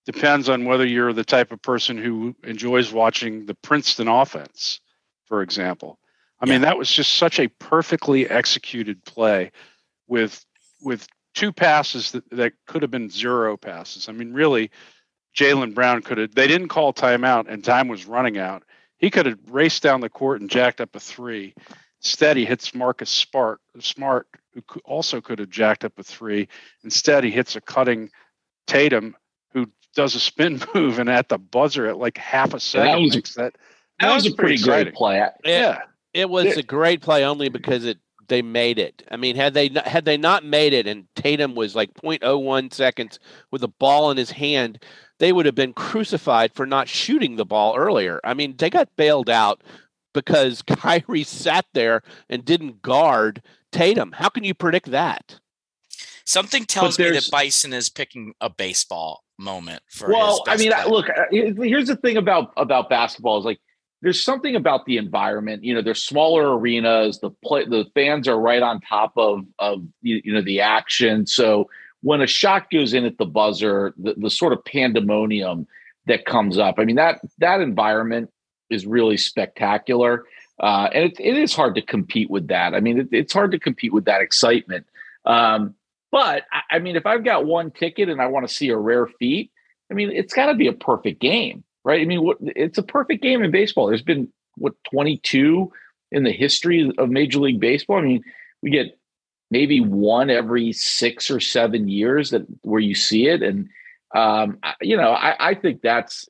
depends 0.07 0.49
on 0.49 0.65
whether 0.65 0.87
you're 0.87 1.13
the 1.13 1.25
type 1.25 1.53
of 1.53 1.61
person 1.61 1.99
who 1.99 2.35
enjoys 2.43 2.93
watching 2.93 3.47
the 3.47 3.55
Princeton 3.55 4.09
offense, 4.09 4.81
for 5.27 5.43
example. 5.43 5.99
I 6.41 6.47
mean, 6.47 6.63
that 6.63 6.77
was 6.77 6.91
just 6.91 7.15
such 7.15 7.39
a 7.39 7.49
perfectly 7.49 8.29
executed 8.29 9.05
play 9.05 9.53
with 10.07 10.45
with 10.83 11.07
two 11.35 11.53
passes 11.53 12.13
that, 12.13 12.29
that 12.31 12.53
could 12.67 12.83
have 12.83 12.91
been 12.91 13.11
zero 13.11 13.57
passes. 13.57 14.09
I 14.09 14.13
mean, 14.13 14.33
really, 14.33 14.71
Jaylen 15.37 15.75
Brown 15.75 16.03
could 16.03 16.19
have 16.19 16.35
they 16.35 16.47
didn't 16.47 16.69
call 16.69 16.93
timeout 16.93 17.47
and 17.49 17.65
time 17.65 17.89
was 17.89 18.07
running 18.07 18.39
out. 18.39 18.63
He 18.99 19.11
could 19.11 19.27
have 19.27 19.39
raced 19.49 19.83
down 19.83 20.01
the 20.01 20.09
court 20.09 20.41
and 20.41 20.51
jacked 20.51 20.81
up 20.81 20.95
a 20.95 21.01
three. 21.01 21.55
Instead, 22.05 22.37
he 22.37 22.45
hits 22.45 22.75
Marcus 22.75 23.09
Smart, 23.11 23.61
Smart, 23.81 24.27
who 24.55 24.63
also 24.85 25.21
could 25.23 25.39
have 25.39 25.49
jacked 25.49 25.85
up 25.85 25.99
a 25.99 26.03
three. 26.03 26.49
Instead, 26.83 27.25
he 27.25 27.31
hits 27.31 27.57
a 27.57 27.61
cutting 27.63 28.11
Tatum, 28.67 29.17
who 29.55 29.67
does 29.97 30.15
a 30.15 30.21
spin 30.21 30.61
move, 30.75 30.99
and 30.99 31.09
at 31.09 31.29
the 31.31 31.39
buzzer 31.39 31.87
at 31.87 31.97
like 31.99 32.19
half 32.19 32.53
a 32.55 32.61
second 32.61 33.03
was- 33.03 33.15
makes 33.15 33.35
that. 33.35 33.57
That 34.01 34.13
was 34.15 34.27
a 34.27 34.33
pretty 34.35 34.55
exciting. 34.55 34.85
great 34.87 34.95
play. 34.95 35.21
It- 35.21 35.33
Yeah, 35.45 35.79
It 36.13 36.29
was 36.29 36.45
Yeah. 36.47 36.59
a 36.59 36.63
great 36.63 37.01
play 37.01 37.25
only 37.25 37.49
because 37.49 37.85
it 37.85 37.99
they 38.27 38.41
made 38.43 38.79
it. 38.79 39.03
I 39.11 39.17
mean, 39.19 39.37
had 39.37 39.53
they 39.55 39.69
not, 39.69 39.87
had 39.87 40.05
they 40.07 40.17
not 40.17 40.45
made 40.47 40.73
it 40.73 40.87
and 40.87 41.05
Tatum 41.15 41.55
was 41.55 41.75
like 41.77 41.93
0.01 41.95 42.73
seconds 42.73 43.19
with 43.51 43.63
a 43.63 43.69
ball 43.69 44.11
in 44.11 44.17
his 44.17 44.31
hand, 44.31 44.83
they 45.19 45.31
would 45.31 45.45
have 45.45 45.55
been 45.55 45.75
crucified 45.75 46.53
for 46.55 46.65
not 46.65 46.89
shooting 46.89 47.37
the 47.37 47.45
ball 47.45 47.77
earlier. 47.77 48.21
I 48.25 48.33
mean, 48.33 48.57
they 48.57 48.71
got 48.71 48.89
bailed 48.97 49.29
out 49.29 49.63
because 50.15 50.63
Kyrie 50.67 51.25
sat 51.25 51.67
there 51.75 52.03
and 52.31 52.45
didn't 52.45 52.81
guard 52.81 53.43
Tatum. 53.71 54.13
How 54.13 54.31
can 54.31 54.45
you 54.45 54.55
predict 54.55 54.91
that? 54.93 55.41
Something 56.25 56.65
tells 56.65 56.99
me 56.99 57.11
that 57.11 57.29
Bison 57.31 57.75
is 57.75 57.91
picking 57.91 58.33
a 58.41 58.49
baseball 58.49 59.25
moment 59.39 59.83
for 59.91 60.07
his 60.07 60.15
Well, 60.15 60.43
I 60.49 60.57
mean, 60.57 60.73
I, 60.75 60.87
look. 60.87 61.07
Here's 61.31 61.89
the 61.89 61.97
thing 61.97 62.17
about 62.17 62.53
about 62.57 62.89
basketball 62.89 63.39
is 63.39 63.45
like 63.45 63.61
there's 64.01 64.23
something 64.23 64.57
about 64.57 64.87
the 64.87 64.97
environment. 64.97 65.65
You 65.65 65.75
know, 65.75 65.83
there's 65.83 66.03
smaller 66.03 66.57
arenas. 66.57 67.21
The 67.21 67.31
play, 67.45 67.65
the 67.65 67.87
fans 67.95 68.27
are 68.27 68.39
right 68.39 68.63
on 68.63 68.81
top 68.81 69.13
of 69.17 69.45
of 69.59 69.85
you 70.01 70.23
you 70.25 70.33
know 70.33 70.43
the 70.43 70.61
action. 70.61 71.27
So 71.27 71.69
when 72.01 72.21
a 72.21 72.27
shot 72.27 72.71
goes 72.71 72.95
in 72.95 73.05
at 73.05 73.19
the 73.19 73.27
buzzer, 73.27 73.95
the, 73.97 74.15
the 74.15 74.31
sort 74.31 74.53
of 74.53 74.65
pandemonium 74.65 75.67
that 76.07 76.27
comes 76.27 76.59
up. 76.59 76.77
I 76.79 76.85
mean 76.85 76.97
that 76.97 77.21
that 77.39 77.61
environment 77.61 78.31
is 78.71 78.87
really 78.87 79.17
spectacular, 79.17 80.25
uh, 80.61 80.89
and 80.93 81.05
it, 81.13 81.21
it 81.21 81.37
is 81.37 81.55
hard 81.55 81.75
to 81.75 81.83
compete 81.83 82.31
with 82.31 82.49
that. 82.49 82.75
I 82.75 82.81
mean, 82.81 82.99
it, 83.01 83.09
it's 83.13 83.33
hard 83.33 83.53
to 83.53 83.59
compete 83.59 83.93
with 83.93 84.05
that 84.07 84.21
excitement. 84.23 84.87
Um, 85.25 85.75
but 86.13 86.45
I, 86.53 86.77
I 86.77 86.79
mean, 86.79 86.97
if 86.97 87.07
I've 87.07 87.25
got 87.25 87.45
one 87.45 87.71
ticket 87.71 88.09
and 88.09 88.21
I 88.21 88.27
want 88.27 88.47
to 88.47 88.55
see 88.55 88.69
a 88.69 88.77
rare 88.77 89.07
feat, 89.07 89.51
I 89.91 89.95
mean, 89.95 90.11
it's 90.11 90.33
got 90.33 90.47
to 90.47 90.55
be 90.55 90.69
a 90.69 90.73
perfect 90.73 91.21
game, 91.21 91.65
right? 91.85 92.01
I 92.01 92.05
mean, 92.05 92.23
what 92.23 92.39
it's 92.41 92.79
a 92.79 92.83
perfect 92.83 93.23
game 93.23 93.43
in 93.43 93.51
baseball. 93.51 93.89
There's 93.89 94.03
been 94.03 94.29
what 94.57 94.75
22 94.91 95.73
in 96.13 96.23
the 96.23 96.33
history 96.33 96.91
of 96.99 97.11
Major 97.11 97.41
League 97.41 97.61
Baseball. 97.61 97.99
I 97.99 98.03
mean, 98.03 98.23
we 98.63 98.71
get 98.71 98.97
maybe 99.51 99.81
one 99.81 100.31
every 100.31 100.73
six 100.73 101.31
or 101.31 101.41
seven 101.41 101.89
years 101.89 102.31
that 102.31 102.43
where 102.63 102.81
you 102.81 102.95
see 102.95 103.27
it, 103.27 103.43
and 103.43 103.69
um, 104.15 104.59
I- 104.63 104.75
you 104.81 104.97
know, 104.97 105.11
I, 105.11 105.51
I 105.51 105.55
think 105.55 105.83
that's 105.83 106.27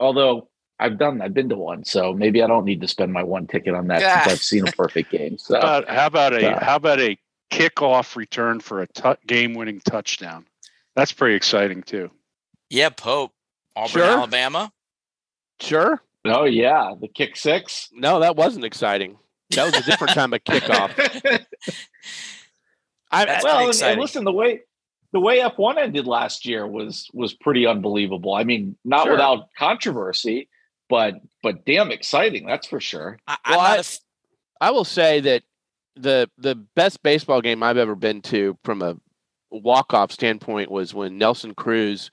although. 0.00 0.48
I've 0.80 0.98
done. 0.98 1.20
I've 1.20 1.34
been 1.34 1.48
to 1.48 1.56
one, 1.56 1.84
so 1.84 2.12
maybe 2.12 2.42
I 2.42 2.46
don't 2.46 2.64
need 2.64 2.80
to 2.82 2.88
spend 2.88 3.12
my 3.12 3.22
one 3.22 3.46
ticket 3.46 3.74
on 3.74 3.88
that 3.88 4.00
since 4.00 4.32
I've 4.34 4.42
seen 4.42 4.66
a 4.68 4.72
perfect 4.76 5.10
game. 5.10 5.36
So 5.38 5.54
How 5.54 5.60
about, 5.78 5.88
how 5.88 6.06
about 6.06 6.32
a 6.34 6.40
Yeah. 6.40 6.64
how 6.64 6.76
about 6.76 7.00
a 7.00 7.18
kickoff 7.50 8.14
return 8.16 8.60
for 8.60 8.82
a 8.82 9.16
game-winning 9.26 9.80
touchdown? 9.80 10.46
That's 10.94 11.12
pretty 11.12 11.34
exciting 11.36 11.82
too. 11.82 12.10
yeah, 12.70 12.90
Pope, 12.90 13.32
Auburn, 13.74 13.88
Sure. 13.90 14.04
Alabama. 14.04 14.72
Sure. 15.60 16.00
oh 16.26 16.44
yeah, 16.44 16.94
the 17.00 17.08
kick 17.08 17.36
six. 17.36 17.88
No, 17.92 18.20
that 18.20 18.36
wasn't 18.36 18.64
exciting. 18.64 19.18
That 19.50 19.64
was 19.64 19.74
a 19.76 19.82
different 19.82 20.12
time 20.14 20.32
of 20.34 20.44
kickoff. 20.44 20.90
I, 23.10 23.24
That's 23.24 23.42
well, 23.44 23.68
and, 23.70 23.82
and 23.82 24.00
listen, 24.00 24.24
the 24.24 24.32
way 24.32 24.60
the 25.12 25.20
way 25.20 25.40
F 25.40 25.56
one 25.56 25.78
ended 25.78 26.06
last 26.06 26.44
year 26.46 26.66
was 26.66 27.08
was 27.14 27.32
pretty 27.32 27.66
unbelievable. 27.66 28.34
I 28.34 28.44
mean, 28.44 28.76
not 28.84 29.04
Sure. 29.04 29.12
without 29.12 29.48
controversy, 29.58 30.48
but 30.88 31.14
but 31.42 31.64
damn 31.64 31.90
exciting, 31.90 32.46
that's 32.46 32.66
for 32.66 32.80
sure. 32.80 33.18
I, 33.26 33.36
Well, 33.48 33.60
I'm 33.60 33.64
not 33.64 33.70
I- 33.70 33.76
a 33.76 33.80
f- 33.80 33.98
I 34.60 34.70
will 34.70 34.84
say 34.84 35.20
that 35.20 35.42
the 35.96 36.30
the 36.38 36.54
best 36.54 37.02
baseball 37.02 37.40
game 37.40 37.62
I've 37.62 37.76
ever 37.76 37.94
been 37.94 38.22
to 38.22 38.56
from 38.64 38.82
a 38.82 38.96
walk 39.50 39.94
off 39.94 40.12
standpoint 40.12 40.70
was 40.70 40.94
when 40.94 41.18
Nelson 41.18 41.54
Cruz 41.54 42.10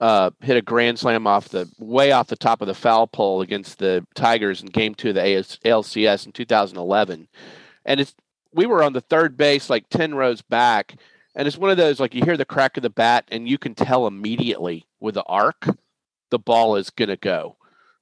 uh, 0.00 0.30
hit 0.40 0.56
a 0.56 0.62
grand 0.62 0.98
slam 0.98 1.26
off 1.26 1.48
the 1.48 1.68
way 1.78 2.12
off 2.12 2.28
the 2.28 2.36
top 2.36 2.60
of 2.62 2.68
the 2.68 2.74
foul 2.74 3.06
pole 3.08 3.40
against 3.40 3.78
the 3.78 4.06
Tigers 4.14 4.60
in 4.62 4.68
Game 4.68 4.94
Two 4.94 5.08
of 5.08 5.16
the 5.16 5.22
AS, 5.36 5.58
ALCS 5.64 6.26
in 6.26 6.32
2011, 6.32 7.28
and 7.84 8.00
it's 8.00 8.14
we 8.54 8.64
were 8.66 8.82
on 8.82 8.92
the 8.92 9.00
third 9.00 9.36
base 9.36 9.68
like 9.68 9.88
ten 9.88 10.14
rows 10.14 10.40
back, 10.40 10.94
and 11.34 11.48
it's 11.48 11.58
one 11.58 11.70
of 11.70 11.76
those 11.76 11.98
like 12.00 12.14
you 12.14 12.22
hear 12.24 12.36
the 12.36 12.44
crack 12.44 12.76
of 12.76 12.82
the 12.82 12.90
bat 12.90 13.24
and 13.30 13.48
you 13.48 13.58
can 13.58 13.74
tell 13.74 14.06
immediately 14.06 14.86
with 15.00 15.14
the 15.14 15.24
arc 15.24 15.66
the 16.30 16.38
ball 16.38 16.76
is 16.76 16.90
going 16.90 17.08
to 17.08 17.16
go. 17.16 17.56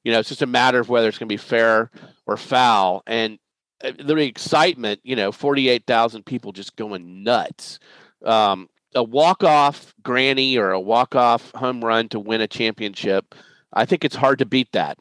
You 0.06 0.12
know, 0.12 0.20
it's 0.20 0.28
just 0.28 0.42
a 0.42 0.46
matter 0.46 0.78
of 0.78 0.88
whether 0.88 1.08
it's 1.08 1.18
going 1.18 1.28
to 1.28 1.32
be 1.32 1.36
fair 1.36 1.90
or 2.26 2.36
foul, 2.36 3.02
and 3.08 3.40
uh, 3.82 3.90
the 3.98 4.14
excitement, 4.18 5.00
you 5.02 5.16
know, 5.16 5.32
48,000 5.32 6.24
people 6.24 6.52
just 6.52 6.76
going 6.76 7.24
nuts. 7.24 7.80
Um, 8.24 8.68
a 8.94 9.02
walk-off 9.02 9.92
granny 10.04 10.58
or 10.58 10.70
a 10.70 10.78
walk-off 10.78 11.50
home 11.56 11.84
run 11.84 12.08
to 12.10 12.20
win 12.20 12.40
a 12.40 12.46
championship, 12.46 13.34
I 13.72 13.84
think 13.84 14.04
it's 14.04 14.14
hard 14.14 14.38
to 14.38 14.46
beat 14.46 14.70
that. 14.70 14.96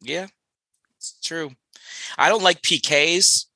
yeah, 0.00 0.28
it's 0.96 1.20
true. 1.22 1.50
I 2.16 2.30
don't 2.30 2.42
like 2.42 2.62
PKs, 2.62 3.48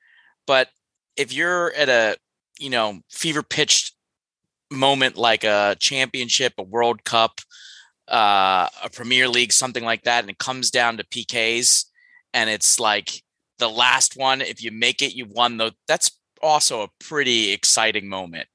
but 0.47 0.69
if 1.17 1.33
you're 1.33 1.73
at 1.73 1.89
a 1.89 2.19
you 2.59 2.69
know 2.69 3.01
fever 3.09 3.43
pitched 3.43 3.95
moment 4.71 5.17
like 5.17 5.43
a 5.43 5.75
championship, 5.81 6.53
a 6.59 6.63
World 6.63 7.05
Cup, 7.05 7.41
uh, 8.09 8.69
a 8.83 8.91
Premier 8.93 9.29
League, 9.29 9.53
something 9.53 9.85
like 9.85 10.03
that, 10.05 10.25
and 10.25 10.31
it 10.31 10.39
comes 10.39 10.71
down 10.71 10.97
to 10.99 11.05
PKs, 11.05 11.87
and 12.33 12.51
it's 12.51 12.79
like 12.81 13.23
the 13.59 13.69
last 13.69 14.17
one. 14.17 14.41
If 14.41 14.63
you 14.63 14.71
make 14.73 15.03
it, 15.03 15.15
you 15.15 15.27
won. 15.27 15.57
Though 15.57 15.71
that's 15.89 16.11
also 16.43 16.83
a 16.83 16.89
pretty 17.01 17.53
exciting 17.53 18.09
moment. 18.09 18.49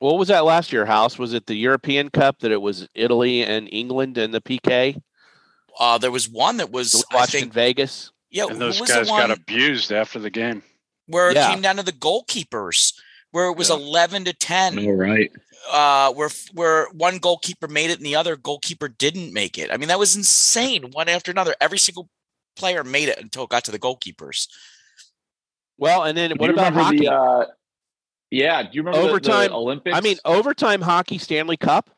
What 0.00 0.18
was 0.18 0.28
that 0.28 0.44
last 0.44 0.72
year, 0.72 0.84
House? 0.86 1.18
Was 1.18 1.34
it 1.34 1.46
the 1.46 1.54
European 1.54 2.10
Cup 2.10 2.40
that 2.40 2.50
it 2.50 2.60
was 2.60 2.88
Italy 2.94 3.44
and 3.44 3.68
England 3.70 4.18
and 4.18 4.34
the 4.34 4.40
PK? 4.40 5.00
Uh, 5.78 5.98
there 5.98 6.10
was 6.10 6.28
one 6.28 6.58
that 6.58 6.70
was, 6.70 7.04
We 7.12 7.18
I 7.18 7.26
think, 7.26 7.52
Vegas. 7.52 8.10
yeah, 8.30 8.46
And 8.46 8.60
those 8.60 8.80
guys 8.80 9.08
got 9.08 9.30
abused 9.30 9.92
after 9.92 10.18
the 10.18 10.30
game. 10.30 10.62
where 11.06 11.30
it 11.30 11.36
Yeah. 11.36 11.50
came 11.52 11.62
down 11.62 11.76
to 11.76 11.82
the 11.82 11.92
goalkeepers, 11.92 12.92
where 13.30 13.46
it 13.46 13.56
was 13.56 13.68
Yeah. 13.70 13.76
eleven 13.76 14.24
to 14.24 14.32
ten. 14.32 14.78
All 14.86 14.92
right. 14.94 15.30
Uh, 15.70 16.12
where 16.12 16.30
where 16.52 16.88
one 16.90 17.18
goalkeeper 17.18 17.68
made 17.68 17.90
it 17.90 17.98
and 17.98 18.06
the 18.06 18.16
other 18.16 18.36
goalkeeper 18.36 18.88
didn't 18.88 19.32
make 19.32 19.58
it. 19.58 19.70
I 19.70 19.76
mean, 19.76 19.88
that 19.88 19.98
was 19.98 20.16
insane. 20.16 20.90
One 20.92 21.08
after 21.08 21.30
another, 21.30 21.54
every 21.60 21.78
single 21.78 22.08
player 22.56 22.84
made 22.84 23.08
it 23.08 23.18
until 23.18 23.44
it 23.44 23.50
got 23.50 23.64
to 23.64 23.70
the 23.70 23.78
goalkeepers. 23.78 24.48
Well, 25.78 26.04
and 26.04 26.16
then 26.16 26.32
what 26.36 26.50
about 26.50 26.72
hockey? 26.72 27.00
The, 27.00 27.12
uh, 27.12 27.46
yeah. 28.30 28.62
Do 28.62 28.68
you 28.72 28.82
remember 28.82 29.08
Overtime- 29.08 29.50
The, 29.50 29.56
Olympics? 29.56 29.96
I 29.96 30.00
mean, 30.00 30.18
overtime 30.24 30.80
hockey 30.80 31.18
Stanley 31.18 31.56
Cup. 31.56 31.90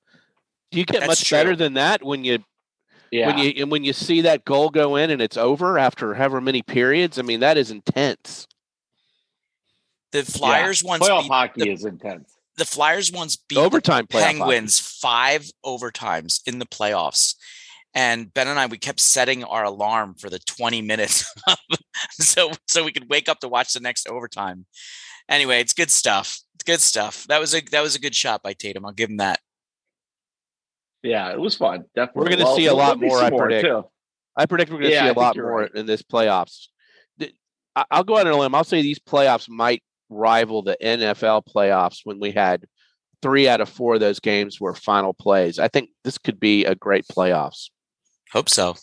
Do 0.70 0.78
you 0.78 0.84
get 0.84 1.00
That's 1.00 1.08
much 1.08 1.30
better 1.30 1.54
than 1.54 1.74
that 1.74 2.02
when 2.02 2.24
you 2.24 2.44
yeah. 3.10 3.28
when 3.28 3.38
you 3.38 3.52
and 3.58 3.70
when 3.70 3.84
you 3.84 3.92
see 3.92 4.22
that 4.22 4.44
goal 4.44 4.68
go 4.68 4.96
in 4.96 5.10
and 5.10 5.22
it's 5.22 5.36
over 5.36 5.78
after 5.78 6.14
however 6.14 6.40
many 6.40 6.62
periods? 6.62 7.18
I 7.18 7.22
mean, 7.22 7.40
that 7.40 7.56
is 7.56 7.70
intense. 7.70 8.46
The 10.12 10.24
Flyers 10.24 10.82
once 10.82 11.02
Playoff 11.02 11.22
beat, 11.22 11.30
hockey 11.30 11.62
the, 11.62 11.70
is 11.70 11.84
intense. 11.84 12.35
The 12.56 12.64
Flyers 12.64 13.12
once 13.12 13.36
beat 13.36 13.58
Overtime 13.58 14.06
the 14.10 14.18
playoff 14.18 14.22
Penguins 14.24 14.78
five 14.78 15.46
overtimes 15.64 16.40
in 16.46 16.58
the 16.58 16.66
playoffs. 16.66 17.34
And 17.94 18.32
Ben 18.34 18.46
and 18.48 18.58
I, 18.58 18.66
we 18.66 18.76
kept 18.78 19.00
setting 19.00 19.42
our 19.44 19.64
alarm 19.64 20.14
for 20.18 20.28
the 20.28 20.38
20 20.38 20.82
minutes 20.82 21.32
so 22.12 22.52
so 22.68 22.84
we 22.84 22.92
could 22.92 23.08
wake 23.08 23.28
up 23.28 23.40
to 23.40 23.48
watch 23.48 23.72
the 23.72 23.80
next 23.80 24.08
overtime. 24.08 24.66
Anyway, 25.28 25.60
it's 25.60 25.72
good 25.72 25.90
stuff. 25.90 26.38
It's 26.54 26.64
good 26.64 26.80
stuff. 26.80 27.26
That 27.28 27.40
was 27.40 27.54
a 27.54 27.60
that 27.72 27.82
was 27.82 27.94
a 27.96 28.00
good 28.00 28.14
shot 28.14 28.42
by 28.42 28.52
Tatum. 28.52 28.84
I'll 28.86 28.92
give 28.92 29.10
him 29.10 29.16
that. 29.18 29.40
Yeah, 31.02 31.30
it 31.32 31.38
was 31.40 31.56
fun. 31.56 31.84
Definitely. 31.94 32.20
We're 32.30 32.36
gonna 32.42 32.56
see 32.56 32.66
a 32.66 32.74
lot 32.74 33.00
more, 33.00 33.18
I 33.18 33.30
predict. 33.30 33.64
too. 33.64 33.84
I 34.36 34.46
predict 34.46 34.70
we're 34.70 34.78
going 34.80 34.90
to 34.90 34.94
Yeah, 34.94 35.04
see 35.04 35.08
a 35.08 35.18
lot 35.18 35.36
more 35.36 35.60
right. 35.60 35.74
in 35.74 35.86
this 35.86 36.02
playoffs. 36.02 36.66
I- 37.74 37.86
I'll 37.90 38.04
go 38.04 38.18
out 38.18 38.26
on 38.26 38.34
a 38.34 38.36
limb. 38.36 38.54
I'll 38.54 38.64
say 38.64 38.82
these 38.82 38.98
playoffs 38.98 39.48
might 39.48 39.82
rival 40.08 40.62
the 40.62 40.76
NFL 40.82 41.42
playoffs 41.46 42.00
when 42.04 42.20
we 42.20 42.32
had 42.32 42.66
three 43.22 43.48
out 43.48 43.60
of 43.60 43.68
four 43.68 43.94
of 43.94 44.00
those 44.00 44.20
games 44.20 44.60
were 44.60 44.74
final 44.74 45.12
plays. 45.12 45.58
I 45.58 45.68
think 45.68 45.90
this 46.04 46.18
could 46.18 46.38
be 46.38 46.64
a 46.64 46.74
great 46.74 47.06
playoffs. 47.08 47.70
Hope 48.32 48.48
so. 48.48 48.74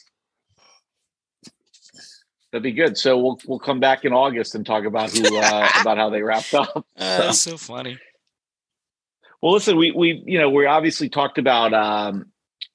That'd 2.51 2.63
be 2.63 2.71
good. 2.71 2.97
So 2.97 3.17
we'll 3.17 3.39
we'll 3.47 3.59
come 3.59 3.79
back 3.79 4.05
in 4.05 4.13
August 4.13 4.53
and 4.53 4.65
talk 4.65 4.85
about 4.85 5.11
who 5.11 5.23
uh, 5.37 5.69
about 5.81 5.97
how 5.97 6.09
they 6.09 6.21
wrapped 6.21 6.53
up. 6.53 6.85
Uh, 6.95 7.17
that's 7.17 7.39
so 7.39 7.57
funny. 7.57 7.97
Well, 9.41 9.53
listen, 9.53 9.75
we 9.75 9.91
we 9.91 10.23
you 10.25 10.37
know 10.37 10.49
we 10.49 10.67
obviously 10.67 11.09
talked 11.09 11.39
about 11.39 11.73
um 11.73 12.27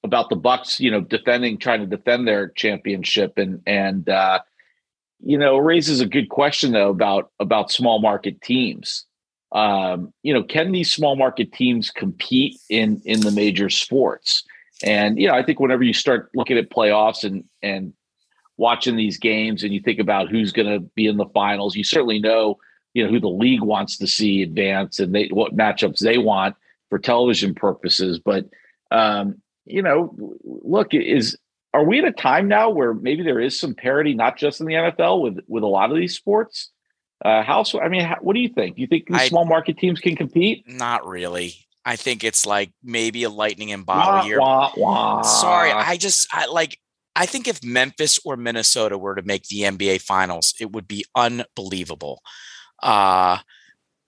about 0.03 0.29
the 0.29 0.35
Bucks, 0.35 0.79
you 0.79 0.91
know, 0.91 1.01
defending 1.01 1.57
trying 1.57 1.79
to 1.79 1.87
defend 1.87 2.27
their 2.27 2.49
championship 2.49 3.37
and 3.37 3.61
and 3.65 4.09
uh 4.09 4.39
you 5.21 5.37
know, 5.37 5.57
raises 5.57 6.01
a 6.01 6.05
good 6.05 6.29
question 6.29 6.71
though 6.71 6.89
about 6.89 7.31
about 7.39 7.71
small 7.71 7.99
market 7.99 8.41
teams. 8.41 9.05
Um, 9.51 10.13
you 10.21 10.33
know, 10.33 10.43
can 10.43 10.71
these 10.71 10.93
small 10.93 11.15
market 11.15 11.51
teams 11.51 11.89
compete 11.91 12.57
in 12.69 13.01
in 13.05 13.21
the 13.21 13.31
major 13.31 13.69
sports? 13.69 14.43
And 14.83 15.19
you 15.19 15.27
know, 15.27 15.35
I 15.35 15.43
think 15.43 15.59
whenever 15.59 15.83
you 15.83 15.93
start 15.93 16.29
looking 16.35 16.57
at 16.57 16.69
playoffs 16.69 17.23
and 17.23 17.43
and 17.61 17.93
watching 18.57 18.95
these 18.95 19.17
games 19.17 19.63
and 19.63 19.73
you 19.73 19.81
think 19.81 19.99
about 19.99 20.29
who's 20.29 20.51
going 20.51 20.67
to 20.67 20.79
be 20.95 21.07
in 21.07 21.17
the 21.17 21.25
finals, 21.27 21.75
you 21.75 21.83
certainly 21.83 22.19
know, 22.19 22.57
you 22.93 23.03
know, 23.03 23.09
who 23.09 23.19
the 23.19 23.29
league 23.29 23.61
wants 23.61 23.97
to 23.97 24.07
see 24.07 24.41
advance 24.41 24.99
and 24.99 25.13
they 25.13 25.27
what 25.27 25.55
matchups 25.55 25.99
they 25.99 26.17
want 26.17 26.55
for 26.89 26.99
television 26.99 27.53
purposes. 27.53 28.19
But 28.19 28.45
um, 28.91 29.41
you 29.65 29.81
know, 29.81 30.15
look, 30.43 30.93
is 30.93 31.37
are 31.73 31.83
we 31.83 31.99
at 31.99 32.05
a 32.05 32.11
time 32.11 32.47
now 32.47 32.69
where 32.69 32.93
maybe 32.93 33.23
there 33.23 33.39
is 33.39 33.59
some 33.59 33.75
parity, 33.75 34.13
not 34.13 34.37
just 34.37 34.59
in 34.59 34.65
the 34.67 34.73
NFL, 34.73 35.21
with 35.21 35.39
with 35.47 35.63
a 35.63 35.67
lot 35.67 35.91
of 35.91 35.97
these 35.97 36.15
sports? 36.15 36.71
Uh, 37.23 37.43
how 37.43 37.63
so? 37.63 37.79
I 37.79 37.89
mean, 37.89 38.01
how, 38.01 38.17
what 38.21 38.33
do 38.33 38.39
you 38.39 38.49
think? 38.49 38.75
Do 38.75 38.81
you 38.81 38.87
think 38.87 39.07
these 39.07 39.17
I- 39.21 39.27
small 39.27 39.45
market 39.45 39.77
teams 39.77 39.99
can 39.99 40.15
compete? 40.15 40.67
Not 40.67 41.05
really. 41.05 41.55
I 41.85 41.95
think 41.95 42.23
it's 42.23 42.45
like 42.45 42.71
maybe 42.83 43.23
a 43.23 43.29
lightning 43.29 43.69
in 43.69 43.83
bottle 43.83 44.15
Wah, 44.15 44.25
year. 44.25 44.39
wah, 44.39 44.71
wah. 44.75 45.21
Sorry, 45.21 45.71
I 45.71 45.97
just 45.97 46.27
I 46.31 46.45
like 46.47 46.77
I 47.15 47.25
think 47.25 47.47
if 47.47 47.63
Memphis 47.63 48.19
or 48.25 48.37
Minnesota 48.37 48.97
were 48.97 49.15
to 49.15 49.21
make 49.23 49.43
the 49.43 49.61
NBA 49.61 50.01
finals, 50.01 50.53
it 50.59 50.71
would 50.71 50.87
be 50.87 51.05
unbelievable. 51.15 52.21
Uh 52.83 53.39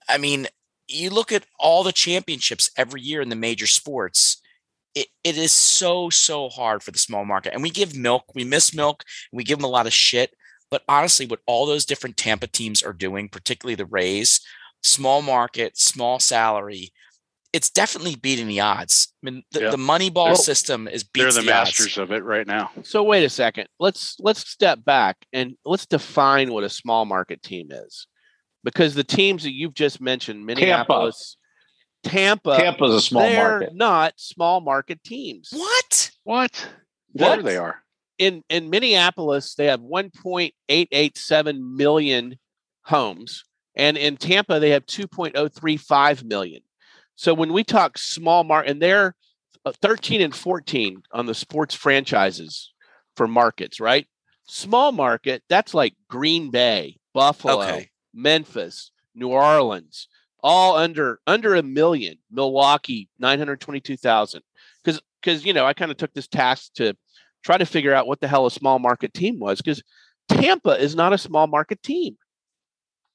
I 0.08 0.18
mean, 0.18 0.48
you 0.86 1.10
look 1.10 1.32
at 1.32 1.46
all 1.58 1.82
the 1.82 1.92
championships 1.92 2.70
every 2.76 3.00
year 3.00 3.20
in 3.20 3.30
the 3.30 3.36
major 3.36 3.66
sports. 3.66 4.41
It, 4.94 5.06
it 5.24 5.38
is 5.38 5.52
so 5.52 6.10
so 6.10 6.48
hard 6.50 6.82
for 6.82 6.90
the 6.90 6.98
small 6.98 7.24
market 7.24 7.54
and 7.54 7.62
we 7.62 7.70
give 7.70 7.96
milk 7.96 8.24
we 8.34 8.44
miss 8.44 8.74
milk 8.74 9.04
we 9.32 9.42
give 9.44 9.58
them 9.58 9.64
a 9.64 9.68
lot 9.68 9.86
of 9.86 9.92
shit 9.92 10.34
but 10.70 10.82
honestly 10.88 11.24
what 11.26 11.40
all 11.46 11.64
those 11.64 11.86
different 11.86 12.16
tampa 12.18 12.46
teams 12.46 12.82
are 12.82 12.92
doing 12.92 13.28
particularly 13.30 13.74
the 13.74 13.86
rays 13.86 14.40
small 14.82 15.22
market 15.22 15.78
small 15.78 16.18
salary 16.18 16.90
it's 17.54 17.70
definitely 17.70 18.16
beating 18.16 18.48
the 18.48 18.60
odds 18.60 19.14
i 19.22 19.30
mean 19.30 19.42
the, 19.52 19.60
Yeah. 19.62 19.70
the 19.70 19.78
money 19.78 20.10
ball 20.10 20.26
Well, 20.26 20.36
system 20.36 20.86
is 20.88 21.04
They're 21.14 21.24
beats 21.26 21.36
the, 21.36 21.42
the, 21.42 21.52
odds. 21.52 21.70
masters 21.70 21.96
of 21.98 22.12
it 22.12 22.22
right 22.24 22.46
now. 22.46 22.70
So 22.82 23.02
wait 23.02 23.24
a 23.24 23.28
second. 23.30 23.68
Let's 23.78 24.16
let's 24.20 24.46
step 24.48 24.84
back 24.84 25.16
and 25.32 25.56
let's 25.64 25.86
define 25.86 26.52
what 26.52 26.64
a 26.64 26.68
small 26.70 27.04
market 27.06 27.42
team 27.42 27.68
is. 27.70 28.06
Because 28.64 28.94
the 28.94 29.04
teams 29.04 29.42
that 29.42 29.52
you've 29.52 29.74
just 29.74 30.00
mentioned, 30.00 30.46
Minneapolis, 30.46 31.36
Tampa, 32.02 32.56
Tampa's 32.56 32.94
a 32.94 33.00
small 33.00 33.22
they're 33.22 33.60
market. 33.60 33.74
not 33.74 34.14
small 34.16 34.60
market 34.60 35.02
teams. 35.04 35.50
what 35.52 36.10
What? 36.24 36.68
What? 37.12 37.34
Sure 37.34 37.42
they 37.42 37.56
are. 37.56 37.82
in 38.18 38.42
in 38.48 38.70
Minneapolis, 38.70 39.54
they 39.54 39.66
have 39.66 39.80
1.887 40.68 41.60
million 41.76 42.38
homes, 42.84 43.44
and 43.74 43.96
in 43.96 44.16
Tampa, 44.16 44.58
they 44.60 44.70
have 44.70 44.86
2.035 44.86 46.24
million. 46.24 46.62
So 47.16 47.34
when 47.34 47.52
we 47.52 47.62
talk 47.64 47.98
small 47.98 48.44
market, 48.44 48.70
and 48.70 48.82
they're 48.82 49.14
uh, 49.64 49.72
13 49.80 50.20
and 50.22 50.34
14 50.34 51.02
on 51.12 51.26
the 51.26 51.34
sports 51.34 51.74
franchises 51.74 52.72
for 53.16 53.28
markets, 53.28 53.78
right? 53.80 54.06
Small 54.46 54.90
market, 54.92 55.42
that's 55.48 55.72
like 55.74 55.94
Green 56.08 56.50
Bay, 56.50 56.98
Buffalo, 57.14 57.60
Okay. 57.62 57.90
Memphis, 58.12 58.90
New 59.14 59.28
Orleans, 59.28 60.08
all 60.42 60.76
under 60.76 61.20
under 61.26 61.54
a 61.54 61.62
million. 61.62 62.18
Milwaukee, 62.30 63.08
922,000. 63.18 64.42
Because 64.84 65.00
because 65.20 65.44
you 65.44 65.52
know, 65.52 65.64
I 65.64 65.72
kind 65.72 65.90
of 65.90 65.96
took 65.96 66.12
this 66.14 66.28
task 66.28 66.74
to 66.74 66.94
try 67.44 67.58
to 67.58 67.66
figure 67.66 67.94
out 67.94 68.06
what 68.06 68.20
the 68.20 68.28
hell 68.28 68.46
a 68.46 68.50
small 68.50 68.78
market 68.78 69.12
team 69.14 69.38
was 69.38 69.60
because 69.60 69.82
Tampa 70.28 70.70
is 70.80 70.94
not 70.94 71.12
a 71.12 71.18
small 71.18 71.46
market 71.46 71.82
team. 71.82 72.16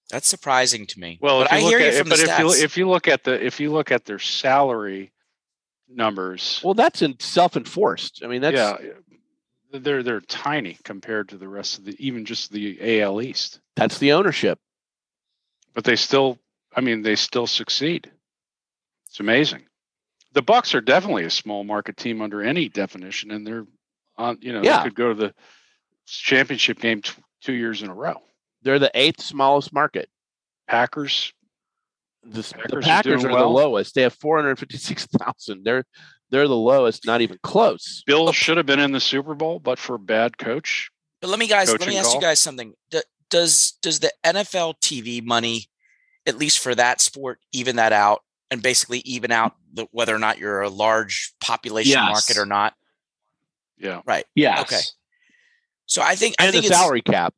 that's 0.10 0.28
surprising 0.28 0.86
to 0.86 1.00
me 1.00 1.18
Well, 1.22 1.40
but 1.42 1.48
if 1.48 1.52
you 1.52 1.58
i 1.58 1.62
look 1.62 1.70
hear 1.70 1.80
at, 1.88 1.94
you 1.94 2.00
from 2.00 2.10
but 2.10 2.18
the 2.18 2.24
if 2.24 2.40
you 2.40 2.46
stats. 2.46 2.64
if 2.64 2.78
you 2.78 2.90
look 2.90 3.08
at 3.08 3.24
the 3.24 3.46
if 3.46 3.60
you 3.60 3.72
look 3.72 3.92
at 3.92 4.06
their 4.06 4.20
salary 4.20 5.12
numbers, 5.90 6.62
Well, 6.64 6.74
that's 6.74 7.02
in 7.02 7.18
self-enforced. 7.20 8.22
I 8.24 8.28
mean, 8.28 8.42
that's 8.42 8.56
yeah, 8.56 8.78
they're 9.72 10.04
they're 10.04 10.22
tiny 10.22 10.78
compared 10.84 11.30
to 11.30 11.38
the 11.38 11.48
rest 11.48 11.78
of 11.80 11.86
the 11.86 11.96
even 12.06 12.26
just 12.26 12.52
the 12.52 13.02
AL 13.02 13.22
East. 13.22 13.60
that's 13.76 13.98
the 13.98 14.12
ownership. 14.14 14.60
But 15.74 15.84
they 15.84 15.96
still, 15.96 16.38
I 16.78 16.82
mean, 16.82 17.02
they 17.02 17.16
still 17.16 17.48
succeed. 17.48 18.10
It's 19.10 19.20
amazing. 19.20 19.66
The 20.34 20.44
Bucks 20.44 20.76
are 20.76 20.82
definitely 20.82 21.24
a 21.24 21.30
small 21.32 21.64
market 21.64 21.98
team 21.98 22.22
under 22.22 22.44
any 22.44 22.70
definition, 22.70 23.32
and 23.32 23.46
they're 23.46 23.66
on. 24.18 24.38
You 24.42 24.54
know, 24.54 24.62
Yeah. 24.64 24.78
they 24.78 24.84
could 24.90 24.96
go 24.96 25.10
to 25.10 25.16
the 25.16 25.34
championship 26.06 26.80
game 26.80 27.02
t- 27.02 27.14
two 27.42 27.54
years 27.54 27.82
in 27.82 27.90
a 27.90 27.94
row. 27.94 28.22
They're 28.62 28.80
the 28.80 28.92
eighth 28.94 29.22
smallest 29.22 29.74
market. 29.74 30.10
Packers, 30.68 31.34
The, 32.24 32.42
the 32.70 32.82
Packers 32.82 33.24
are 33.24 33.28
are, 33.28 33.32
doing 33.32 33.42
the 33.42 33.48
lowest. 33.50 33.96
They 33.96 34.02
have 34.04 34.14
456,000. 34.14 35.64
They're 35.64 35.84
they're 36.30 36.48
the 36.48 36.56
lowest, 36.56 37.06
not 37.06 37.22
even 37.22 37.40
close. 37.42 38.04
Bill 38.06 38.32
should 38.34 38.58
have 38.58 38.66
been 38.66 38.82
in 38.82 38.92
the 38.92 39.00
Super 39.00 39.34
Bowl, 39.34 39.60
but 39.60 39.80
for 39.80 39.98
bad 39.98 40.38
coach. 40.38 40.92
But 41.22 41.30
let 41.30 41.40
me 41.40 41.48
guys, 41.48 41.72
let 41.72 41.88
me 41.88 41.98
ask 41.98 42.14
you 42.14 42.22
guys 42.22 42.40
something. 42.40 42.74
Does 43.30 43.72
does 43.82 44.00
the 44.02 44.12
NFL 44.24 44.76
TV 44.82 45.24
money, 45.24 45.68
at 46.28 46.38
least 46.38 46.60
for 46.60 46.76
that 46.76 47.02
sport, 47.02 47.40
even 47.52 47.78
that 47.78 47.94
out 47.94 48.24
and 48.52 48.62
basically 48.62 49.00
even 49.00 49.32
out 49.32 49.54
mm-hmm. 49.54 49.76
the, 49.76 49.88
whether 49.92 50.16
or 50.16 50.20
not 50.20 50.38
you're 50.38 50.62
a 50.62 50.70
large 50.70 51.34
population 51.42 51.94
Yes. 51.94 52.10
market 52.10 52.38
or 52.38 52.46
not? 52.46 52.74
Yeah, 53.78 54.02
Right. 54.06 54.26
Yeah. 54.36 54.62
Okay. 54.62 54.80
So 55.86 56.02
I 56.02 56.16
think 56.16 56.36
I 56.40 56.46
And 56.46 56.54
the 56.54 56.62
think 56.62 56.72
it's 56.72 56.80
salary 56.80 57.02
cap. 57.02 57.34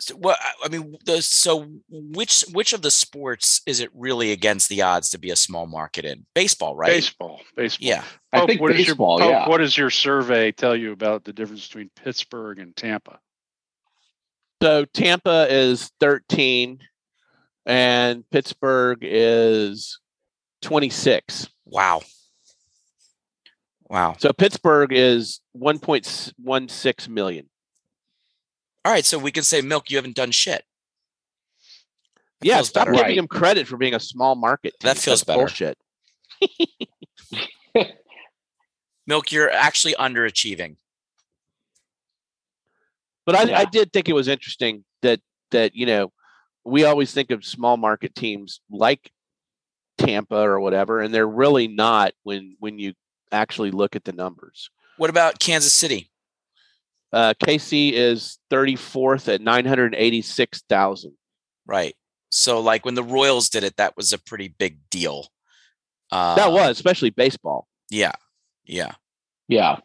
so 0.00 0.16
what 0.16 0.38
I 0.64 0.68
mean. 0.68 0.96
The, 1.04 1.22
so 1.22 1.68
which 1.88 2.44
which 2.52 2.72
of 2.72 2.82
the 2.82 2.90
sports 2.90 3.60
is 3.66 3.78
it 3.80 3.90
really 3.94 4.32
against 4.32 4.68
the 4.68 4.82
odds 4.82 5.10
to 5.10 5.18
be 5.18 5.30
a 5.30 5.36
small 5.36 5.66
market 5.66 6.04
in? 6.04 6.26
Baseball, 6.34 6.74
right? 6.74 6.88
baseball, 6.88 7.40
baseball. 7.54 7.86
Yeah. 7.86 8.02
I 8.32 8.40
Pope, 8.40 8.48
think 8.48 8.60
what 8.60 8.72
is 8.72 8.86
baseball, 8.86 9.20
your, 9.20 9.28
Pope, 9.28 9.32
yeah. 9.32 9.48
What 9.48 9.58
does 9.58 9.76
your 9.76 9.90
survey 9.90 10.50
tell 10.52 10.74
you 10.74 10.90
about 10.92 11.22
the 11.24 11.32
difference 11.32 11.66
between 11.66 11.90
Pittsburgh 11.94 12.58
and 12.58 12.74
Tampa? 12.74 13.20
So 14.62 14.86
Tampa 14.86 15.46
is 15.50 15.92
13 16.00 16.80
and 17.66 18.24
Pittsburgh 18.30 18.98
is 19.02 19.98
26. 20.62 21.48
Wow. 21.66 22.02
Wow. 23.88 24.14
So 24.18 24.32
Pittsburgh 24.32 24.92
is 24.92 25.40
1.16 25.56 27.08
million. 27.08 27.48
All 28.84 28.92
right, 28.92 29.04
so 29.04 29.18
we 29.18 29.32
can 29.32 29.42
say 29.42 29.60
milk. 29.62 29.90
You 29.90 29.96
haven't 29.98 30.14
done 30.16 30.30
shit. 30.30 30.62
That 32.40 32.46
Yeah, 32.46 32.62
stop 32.62 32.86
better. 32.86 32.98
giving 32.98 33.18
him 33.18 33.26
credit 33.26 33.66
for 33.66 33.76
being 33.76 33.94
a 33.94 34.00
small 34.00 34.36
market. 34.36 34.74
Team. 34.78 34.88
That 34.88 34.96
feels 34.96 35.22
That's 35.22 35.24
better. 35.24 35.38
Bullshit. 35.40 35.78
Milk, 39.08 39.30
you're 39.30 39.50
actually 39.50 39.94
underachieving. 39.94 40.76
But 43.24 43.34
I, 43.36 43.42
Yeah. 43.44 43.58
I 43.60 43.64
did 43.64 43.92
think 43.92 44.08
it 44.08 44.12
was 44.14 44.28
interesting 44.28 44.84
that 45.02 45.20
that 45.50 45.74
you 45.74 45.86
know 45.86 46.12
we 46.66 46.84
always 46.84 47.12
think 47.12 47.30
of 47.30 47.44
small 47.44 47.76
market 47.76 48.14
teams 48.14 48.60
like 48.70 49.10
Tampa 49.98 50.36
or 50.36 50.60
whatever, 50.60 51.00
and 51.00 51.14
they're 51.14 51.26
really 51.28 51.68
not 51.68 52.12
when 52.22 52.56
when 52.58 52.78
you 52.78 52.94
actually 53.32 53.70
look 53.70 53.96
at 53.96 54.04
the 54.04 54.12
numbers. 54.12 54.70
What 54.98 55.10
about 55.10 55.38
Kansas 55.38 55.72
City? 55.72 56.10
Uh, 57.12 57.34
KC 57.42 57.92
is 57.92 58.38
34th 58.50 59.32
at 59.32 59.40
986,000. 59.40 61.12
Right. 61.66 61.94
So, 62.30 62.60
like 62.60 62.84
when 62.84 62.94
the 62.94 63.02
Royals 63.02 63.48
did 63.48 63.64
it, 63.64 63.76
that 63.76 63.96
was 63.96 64.12
a 64.12 64.18
pretty 64.18 64.48
big 64.48 64.78
deal. 64.90 65.28
Uh, 66.10 66.34
That 66.34 66.52
was 66.52 66.76
especially 66.76 67.10
baseball. 67.10 67.68
Yeah. 67.90 68.12
Yeah. 68.64 68.92
Yeah. 69.48 69.78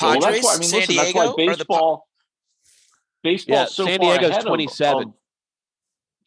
Well, 0.00 0.20
Padres, 0.20 0.24
that's 0.24 0.44
why, 0.44 0.54
I 0.54 0.58
mean, 0.58 0.68
San 0.68 0.78
listen, 0.80 0.94
Diego, 0.94 1.02
that's 1.02 1.14
why 1.14 1.24
or 1.24 1.56
the 1.56 1.64
Pa- 1.64 1.74
baseball, 1.74 2.08
baseball, 3.22 3.56
Yeah, 3.56 3.64
so 3.66 3.84
San 3.86 4.00
Diego's 4.00 4.30
ahead 4.30 4.40
of- 4.42 4.46
27. 4.46 5.02
of- 5.08 5.14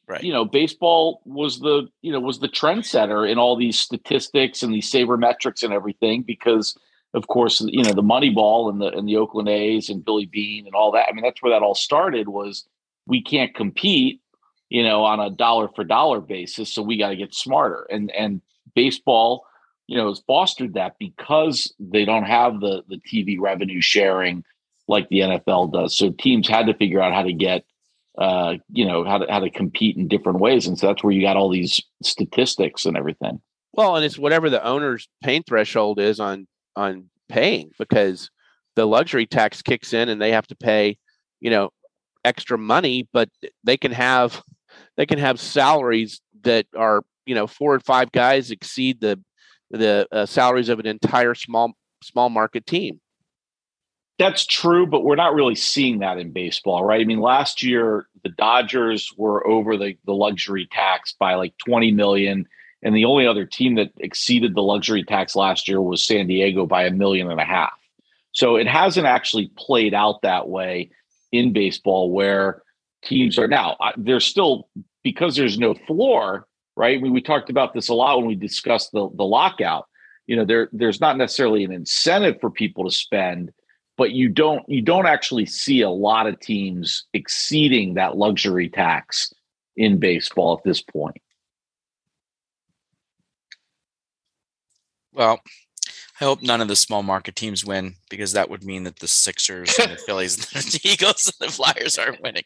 right. 0.08 0.24
you 0.24 0.32
know, 0.34 0.46
baseball 0.46 1.22
was 1.26 1.60
the 1.60 1.88
you 2.02 2.12
know 2.12 2.20
was 2.20 2.40
the 2.40 2.50
trendsetter 2.50 3.30
in 3.30 3.38
all 3.38 3.56
these 3.56 3.80
statistics 3.80 4.64
and 4.64 4.74
these 4.74 4.90
sabermetrics 4.92 5.64
and 5.64 5.74
everything 5.74 6.24
because, 6.24 6.78
of 7.14 7.28
course, 7.28 7.62
you 7.62 7.84
know 7.84 7.94
the 7.94 8.04
Moneyball 8.04 8.70
and 8.70 8.82
the 8.82 8.88
and 8.88 9.08
the 9.08 9.18
Oakland 9.18 9.50
A's 9.50 9.90
and 9.90 10.04
Billy 10.06 10.26
Beane 10.26 10.66
and 10.66 10.76
all 10.76 10.92
that. 10.92 11.08
I 11.10 11.14
mean, 11.14 11.24
that's 11.24 11.42
where 11.42 11.52
that 11.52 11.64
all 11.64 11.76
started. 11.76 12.28
Was 12.30 12.66
we 13.08 13.22
can't 13.22 13.54
compete, 13.56 14.22
you 14.70 14.84
know, 14.84 15.04
on 15.04 15.20
a 15.20 15.30
dollar 15.30 15.70
for 15.70 15.84
dollar 15.84 16.20
basis, 16.22 16.74
so 16.74 16.82
we 16.82 16.98
got 16.98 17.10
to 17.10 17.16
get 17.16 17.34
smarter. 17.34 17.88
And 17.90 18.12
and 18.12 18.42
baseball, 18.76 19.46
you 19.88 19.98
know, 19.98 20.10
has 20.10 20.20
fostered 20.28 20.74
that 20.74 20.96
because 21.00 21.74
they 21.80 22.06
don't 22.06 22.24
have 22.26 22.60
the 22.60 22.84
the 22.88 22.98
TV 22.98 23.38
revenue 23.40 23.82
sharing 23.82 24.44
like 24.88 25.10
the 25.10 25.20
NFL 25.20 25.74
does. 25.74 25.98
So 25.98 26.12
teams 26.12 26.48
had 26.48 26.68
to 26.68 26.74
figure 26.74 27.02
out 27.02 27.14
how 27.14 27.24
to 27.24 27.34
get 27.34 27.66
uh, 28.18 28.56
you 28.72 28.86
know, 28.86 29.04
how 29.04 29.18
to 29.18 29.26
how 29.30 29.40
to 29.40 29.50
compete 29.50 29.98
in 29.98 30.08
different 30.08 30.40
ways. 30.40 30.68
And 30.68 30.80
so 30.80 30.88
that's 30.88 31.04
where 31.04 31.14
you 31.14 31.22
got 31.22 31.36
all 31.36 31.50
these 31.50 31.82
statistics 32.02 32.86
and 32.86 32.96
everything. 32.96 33.42
Well, 33.74 33.96
and 33.98 34.06
it's 34.06 34.18
whatever 34.18 34.50
the 34.50 34.64
owner's 34.64 35.10
pain 35.22 35.44
threshold 35.44 36.00
is 36.00 36.20
on 36.20 36.48
on 36.76 37.10
paying 37.28 37.72
because 37.78 38.30
the 38.76 38.86
luxury 38.86 39.26
tax 39.26 39.62
kicks 39.62 39.94
in 39.94 40.10
and 40.10 40.22
they 40.22 40.32
have 40.32 40.48
to 40.48 40.56
pay, 40.56 40.98
you 41.42 41.50
know, 41.50 41.72
extra 42.24 42.58
money, 42.58 43.08
but 43.12 43.30
they 43.64 43.76
can 43.76 43.92
have 43.92 44.42
they 44.96 45.06
can 45.06 45.20
have 45.20 45.40
salaries 45.40 46.22
that 46.44 46.68
are, 46.76 47.04
you 47.26 47.36
know, 47.36 47.48
four 47.48 47.74
or 47.74 47.80
five 47.82 48.12
guys 48.14 48.50
exceed 48.50 49.02
the 49.02 49.20
the 49.72 50.08
uh, 50.12 50.26
salaries 50.26 50.70
of 50.70 50.80
an 50.80 50.88
entire 50.88 51.36
small 51.36 51.74
small 52.02 52.30
market 52.30 52.66
team. 52.66 53.02
That's 54.18 54.46
true, 54.46 54.88
but 54.88 55.04
we're 55.04 55.16
not 55.16 55.34
really 55.34 55.56
seeing 55.56 56.00
that 56.00 56.18
in 56.18 56.32
baseball, 56.32 56.84
right? 56.86 57.02
I 57.02 57.04
mean, 57.04 57.20
last 57.20 57.62
year 57.62 58.08
the 58.24 58.30
Dodgers 58.30 59.12
were 59.18 59.46
over 59.46 59.78
the, 59.78 59.98
the 60.06 60.14
luxury 60.14 60.68
tax 60.72 61.14
by 61.14 61.36
like 61.36 61.54
20 61.66 61.92
million. 61.92 62.48
And 62.82 62.96
the 62.96 63.06
only 63.06 63.28
other 63.28 63.46
team 63.46 63.76
that 63.76 63.92
exceeded 63.98 64.56
the 64.56 64.62
luxury 64.62 65.04
tax 65.04 65.36
last 65.36 65.68
year 65.68 65.82
was 65.82 66.06
San 66.06 66.28
Diego 66.28 66.66
by 66.66 66.86
a 66.86 66.92
million 66.92 67.30
and 67.30 67.42
a 67.42 67.46
half. 67.46 67.74
So 68.32 68.56
it 68.56 68.68
hasn't 68.68 69.08
actually 69.08 69.52
played 69.58 69.94
out 69.94 70.22
that 70.22 70.48
way 70.48 70.92
in 71.32 71.52
baseball 71.52 72.12
where 72.12 72.62
teams 73.04 73.38
are 73.38 73.48
now. 73.48 73.78
There's 73.98 74.26
still, 74.26 74.70
because 75.04 75.36
there's 75.36 75.60
no 75.60 75.74
floor, 75.74 76.48
right? 76.76 77.02
Mean, 77.02 77.14
we 77.14 77.22
talked 77.22 77.50
about 77.50 77.74
this 77.74 77.90
a 77.90 77.94
lot 77.94 78.18
when 78.18 78.28
we 78.28 78.36
discussed 78.36 78.92
the, 78.92 79.10
the 79.16 79.24
lockout. 79.24 79.88
You 80.28 80.38
know, 80.38 80.46
there 80.46 80.70
there's 80.72 81.00
not 81.00 81.18
necessarily 81.18 81.64
an 81.64 81.72
incentive 81.72 82.40
for 82.42 82.50
people 82.50 82.84
to 82.86 82.92
spend 82.92 83.52
but 83.98 84.12
you 84.12 84.30
don't 84.30 84.68
you 84.70 84.82
don't 84.82 85.06
actually 85.06 85.46
see 85.46 85.82
a 85.82 85.90
lot 85.90 86.28
of 86.28 86.40
teams 86.40 87.06
exceeding 87.14 87.94
that 87.96 88.18
luxury 88.18 88.70
tax 88.70 89.34
in 89.76 90.00
baseball 90.00 90.58
at 90.58 90.64
this 90.64 90.82
point. 90.82 91.18
Well, 95.14 95.40
I 96.20 96.24
hope 96.26 96.42
none 96.42 96.62
of 96.62 96.68
the 96.68 96.76
small 96.76 97.04
market 97.04 97.36
teams 97.36 97.66
win 97.66 97.96
because 98.10 98.34
that 98.34 98.50
would 98.50 98.64
mean 98.64 98.84
that 98.84 99.00
the 99.00 99.08
Sixers 99.08 99.78
and 99.80 99.92
the 99.92 99.98
Phillies 99.98 100.36
and 100.54 100.64
the 100.64 100.80
Eagles 100.90 101.32
and 101.40 101.50
the 101.50 101.54
Flyers 101.54 101.98
aren't 101.98 102.22
winning. 102.22 102.44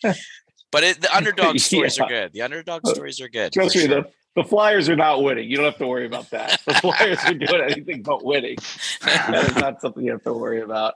But 0.72 0.84
it, 0.84 1.02
the 1.02 1.16
underdog 1.16 1.60
stories 1.60 1.97
Yeah. 1.97 2.04
are 2.06 2.08
good. 2.10 2.34
The 2.34 2.41
underdog 2.43 2.82
uh, 2.86 2.93
stories 2.93 3.20
are 3.22 3.30
good. 3.30 3.54
Trust 3.54 3.76
me, 3.76 3.82
sure. 3.88 4.02
the, 4.04 4.10
the 4.36 4.43
Flyers 4.43 4.88
are 4.89 4.95
not 4.95 5.24
winning. 5.24 5.50
You 5.50 5.58
don't 5.58 5.66
have 5.66 5.78
to 5.80 5.88
worry 5.88 6.06
about 6.06 6.30
that. 6.30 6.62
The 6.66 6.76
Flyers 6.76 7.20
are 7.26 7.34
doing 7.36 7.62
anything 7.62 8.04
but 8.04 8.24
winning. 8.24 8.58
That 9.04 9.45
is 9.50 9.56
not 9.56 9.82
something 9.82 10.04
you 10.04 10.12
have 10.12 10.24
to 10.24 10.34
worry 10.34 10.62
about. 10.62 10.93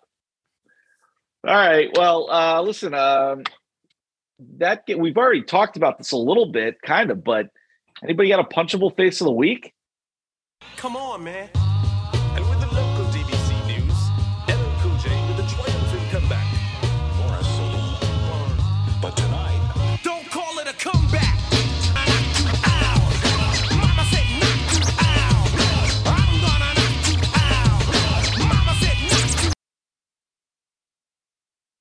All 1.46 1.54
right. 1.56 1.90
Well, 1.98 2.30
uh, 2.32 2.62
listen. 2.62 2.94
Um, 2.94 3.44
that 4.58 4.86
get, 4.86 5.00
we've 5.00 5.18
already 5.18 5.44
talked 5.44 5.78
about 5.78 5.98
this 5.98 6.12
a 6.12 6.18
little 6.18 6.52
bit, 6.52 6.82
kind 6.82 7.12
of. 7.12 7.24
But 7.24 7.48
anybody 8.04 8.30
got 8.30 8.40
a 8.40 8.44
punchable 8.44 8.96
face 8.96 9.22
of 9.22 9.26
the 9.26 9.34
week? 9.34 9.74
Come 10.78 10.96
on, 10.96 11.24
man. 11.24 11.50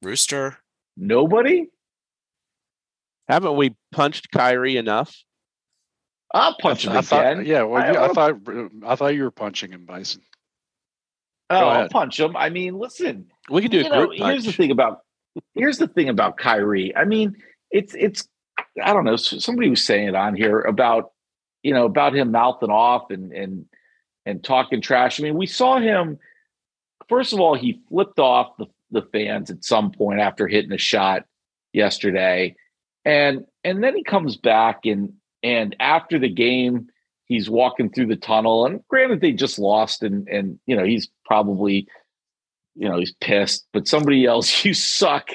Rooster. 0.02 0.58
Nobody. 0.96 1.68
Haven't 3.28 3.56
we 3.56 3.76
punched 3.92 4.30
Kyrie 4.30 4.76
enough? 4.76 5.16
I'll 6.34 6.56
punch 6.58 6.86
him 6.86 6.92
I 6.96 7.02
thought, 7.02 7.32
again. 7.32 7.46
yeah, 7.46 7.62
well, 7.62 7.82
I- 7.82 7.92
you- 7.92 7.98
I, 7.98 8.08
thought 8.08 8.34
I 8.86 8.96
thought 8.96 9.14
you 9.14 9.22
were 9.22 9.30
punching 9.30 9.70
him, 9.70 9.84
Bison. 9.84 10.22
Oh, 11.50 11.56
I'll 11.68 11.88
punch 11.88 12.18
him. 12.18 12.36
I 12.36 12.48
mean, 12.48 12.78
listen. 12.78 13.26
We 13.50 13.60
can 13.60 13.70
do 13.70 13.80
a 13.80 13.82
you 13.82 13.88
know, 13.90 14.06
group 14.06 14.18
here's 14.18 14.44
the 14.44 14.52
thing 14.52 14.70
about 14.70 15.00
here's 15.54 15.76
the 15.78 15.88
thing 15.88 16.08
about 16.08 16.38
Kyrie. 16.38 16.96
I 16.96 17.04
mean, 17.04 17.36
it's 17.70 17.94
it's 17.94 18.26
I 18.82 18.94
don't 18.94 19.04
know. 19.04 19.16
Somebody 19.16 19.68
was 19.68 19.84
saying 19.84 20.08
it 20.08 20.14
on 20.14 20.34
here 20.34 20.60
about 20.60 21.12
you 21.62 21.74
know 21.74 21.84
about 21.84 22.14
him 22.16 22.30
mouthing 22.30 22.70
off 22.70 23.10
and 23.10 23.32
and 23.32 23.66
and 24.24 24.42
talking 24.42 24.80
trash. 24.80 25.20
I 25.20 25.24
mean, 25.24 25.36
we 25.36 25.46
saw 25.46 25.78
him. 25.78 26.18
First 27.08 27.34
of 27.34 27.40
all, 27.40 27.54
he 27.54 27.82
flipped 27.90 28.18
off 28.18 28.56
the 28.56 28.66
the 28.92 29.02
fans 29.12 29.50
at 29.50 29.64
some 29.64 29.90
point 29.90 30.20
after 30.20 30.46
hitting 30.46 30.72
a 30.72 30.78
shot 30.78 31.24
yesterday, 31.72 32.54
and 33.04 33.44
and 33.64 33.82
then 33.82 33.96
he 33.96 34.04
comes 34.04 34.36
back 34.36 34.80
and 34.84 35.12
and 35.42 35.76
after 35.80 36.18
the 36.18 36.30
game. 36.30 36.88
He's 37.26 37.48
walking 37.48 37.90
through 37.90 38.08
the 38.08 38.16
tunnel, 38.16 38.66
and 38.66 38.86
granted, 38.88 39.22
they 39.22 39.32
just 39.32 39.58
lost, 39.58 40.02
and 40.02 40.28
and 40.28 40.58
you 40.66 40.76
know 40.76 40.84
he's 40.84 41.08
probably 41.24 41.88
you 42.74 42.88
know, 42.88 42.98
he's 42.98 43.14
pissed, 43.20 43.66
but 43.72 43.86
somebody 43.86 44.18
yells, 44.18 44.64
"You 44.64 44.74
suck, 44.74 45.30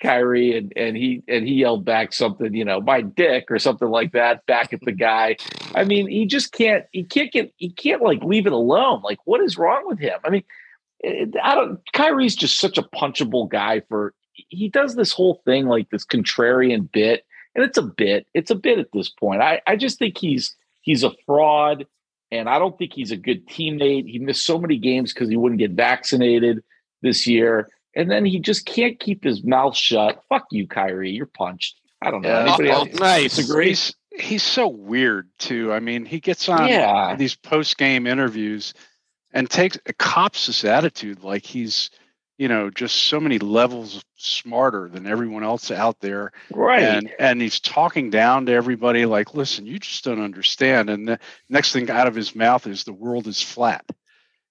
Kyrie," 0.00 0.56
and 0.56 0.72
and 0.76 0.96
he 0.96 1.22
and 1.28 1.46
he 1.46 1.54
yelled 1.54 1.84
back 1.84 2.12
something, 2.12 2.54
you 2.54 2.64
know, 2.64 2.80
my 2.80 3.02
dick 3.02 3.50
or 3.50 3.58
something 3.58 3.88
like 3.88 4.12
that, 4.12 4.44
back 4.46 4.72
at 4.72 4.80
the 4.82 4.92
guy. 4.92 5.36
I 5.74 5.84
mean, 5.84 6.08
he 6.08 6.26
just 6.26 6.52
can't, 6.52 6.84
he 6.92 7.04
can't 7.04 7.32
get, 7.32 7.52
he 7.56 7.70
can't 7.70 8.02
like 8.02 8.22
leave 8.22 8.46
it 8.46 8.52
alone. 8.52 9.02
Like, 9.02 9.18
what 9.24 9.40
is 9.40 9.58
wrong 9.58 9.86
with 9.86 9.98
him? 9.98 10.18
I 10.24 10.30
mean, 10.30 10.44
I 11.04 11.54
don't. 11.54 11.80
Kyrie's 11.92 12.36
just 12.36 12.58
such 12.58 12.78
a 12.78 12.82
punchable 12.82 13.48
guy. 13.48 13.80
For 13.88 14.14
he 14.32 14.68
does 14.68 14.94
this 14.94 15.12
whole 15.12 15.42
thing 15.44 15.66
like 15.66 15.90
this 15.90 16.04
contrarian 16.06 16.90
bit, 16.90 17.24
and 17.54 17.64
it's 17.64 17.78
a 17.78 17.82
bit. 17.82 18.26
It's 18.34 18.50
a 18.50 18.54
bit 18.56 18.78
at 18.78 18.92
this 18.92 19.08
point. 19.08 19.42
I 19.42 19.60
I 19.66 19.76
just 19.76 19.98
think 19.98 20.18
he's 20.18 20.54
he's 20.82 21.02
a 21.04 21.12
fraud. 21.26 21.86
And 22.30 22.48
I 22.48 22.58
don't 22.58 22.78
think 22.78 22.94
he's 22.94 23.10
a 23.10 23.16
good 23.18 23.46
teammate. 23.46 24.08
He 24.08 24.18
missed 24.18 24.46
so 24.46 24.58
many 24.58 24.78
games 24.78 25.12
because 25.12 25.28
he 25.28 25.36
wouldn't 25.36 25.58
get 25.58 25.72
vaccinated 25.72 26.64
this 27.02 27.26
year. 27.26 27.68
And 27.94 28.10
then 28.10 28.24
he 28.24 28.38
just 28.40 28.64
can't 28.64 28.98
keep 28.98 29.22
his 29.22 29.44
mouth 29.44 29.76
shut. 29.76 30.22
Fuck 30.30 30.46
you, 30.50 30.66
Kyrie. 30.66 31.10
You're 31.10 31.26
punched. 31.26 31.78
I 32.00 32.10
don't 32.10 32.22
know. 32.22 32.30
Yeah. 32.30 32.40
Anybody 32.54 32.70
Oh, 32.70 32.72
else 32.72 32.88
oh, 32.94 32.96
nice. 33.04 33.36
disagree? 33.36 33.68
He's 33.68 33.94
he's 34.18 34.42
so 34.42 34.66
weird 34.66 35.28
too. 35.38 35.74
I 35.74 35.80
mean, 35.80 36.06
he 36.06 36.20
gets 36.20 36.48
on 36.48 36.68
Yeah. 36.68 37.16
these 37.16 37.34
post 37.34 37.76
game 37.76 38.06
interviews 38.06 38.72
and 39.32 39.48
takes 39.48 39.78
a 39.86 39.92
cops 39.92 40.46
this 40.46 40.64
attitude 40.64 41.22
like 41.22 41.44
he's 41.44 41.90
you 42.38 42.48
know, 42.48 42.70
just 42.70 42.96
so 42.96 43.20
many 43.20 43.38
levels 43.38 44.02
smarter 44.16 44.88
than 44.88 45.06
everyone 45.06 45.44
else 45.44 45.70
out 45.70 46.00
there. 46.00 46.32
Right. 46.52 46.82
And 46.82 47.12
and 47.20 47.40
he's 47.40 47.60
talking 47.60 48.10
down 48.10 48.46
to 48.46 48.52
everybody 48.52 49.06
like, 49.06 49.34
listen, 49.34 49.64
you 49.66 49.78
just 49.78 50.02
don't 50.02 50.20
understand. 50.20 50.90
And 50.90 51.06
the 51.06 51.20
next 51.48 51.72
thing 51.72 51.88
out 51.88 52.08
of 52.08 52.16
his 52.16 52.34
mouth 52.34 52.66
is 52.66 52.82
the 52.82 52.92
world 52.92 53.28
is 53.28 53.40
flat, 53.40 53.84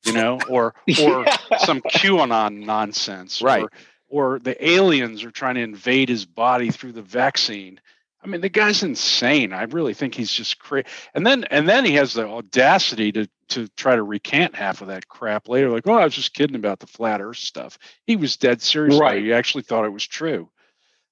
you 0.05 0.13
know, 0.13 0.39
or 0.47 0.73
or 1.01 1.25
Yeah. 1.25 1.35
some 1.57 1.81
QAnon 1.81 2.65
nonsense. 2.65 3.41
Right. 3.41 3.63
Or, 4.09 4.35
or 4.35 4.39
the 4.39 4.63
aliens 4.65 5.23
are 5.25 5.31
trying 5.31 5.55
to 5.55 5.61
invade 5.61 6.07
his 6.07 6.23
body 6.25 6.69
through 6.69 6.93
the 6.93 7.01
vaccine. 7.01 7.81
I 8.23 8.27
mean, 8.27 8.41
the 8.41 8.49
guy's 8.49 8.83
insane. 8.83 9.51
I 9.51 9.63
really 9.63 9.93
think 9.95 10.13
he's 10.13 10.31
just 10.31 10.59
crazy. 10.59 10.87
And 11.15 11.25
then 11.25 11.43
and 11.45 11.67
then 11.67 11.85
he 11.85 11.93
has 11.93 12.13
the 12.13 12.27
audacity 12.27 13.11
to 13.13 13.27
to 13.49 13.67
try 13.69 13.95
to 13.95 14.03
recant 14.03 14.55
half 14.55 14.81
of 14.81 14.87
that 14.89 15.07
crap 15.07 15.49
later. 15.49 15.69
Like, 15.69 15.87
oh, 15.87 15.93
I 15.93 16.03
was 16.03 16.13
just 16.15 16.33
kidding 16.33 16.55
about 16.55 16.79
the 16.79 16.87
flat 16.87 17.19
Earth 17.21 17.37
stuff. 17.37 17.77
He 18.05 18.15
was 18.15 18.37
dead 18.37 18.61
serious. 18.61 18.97
Right. 18.99 19.23
He 19.23 19.33
actually 19.33 19.63
thought 19.63 19.85
it 19.85 19.93
was 19.93 20.05
true. 20.05 20.49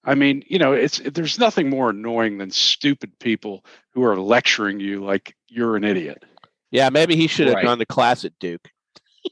I 0.04 0.16
mean, 0.16 0.44
you 0.48 0.60
know, 0.60 0.74
it's 0.74 1.00
there's 1.00 1.40
nothing 1.40 1.70
more 1.70 1.90
annoying 1.90 2.38
than 2.38 2.52
stupid 2.52 3.18
people 3.20 3.66
who 3.92 4.04
are 4.04 4.16
lecturing 4.18 4.80
you 4.80 5.04
like 5.04 5.36
you're 5.48 5.76
an 5.76 5.84
idiot. 5.84 6.24
Yeah, 6.72 6.90
maybe 6.90 7.16
he 7.16 7.28
should 7.28 7.48
have 7.48 7.56
Right. 7.56 7.66
gone 7.66 7.80
to 7.80 7.86
class 7.86 8.24
at 8.24 8.38
Duke. 8.40 8.70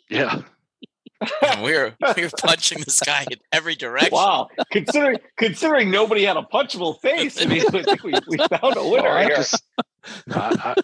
Yeah. 0.10 0.42
And 1.22 1.64
we're 1.64 1.96
we're 2.16 2.30
punching 2.38 2.80
this 2.80 3.00
guy 3.02 3.26
in 3.30 3.38
every 3.52 3.76
direction. 3.76 4.14
Wow. 4.14 4.50
considering 4.72 5.18
considering 5.38 5.90
nobody 5.90 6.24
had 6.24 6.38
a 6.38 6.44
punchable 6.44 7.00
face, 7.02 7.42
I 7.42 7.46
mean, 7.46 7.64
I 7.74 7.84
think 7.84 8.04
we, 8.04 8.14
we 8.28 8.38
found 8.38 8.78
a 8.78 8.88
winner 8.88 9.10
I, 9.10 9.26
here. 9.26 9.36
just, 9.38 9.64
I, 10.32 10.76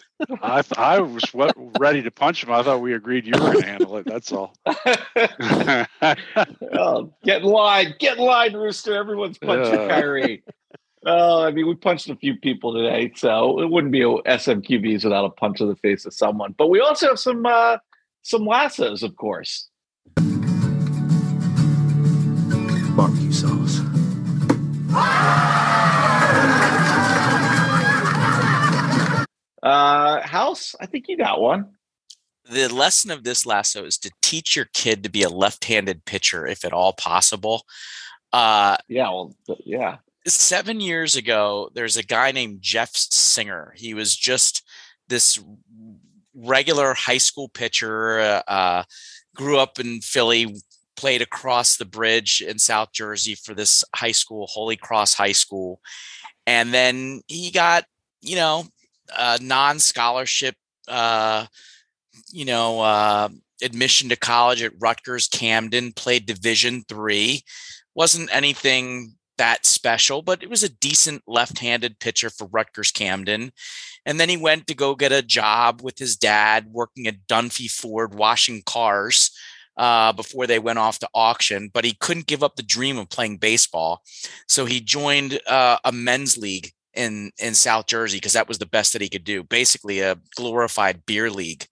I, 0.41 0.41
I, 0.41 0.63
I 0.77 0.99
was 0.99 1.23
what, 1.33 1.55
ready 1.79 2.01
to 2.01 2.11
punch 2.11 2.43
him. 2.43 2.51
I 2.51 2.63
thought 2.63 2.81
we 2.81 2.93
agreed 2.93 3.25
you 3.25 3.33
were 3.33 3.51
going 3.51 3.61
to 3.61 3.65
handle 3.65 3.97
it. 3.97 4.05
That's 4.05 4.31
all. 4.31 4.55
oh, 6.73 7.13
get 7.23 7.41
in 7.41 7.47
line, 7.47 7.93
get 7.99 8.17
in 8.17 8.23
line, 8.23 8.53
Rooster. 8.53 8.95
Everyone's 8.95 9.37
punching 9.37 9.73
Yeah. 9.73 9.87
Kyrie. 9.87 10.43
Oh, 11.05 11.43
I 11.43 11.51
mean, 11.51 11.67
we 11.67 11.75
punched 11.75 12.09
a 12.09 12.15
few 12.15 12.37
people 12.37 12.73
today, 12.73 13.11
so 13.15 13.59
it 13.61 13.69
wouldn't 13.69 13.91
be 13.91 14.03
a 14.03 14.05
SMQBs 14.05 15.03
without 15.03 15.25
a 15.25 15.29
punch 15.29 15.57
to 15.57 15.65
the 15.65 15.75
face 15.75 16.05
of 16.05 16.13
someone. 16.13 16.55
But 16.57 16.69
we 16.69 16.79
also 16.79 17.09
have 17.09 17.19
some 17.19 17.45
uh, 17.45 17.77
some 18.21 18.45
lassos, 18.45 19.03
of 19.03 19.15
course. 19.17 19.69
Barbecue 22.95 23.31
sauce. 23.31 23.79
Uh, 29.61 30.21
House, 30.27 30.75
I 30.81 30.85
think 30.85 31.05
you 31.07 31.17
got 31.17 31.39
one. 31.39 31.69
the 32.49 32.67
lesson 32.67 33.11
of 33.11 33.23
this 33.23 33.45
lasso 33.45 33.85
is 33.85 33.97
to 33.99 34.11
teach 34.21 34.55
your 34.57 34.65
kid 34.73 35.03
to 35.03 35.09
be 35.09 35.23
a 35.23 35.29
left-handed 35.29 36.03
pitcher 36.05 36.45
if 36.45 36.65
at 36.65 36.73
all 36.73 36.91
possible. 36.93 37.63
Uh, 38.33 38.75
Yeah, 38.89 39.09
well, 39.09 39.33
yeah. 39.63 39.97
seven 40.27 40.81
years 40.81 41.15
ago, 41.15 41.69
there's 41.73 41.95
a 41.95 42.03
guy 42.03 42.31
named 42.33 42.61
Jeff 42.61 42.91
Singer. 42.93 43.73
He 43.77 43.93
was 43.93 44.15
just 44.15 44.63
this 45.07 45.39
regular 46.35 46.93
high 46.93 47.17
school 47.19 47.47
pitcher. 47.47 48.19
Uh, 48.19 48.41
uh, 48.47 48.83
grew 49.35 49.57
up 49.57 49.79
in 49.79 50.01
Philly, 50.01 50.55
played 50.95 51.21
across 51.21 51.77
the 51.77 51.85
bridge 51.85 52.41
in 52.41 52.59
South 52.59 52.91
Jersey 52.93 53.35
for 53.35 53.53
this 53.53 53.83
high 53.95 54.11
school, 54.11 54.47
Holy 54.47 54.75
Cross 54.77 55.13
High 55.15 55.31
School, 55.33 55.79
and 56.45 56.73
then 56.73 57.21
he 57.27 57.51
got 57.51 57.85
you 58.21 58.35
know 58.35 58.65
a 59.17 59.39
non-scholarship. 59.41 60.55
Uh, 60.87 61.45
you 62.31 62.45
know, 62.45 62.81
uh, 62.81 63.29
admission 63.63 64.09
to 64.09 64.15
college 64.15 64.61
at 64.61 64.73
Rutgers 64.79 65.27
Camden, 65.27 65.93
played 65.93 66.25
Division 66.25 66.83
three. 66.87 67.43
Wasn't 67.95 68.33
anything 68.33 69.15
that 69.37 69.65
special, 69.65 70.21
but 70.21 70.43
it 70.43 70.49
was 70.49 70.63
a 70.63 70.69
decent 70.69 71.23
left-handed 71.27 71.99
pitcher 71.99 72.29
for 72.29 72.47
Rutgers 72.47 72.91
Camden. 72.91 73.51
And 74.05 74.19
then 74.19 74.29
he 74.29 74.37
went 74.37 74.67
to 74.67 74.75
go 74.75 74.95
get 74.95 75.11
a 75.11 75.21
job 75.21 75.81
with 75.81 75.97
his 75.97 76.15
dad 76.15 76.67
working 76.67 77.07
at 77.07 77.27
Dunphy 77.27 77.69
Ford 77.69 78.13
washing 78.13 78.61
cars 78.65 79.31
uh, 79.77 80.13
before 80.13 80.47
they 80.47 80.59
went 80.59 80.79
off 80.79 80.99
to 80.99 81.09
auction. 81.13 81.69
But 81.73 81.85
he 81.85 81.93
couldn't 81.93 82.27
give 82.27 82.43
up 82.43 82.55
the 82.55 82.63
dream 82.63 82.97
of 82.97 83.09
playing 83.09 83.37
baseball, 83.37 84.01
so 84.47 84.65
he 84.65 84.79
joined 84.79 85.39
uh, 85.47 85.77
a 85.83 85.91
men's 85.91 86.37
league 86.37 86.71
in 86.93 87.31
in 87.39 87.53
South 87.53 87.87
Jersey 87.87 88.17
because 88.17 88.33
that 88.33 88.47
was 88.47 88.59
the 88.59 88.65
best 88.65 88.93
that 88.93 89.01
he 89.01 89.09
could 89.09 89.23
do. 89.23 89.43
Basically, 89.43 89.99
a 89.99 90.17
glorified 90.35 91.05
beer 91.05 91.29
league. 91.29 91.65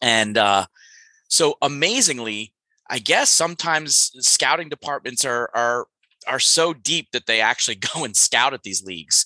And 0.00 0.38
uh, 0.38 0.66
so, 1.28 1.56
amazingly, 1.62 2.52
I 2.88 2.98
guess 2.98 3.30
sometimes 3.30 4.12
scouting 4.26 4.68
departments 4.68 5.24
are 5.24 5.50
are 5.54 5.86
are 6.26 6.40
so 6.40 6.74
deep 6.74 7.08
that 7.12 7.26
they 7.26 7.40
actually 7.40 7.76
go 7.94 8.04
and 8.04 8.16
scout 8.16 8.54
at 8.54 8.62
these 8.62 8.84
leagues. 8.84 9.24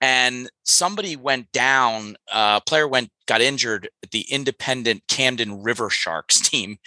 And 0.00 0.48
somebody 0.64 1.16
went 1.16 1.50
down, 1.50 2.16
uh, 2.32 2.60
player 2.60 2.86
went 2.86 3.10
got 3.28 3.42
injured 3.42 3.88
at 4.02 4.10
the 4.10 4.22
independent 4.22 5.02
Camden 5.06 5.62
River 5.62 5.90
Sharks 5.90 6.40
team, 6.50 6.78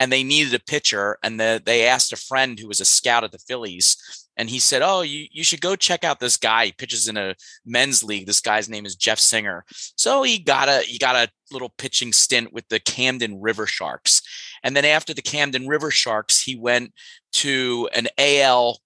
and 0.00 0.10
they 0.10 0.22
needed 0.22 0.54
a 0.54 0.64
pitcher. 0.64 1.18
And 1.22 1.38
the, 1.38 1.60
they 1.62 1.86
asked 1.86 2.12
a 2.12 2.16
friend 2.16 2.58
who 2.58 2.68
was 2.68 2.80
a 2.80 2.86
scout 2.86 3.24
at 3.24 3.32
the 3.32 3.38
Phillies, 3.38 3.96
and 4.36 4.48
he 4.48 4.60
said, 4.60 4.80
"Oh, 4.82 5.02
you 5.02 5.26
you 5.30 5.44
should 5.44 5.60
go 5.60 5.76
check 5.76 6.04
out 6.04 6.20
this 6.20 6.36
guy. 6.36 6.66
He 6.66 6.72
pitches 6.72 7.08
in 7.08 7.16
a 7.16 7.34
men's 7.66 8.02
league. 8.02 8.26
This 8.26 8.40
guy's 8.40 8.68
name 8.68 8.86
is 8.86 8.96
Jeff 8.96 9.18
Singer." 9.18 9.64
So 9.68 10.22
he 10.22 10.38
got 10.38 10.68
a 10.68 10.80
he 10.82 10.96
got 10.96 11.16
a 11.16 11.28
little 11.52 11.74
pitching 11.76 12.12
stint 12.12 12.52
with 12.52 12.68
the 12.68 12.80
Camden 12.80 13.40
River 13.40 13.66
Sharks, 13.66 14.22
and 14.62 14.76
then 14.76 14.84
after 14.84 15.12
the 15.12 15.22
Camden 15.22 15.66
River 15.66 15.90
Sharks, 15.90 16.40
he 16.40 16.56
went 16.56 16.94
to 17.32 17.88
an 17.92 18.06
AL 18.16 18.78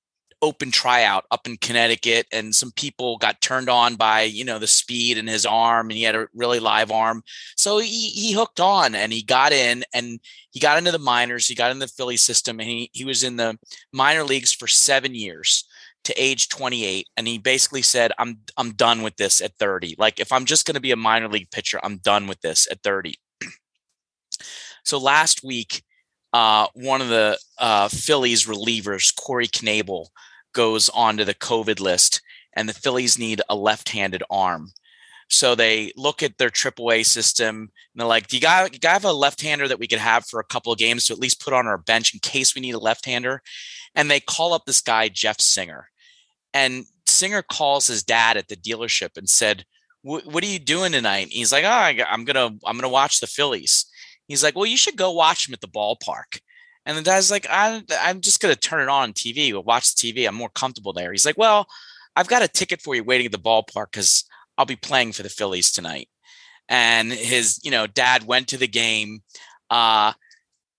open 0.42 0.72
tryout 0.72 1.24
up 1.30 1.46
in 1.46 1.56
Connecticut 1.56 2.26
and 2.32 2.54
some 2.54 2.72
people 2.72 3.16
got 3.16 3.40
turned 3.40 3.70
on 3.70 3.94
by 3.94 4.22
you 4.22 4.44
know 4.44 4.58
the 4.58 4.66
speed 4.66 5.16
in 5.16 5.26
his 5.26 5.46
arm 5.46 5.88
and 5.88 5.96
he 5.96 6.02
had 6.02 6.16
a 6.16 6.28
really 6.34 6.58
live 6.58 6.90
arm. 6.90 7.22
So 7.56 7.78
he, 7.78 8.08
he 8.08 8.32
hooked 8.32 8.60
on 8.60 8.94
and 8.94 9.12
he 9.12 9.22
got 9.22 9.52
in 9.52 9.84
and 9.94 10.20
he 10.50 10.60
got 10.60 10.78
into 10.78 10.90
the 10.90 10.98
minors 10.98 11.46
he 11.46 11.54
got 11.54 11.70
in 11.70 11.78
the 11.78 11.88
Philly 11.88 12.16
system 12.16 12.60
and 12.60 12.68
he, 12.68 12.90
he 12.92 13.04
was 13.04 13.22
in 13.22 13.36
the 13.36 13.56
minor 13.92 14.24
leagues 14.24 14.52
for 14.52 14.66
seven 14.66 15.14
years 15.14 15.64
to 16.04 16.14
age 16.20 16.48
28 16.48 17.06
and 17.16 17.28
he 17.28 17.38
basically 17.38 17.80
said 17.80 18.10
i'm 18.18 18.38
i'm 18.56 18.72
done 18.72 19.02
with 19.02 19.14
this 19.18 19.40
at 19.40 19.56
30 19.60 19.94
like 19.98 20.18
if 20.18 20.32
i'm 20.32 20.46
just 20.46 20.66
going 20.66 20.74
to 20.74 20.80
be 20.80 20.90
a 20.90 20.96
minor 20.96 21.28
league 21.28 21.48
pitcher 21.52 21.78
i'm 21.84 21.98
done 21.98 22.26
with 22.26 22.40
this 22.40 22.66
at 22.72 22.82
30 22.82 23.14
so 24.84 24.98
last 24.98 25.44
week 25.44 25.84
uh, 26.32 26.66
one 26.74 27.00
of 27.00 27.08
the 27.08 27.38
uh, 27.58 27.88
Phillies 27.88 28.46
relievers, 28.46 29.14
Corey 29.14 29.48
Knebel, 29.48 30.06
goes 30.52 30.88
onto 30.90 31.24
the 31.24 31.34
COVID 31.34 31.80
list, 31.80 32.20
and 32.54 32.68
the 32.68 32.74
Phillies 32.74 33.18
need 33.18 33.40
a 33.48 33.54
left-handed 33.56 34.22
arm. 34.30 34.72
So 35.28 35.54
they 35.54 35.92
look 35.96 36.22
at 36.22 36.36
their 36.36 36.50
AAA 36.50 37.04
system 37.04 37.56
and 37.56 37.70
they're 38.00 38.06
like, 38.06 38.26
"Do 38.28 38.36
you 38.36 38.42
got 38.42 38.72
you 38.74 38.78
got 38.78 38.92
have 38.92 39.04
a 39.06 39.12
left-hander 39.12 39.66
that 39.68 39.78
we 39.78 39.86
could 39.88 39.98
have 39.98 40.26
for 40.26 40.40
a 40.40 40.44
couple 40.44 40.72
of 40.72 40.78
games 40.78 41.06
to 41.06 41.14
at 41.14 41.18
least 41.18 41.40
put 41.42 41.54
on 41.54 41.66
our 41.66 41.78
bench 41.78 42.12
in 42.12 42.20
case 42.20 42.54
we 42.54 42.60
need 42.60 42.74
a 42.74 42.78
left-hander?" 42.78 43.42
And 43.94 44.10
they 44.10 44.20
call 44.20 44.52
up 44.52 44.66
this 44.66 44.80
guy 44.82 45.08
Jeff 45.08 45.40
Singer, 45.40 45.90
and 46.52 46.86
Singer 47.06 47.42
calls 47.42 47.86
his 47.86 48.02
dad 48.02 48.36
at 48.36 48.48
the 48.48 48.56
dealership 48.56 49.16
and 49.16 49.28
said, 49.28 49.64
"What 50.02 50.44
are 50.44 50.46
you 50.46 50.58
doing 50.58 50.92
tonight?" 50.92 51.24
And 51.24 51.32
he's 51.32 51.52
like, 51.52 51.64
"Oh, 51.64 51.68
I- 51.68 52.04
I'm 52.08 52.24
gonna 52.24 52.50
I'm 52.64 52.76
gonna 52.76 52.88
watch 52.88 53.20
the 53.20 53.26
Phillies." 53.26 53.86
He's 54.28 54.42
like, 54.42 54.54
"Well, 54.56 54.66
you 54.66 54.76
should 54.76 54.96
go 54.96 55.12
watch 55.12 55.46
them 55.46 55.54
at 55.54 55.60
the 55.62 55.68
ballpark." 55.68 56.40
And 56.84 56.98
the 56.98 57.02
dad's 57.02 57.30
like, 57.30 57.46
I, 57.48 57.82
I'm 58.00 58.20
just 58.20 58.40
going 58.40 58.52
to 58.52 58.60
turn 58.60 58.82
it 58.82 58.88
on 58.88 59.12
TV. 59.12 59.52
We'll 59.52 59.62
watch 59.62 59.94
TV. 59.94 60.26
I'm 60.26 60.34
more 60.34 60.50
comfortable 60.50 60.92
there. 60.92 61.12
He's 61.12 61.26
like, 61.26 61.38
Well, 61.38 61.66
I've 62.16 62.28
got 62.28 62.42
a 62.42 62.48
ticket 62.48 62.82
for 62.82 62.94
you 62.94 63.04
waiting 63.04 63.26
at 63.26 63.32
the 63.32 63.38
ballpark 63.38 63.92
because 63.92 64.24
I'll 64.58 64.66
be 64.66 64.76
playing 64.76 65.12
for 65.12 65.22
the 65.22 65.28
Phillies 65.28 65.72
tonight. 65.72 66.08
And 66.68 67.12
his, 67.12 67.60
you 67.62 67.70
know, 67.70 67.86
dad 67.86 68.24
went 68.24 68.48
to 68.48 68.56
the 68.56 68.68
game. 68.68 69.20
Uh, 69.70 70.12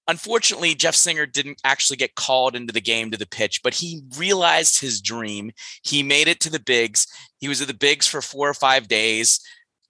unfortunately, 0.07 0.75
Jeff 0.75 0.95
Singer 0.95 1.25
didn't 1.25 1.61
actually 1.63 1.97
get 1.97 2.15
called 2.15 2.55
into 2.55 2.73
the 2.73 2.81
game 2.81 3.11
to 3.11 3.17
the 3.17 3.27
pitch, 3.27 3.61
but 3.63 3.73
he 3.73 4.01
realized 4.17 4.79
his 4.79 5.01
dream. 5.01 5.51
He 5.83 6.03
made 6.03 6.27
it 6.27 6.39
to 6.41 6.49
the 6.49 6.59
bigs. 6.59 7.07
He 7.39 7.47
was 7.47 7.61
at 7.61 7.67
the 7.67 7.73
bigs 7.73 8.07
for 8.07 8.21
four 8.21 8.49
or 8.49 8.53
five 8.53 8.87
days. 8.87 9.39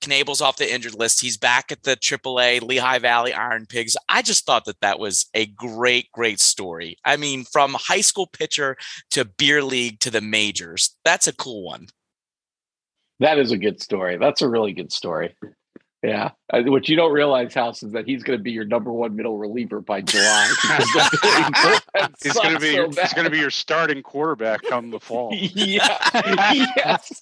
Knebel's 0.07 0.41
off 0.41 0.57
the 0.57 0.71
injured 0.71 0.95
list. 0.95 1.21
He's 1.21 1.37
back 1.37 1.71
at 1.71 1.83
the 1.83 1.95
AAA 1.95 2.61
Lehigh 2.61 2.99
Valley 2.99 3.33
Iron 3.33 3.65
Pigs. 3.65 3.97
I 4.09 4.21
just 4.21 4.45
thought 4.45 4.65
that 4.65 4.81
that 4.81 4.99
was 4.99 5.27
a 5.33 5.45
great, 5.45 6.11
great 6.11 6.39
story. 6.39 6.97
I 7.05 7.17
mean, 7.17 7.45
from 7.45 7.75
high 7.79 8.01
school 8.01 8.27
pitcher 8.27 8.77
to 9.11 9.25
beer 9.25 9.63
league 9.63 9.99
to 10.01 10.11
the 10.11 10.21
majors. 10.21 10.95
That's 11.03 11.27
a 11.27 11.33
cool 11.33 11.63
one. 11.63 11.87
That 13.19 13.39
is 13.39 13.51
a 13.51 13.57
good 13.57 13.81
story. 13.81 14.17
That's 14.17 14.41
a 14.41 14.49
really 14.49 14.73
good 14.73 14.91
story. 14.91 15.35
Yeah. 16.03 16.31
Uh, 16.51 16.63
What 16.63 16.89
you 16.89 16.97
don't 16.97 17.13
realize, 17.13 17.53
House, 17.53 17.81
is 17.81 17.93
that 17.93 18.05
he's 18.05 18.23
going 18.23 18.37
to 18.37 18.43
be 18.43 18.51
your 18.51 18.65
number 18.65 18.91
one 18.91 19.15
middle 19.15 19.37
reliever 19.37 19.79
by 19.79 20.01
July. 20.01 20.51
He's 22.21 22.33
going 22.33 22.53
to 22.53 22.59
be 22.59 22.73
your, 22.73 22.87
he's 22.89 23.13
going 23.13 23.25
to 23.25 23.29
be 23.29 23.39
your 23.39 23.49
starting 23.49 24.03
quarterback 24.03 24.61
come 24.63 24.89
the 24.89 24.99
fall. 24.99 25.33
yeah. 25.33 25.97
yes. 26.75 27.21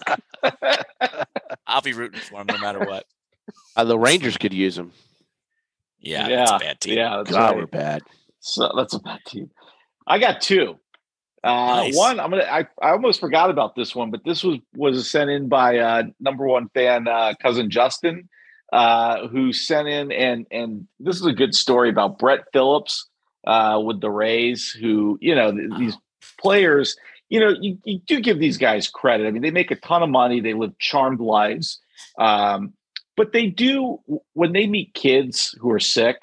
I'll 1.67 1.81
be 1.81 1.93
rooting 1.93 2.19
for 2.19 2.41
him 2.41 2.47
no 2.47 2.57
matter 2.57 2.79
what. 2.79 3.05
Uh, 3.75 3.83
the 3.83 3.97
Rangers 3.97 4.37
could 4.37 4.53
use 4.53 4.77
him. 4.77 4.91
Yeah, 5.99 6.27
that's 6.29 6.51
a 6.51 6.59
bad 6.59 6.79
team. 6.79 6.97
Yeah, 6.97 7.17
that's 7.17 7.31
God, 7.31 7.55
we're 7.55 7.67
bad. 7.67 8.01
So 8.39 8.71
that's 8.75 8.93
a 8.93 8.99
bad 8.99 9.19
team. 9.27 9.51
I 10.07 10.17
got 10.17 10.41
two. 10.41 10.79
Uh, 11.43 11.83
Nice. 11.83 11.95
One, 11.95 12.19
I'm 12.19 12.29
gonna. 12.31 12.43
I, 12.43 12.67
I 12.81 12.91
almost 12.91 13.19
forgot 13.19 13.49
about 13.49 13.75
this 13.75 13.95
one, 13.95 14.11
but 14.11 14.23
this 14.23 14.43
was 14.43 14.59
was 14.75 15.09
sent 15.09 15.29
in 15.29 15.47
by 15.47 15.77
uh, 15.77 16.03
number 16.19 16.45
one 16.45 16.69
fan 16.69 17.07
uh, 17.07 17.33
cousin 17.41 17.69
Justin, 17.69 18.29
uh, 18.71 19.27
who 19.27 19.51
sent 19.51 19.87
in 19.87 20.11
and 20.11 20.47
and 20.51 20.87
this 20.99 21.17
is 21.17 21.25
a 21.25 21.33
good 21.33 21.53
story 21.53 21.89
about 21.89 22.17
Brett 22.17 22.45
Phillips 22.53 23.07
uh, 23.45 23.81
with 23.83 24.01
the 24.01 24.09
Rays, 24.09 24.71
who 24.71 25.17
you 25.21 25.35
know 25.35 25.51
th- 25.51 25.69
these 25.77 25.97
players. 26.39 26.95
You 27.29 27.39
know, 27.39 27.55
you, 27.61 27.77
you 27.85 27.99
do 27.99 28.19
give 28.19 28.39
these 28.39 28.57
guys 28.57 28.89
credit. 28.89 29.25
I 29.25 29.31
mean, 29.31 29.41
they 29.41 29.51
make 29.51 29.71
a 29.71 29.75
ton 29.75 30.03
of 30.03 30.09
money. 30.09 30.41
They 30.41 30.53
live 30.53 30.77
charmed 30.79 31.21
lives, 31.21 31.79
um, 32.17 32.73
but 33.15 33.31
they 33.31 33.45
do 33.45 33.99
when 34.33 34.51
they 34.51 34.67
meet 34.67 34.93
kids 34.93 35.55
who 35.59 35.71
are 35.71 35.79
sick. 35.79 36.17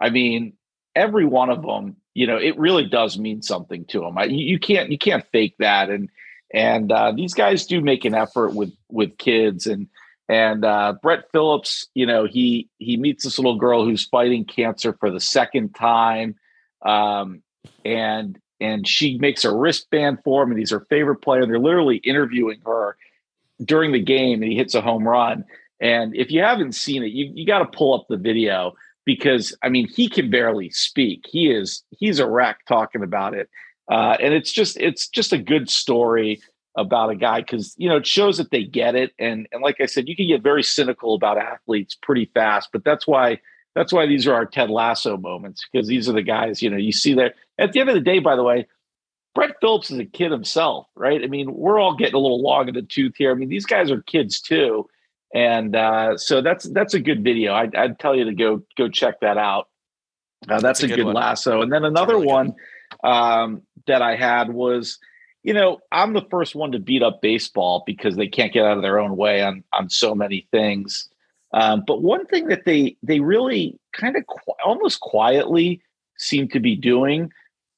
I 0.00 0.10
mean, 0.10 0.52
every 0.94 1.24
one 1.24 1.50
of 1.50 1.62
them, 1.62 1.96
you 2.14 2.26
know, 2.26 2.36
it 2.36 2.56
really 2.56 2.86
does 2.86 3.18
mean 3.18 3.42
something 3.42 3.84
to 3.86 4.00
them. 4.00 4.16
I, 4.16 4.24
you, 4.24 4.44
you 4.44 4.58
can't 4.58 4.90
you 4.90 4.98
can't 4.98 5.26
fake 5.32 5.56
that, 5.58 5.90
and 5.90 6.08
and 6.52 6.92
uh, 6.92 7.12
these 7.12 7.34
guys 7.34 7.66
do 7.66 7.80
make 7.80 8.04
an 8.04 8.14
effort 8.14 8.54
with 8.54 8.72
with 8.88 9.18
kids 9.18 9.66
and 9.66 9.88
and 10.28 10.64
uh, 10.64 10.94
Brett 11.02 11.30
Phillips, 11.32 11.88
you 11.94 12.06
know, 12.06 12.26
he 12.26 12.68
he 12.78 12.96
meets 12.96 13.24
this 13.24 13.38
little 13.38 13.56
girl 13.56 13.84
who's 13.84 14.06
fighting 14.06 14.44
cancer 14.44 14.94
for 14.94 15.10
the 15.10 15.20
second 15.20 15.74
time, 15.74 16.36
um, 16.82 17.42
and 17.84 18.38
and 18.60 18.88
she 18.88 19.18
makes 19.18 19.44
a 19.44 19.54
wristband 19.54 20.18
for 20.24 20.42
him, 20.42 20.50
and 20.50 20.58
he's 20.58 20.70
her 20.70 20.86
favorite 20.88 21.16
player. 21.16 21.44
They're 21.44 21.58
literally 21.58 21.96
interviewing 21.98 22.60
her 22.64 22.96
during 23.62 23.92
the 23.92 24.00
game, 24.00 24.42
and 24.42 24.50
he 24.50 24.56
hits 24.56 24.74
a 24.74 24.80
home 24.80 25.06
run. 25.06 25.44
And 25.80 26.16
if 26.16 26.30
you 26.30 26.40
haven't 26.40 26.72
seen 26.72 27.02
it, 27.02 27.12
you 27.12 27.30
you 27.34 27.46
got 27.46 27.58
to 27.58 27.76
pull 27.76 27.92
up 27.92 28.06
the 28.08 28.16
video 28.16 28.74
because 29.04 29.54
I 29.62 29.68
mean 29.68 29.88
he 29.88 30.08
can 30.08 30.30
barely 30.30 30.70
speak. 30.70 31.26
He 31.28 31.50
is 31.50 31.82
he's 31.90 32.18
a 32.18 32.28
wreck 32.28 32.64
talking 32.66 33.02
about 33.02 33.34
it, 33.34 33.50
uh, 33.90 34.16
and 34.20 34.32
it's 34.32 34.52
just 34.52 34.78
it's 34.78 35.06
just 35.06 35.34
a 35.34 35.38
good 35.38 35.68
story 35.68 36.40
about 36.76 37.10
a 37.10 37.16
guy 37.16 37.40
because 37.40 37.74
you 37.76 37.88
know 37.88 37.96
it 37.96 38.06
shows 38.06 38.38
that 38.38 38.50
they 38.50 38.64
get 38.64 38.94
it. 38.94 39.12
And 39.18 39.48
and 39.52 39.62
like 39.62 39.80
I 39.80 39.86
said, 39.86 40.08
you 40.08 40.16
can 40.16 40.26
get 40.26 40.42
very 40.42 40.62
cynical 40.62 41.14
about 41.14 41.38
athletes 41.38 41.96
pretty 42.00 42.30
fast, 42.34 42.70
but 42.72 42.84
that's 42.84 43.06
why 43.06 43.40
that's 43.74 43.92
why 43.92 44.06
these 44.06 44.26
are 44.26 44.34
our 44.34 44.46
Ted 44.46 44.70
Lasso 44.70 45.16
moments 45.16 45.66
because 45.70 45.88
these 45.88 46.08
are 46.08 46.12
the 46.12 46.22
guys 46.22 46.62
you 46.62 46.70
know 46.70 46.76
you 46.76 46.92
see 46.92 47.14
there. 47.14 47.34
At 47.58 47.72
the 47.72 47.80
end 47.80 47.88
of 47.88 47.94
the 47.94 48.00
day, 48.00 48.18
by 48.18 48.36
the 48.36 48.44
way. 48.44 48.66
Brett 49.34 49.56
Phillips 49.60 49.90
is 49.90 49.98
a 49.98 50.04
kid 50.04 50.30
himself, 50.30 50.86
right? 50.94 51.20
I 51.20 51.26
mean, 51.26 51.52
we're 51.52 51.80
all 51.80 51.96
getting 51.96 52.14
a 52.14 52.20
little 52.20 52.40
long 52.40 52.68
in 52.68 52.74
the 52.74 52.82
tooth 52.82 53.14
here. 53.16 53.32
I 53.32 53.34
mean, 53.34 53.48
these 53.48 53.66
guys 53.66 53.90
are 53.90 54.00
kids 54.02 54.40
too, 54.40 54.88
and 55.34 55.74
uh, 55.74 56.16
so 56.16 56.40
that's 56.40 56.68
that's 56.68 56.94
a 56.94 57.00
good 57.00 57.24
video. 57.24 57.52
I'd, 57.52 57.74
I'd 57.74 57.98
tell 57.98 58.14
you 58.14 58.26
to 58.26 58.32
go 58.32 58.62
go 58.78 58.88
check 58.88 59.18
that 59.22 59.36
out. 59.36 59.68
Uh, 60.48 60.60
that's, 60.60 60.82
a, 60.82 60.88
good, 60.88 61.04
one. 61.04 61.14
lasso. 61.14 61.62
And 61.62 61.72
then 61.72 61.84
another 61.84 62.14
really 62.14 62.26
one 62.26 62.54
um, 63.02 63.62
that 63.86 64.02
I 64.02 64.16
had 64.16 64.52
was, 64.52 64.98
you 65.44 65.52
know, 65.52 65.80
I'm 65.92 66.14
the 66.14 66.26
first 66.30 66.54
one 66.54 66.72
to 66.72 66.78
beat 66.78 67.02
up 67.02 67.20
baseball 67.20 67.84
because 67.86 68.16
they 68.16 68.26
can't 68.26 68.52
get 68.52 68.64
out 68.64 68.78
of 68.78 68.82
their 68.82 68.98
own 68.98 69.16
way 69.16 69.42
on 69.42 69.62
on 69.72 69.90
so 69.90 70.14
many 70.14 70.48
things. 70.50 71.08
Um, 71.52 71.84
but 71.86 72.02
one 72.02 72.26
thing 72.26 72.48
that 72.48 72.64
they 72.64 72.96
they 73.02 73.20
really 73.20 73.78
kind 73.92 74.16
of 74.16 74.26
qu- 74.26 74.54
almost 74.64 75.00
quietly 75.00 75.82
seem 76.16 76.48
to 76.48 76.60
be 76.60 76.74
doing 76.74 77.30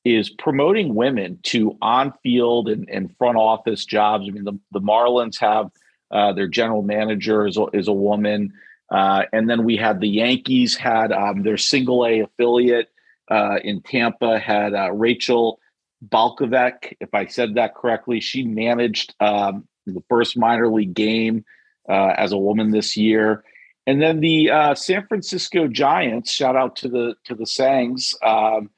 is 0.05 0.31
promoting 0.31 0.95
women 0.95 1.41
to 1.43 1.77
on 1.83 2.13
field 2.23 2.69
and, 2.69 2.89
and 2.89 3.15
front 3.19 3.37
office 3.37 3.85
jobs. 3.85 4.27
I 4.29 4.31
mean, 4.31 4.45
the, 4.45 4.59
the 4.71 4.81
Marlins 4.81 5.39
have 5.41 5.71
uh, 6.13 6.33
their 6.33 6.47
general 6.47 6.83
manager 6.83 7.47
is 7.47 7.57
a, 7.57 7.67
is 7.73 7.89
a 7.89 7.93
woman. 7.93 8.53
Uh, 8.89 9.25
and 9.33 9.51
then 9.51 9.65
we 9.65 9.77
had 9.77 10.01
the 10.01 10.09
Yankees 10.09 10.77
had 10.77 11.11
um, 11.11 11.43
their 11.43 11.57
single 11.57 12.07
A 12.07 12.21
affiliate 12.21 12.89
uh, 13.29 13.57
in 13.65 13.83
Tampa 13.83 14.39
had 14.39 14.75
uh, 14.75 14.93
Rachel 14.93 15.59
Balkovec, 16.05 16.95
if 17.01 17.15
I 17.15 17.27
said 17.27 17.55
that 17.55 17.75
correctly. 17.75 18.21
She 18.21 18.45
managed 18.45 19.15
um, 19.21 19.67
the 19.87 20.03
first 20.09 20.37
minor 20.37 20.69
league 20.69 20.95
game 20.95 21.45
uh, 21.89 22.13
as 22.17 22.33
a 22.33 22.39
woman 22.39 22.71
this 22.71 22.97
year. 22.97 23.45
And 23.87 24.03
then 24.03 24.21
the 24.21 24.51
uh, 24.51 24.75
San 24.75 25.07
Francisco 25.07 25.69
Giants, 25.69 26.33
shout 26.33 26.57
out 26.57 26.77
to 26.77 26.89
the 26.89 27.15
to 27.25 27.35
the 27.35 27.47
Sangs. 27.47 28.15
Um, 28.23 28.71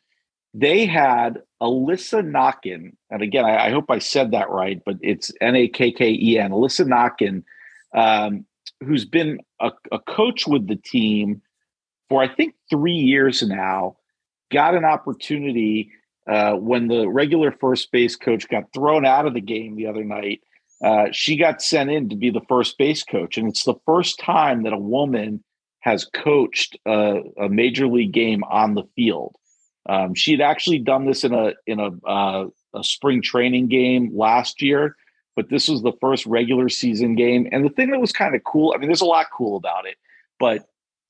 they 0.53 0.87
had 0.87 1.43
Alyssa 1.63 2.23
Nakken, 2.23 2.93
and 3.11 3.23
again, 3.23 3.45
I, 3.45 3.67
I, 3.67 3.71
hope 3.71 3.91
I 3.91 3.99
said 3.99 4.33
that 4.33 4.51
right, 4.51 4.83
but 4.85 4.97
it's 5.01 5.31
N 5.41 5.57
A 5.57 5.69
K 5.69 5.93
K 5.93 6.11
E 6.11 6.39
N. 6.39 6.51
Alyssa 6.51 6.87
Nakken, 6.87 7.43
um, 7.95 8.45
who's 8.83 9.05
been 9.05 9.41
a, 9.61 9.71
a 9.93 9.99
coach 9.99 10.47
with 10.47 10.69
the 10.69 10.77
team 10.77 11.41
for 12.09 12.23
I 12.23 12.29
think 12.29 12.55
three 12.71 12.93
years 12.93 13.43
now, 13.43 13.97
got 14.51 14.75
an 14.75 14.85
opportunity 14.85 15.91
uh, 16.29 16.53
when 16.53 16.89
the 16.89 17.09
regular 17.09 17.51
first 17.51 17.91
base 17.91 18.15
coach 18.15 18.49
got 18.49 18.73
thrown 18.75 19.07
out 19.07 19.27
of 19.27 19.35
the 19.35 19.41
game 19.41 19.77
the 19.77 19.87
other 19.87 20.05
night. 20.05 20.41
Uh, 20.85 21.07
she 21.11 21.37
got 21.37 21.61
sent 21.61 21.91
in 21.91 22.09
to 22.09 22.17
be 22.17 22.31
the 22.31 22.45
first 22.49 22.79
base 22.79 23.03
coach, 23.03 23.37
and 23.37 23.49
it's 23.49 23.65
the 23.65 23.75
first 23.85 24.21
time 24.21 24.63
that 24.63 24.73
a 24.73 24.79
woman 24.79 25.43
has 25.81 26.05
coached 26.05 26.79
a, 26.87 27.21
a 27.41 27.49
major 27.49 27.89
league 27.89 28.13
game 28.13 28.45
on 28.45 28.75
the 28.75 28.85
field. 28.95 29.35
Um, 29.89 30.15
she 30.15 30.33
had 30.33 30.41
actually 30.41 30.79
done 30.79 31.07
this 31.07 31.25
in 31.25 31.33
a 31.33 31.53
in 31.67 31.81
a, 31.81 31.91
uh, 32.07 32.47
a 32.75 32.85
spring 32.85 33.23
training 33.23 33.69
game 33.69 34.11
last 34.15 34.61
year, 34.61 34.95
but 35.35 35.49
this 35.49 35.69
was 35.69 35.83
the 35.83 35.95
first 36.01 36.27
regular 36.27 36.69
season 36.69 37.15
game. 37.15 37.49
And 37.51 37.65
the 37.65 37.71
thing 37.71 37.91
that 37.91 38.01
was 38.01 38.13
kind 38.13 38.35
of 38.35 38.45
cool, 38.45 38.73
I 38.75 38.79
mean, 38.79 38.89
there's 38.89 39.01
a 39.01 39.07
lot 39.07 39.27
cool 39.33 39.57
about 39.57 39.87
it, 39.87 39.97
but 40.39 40.67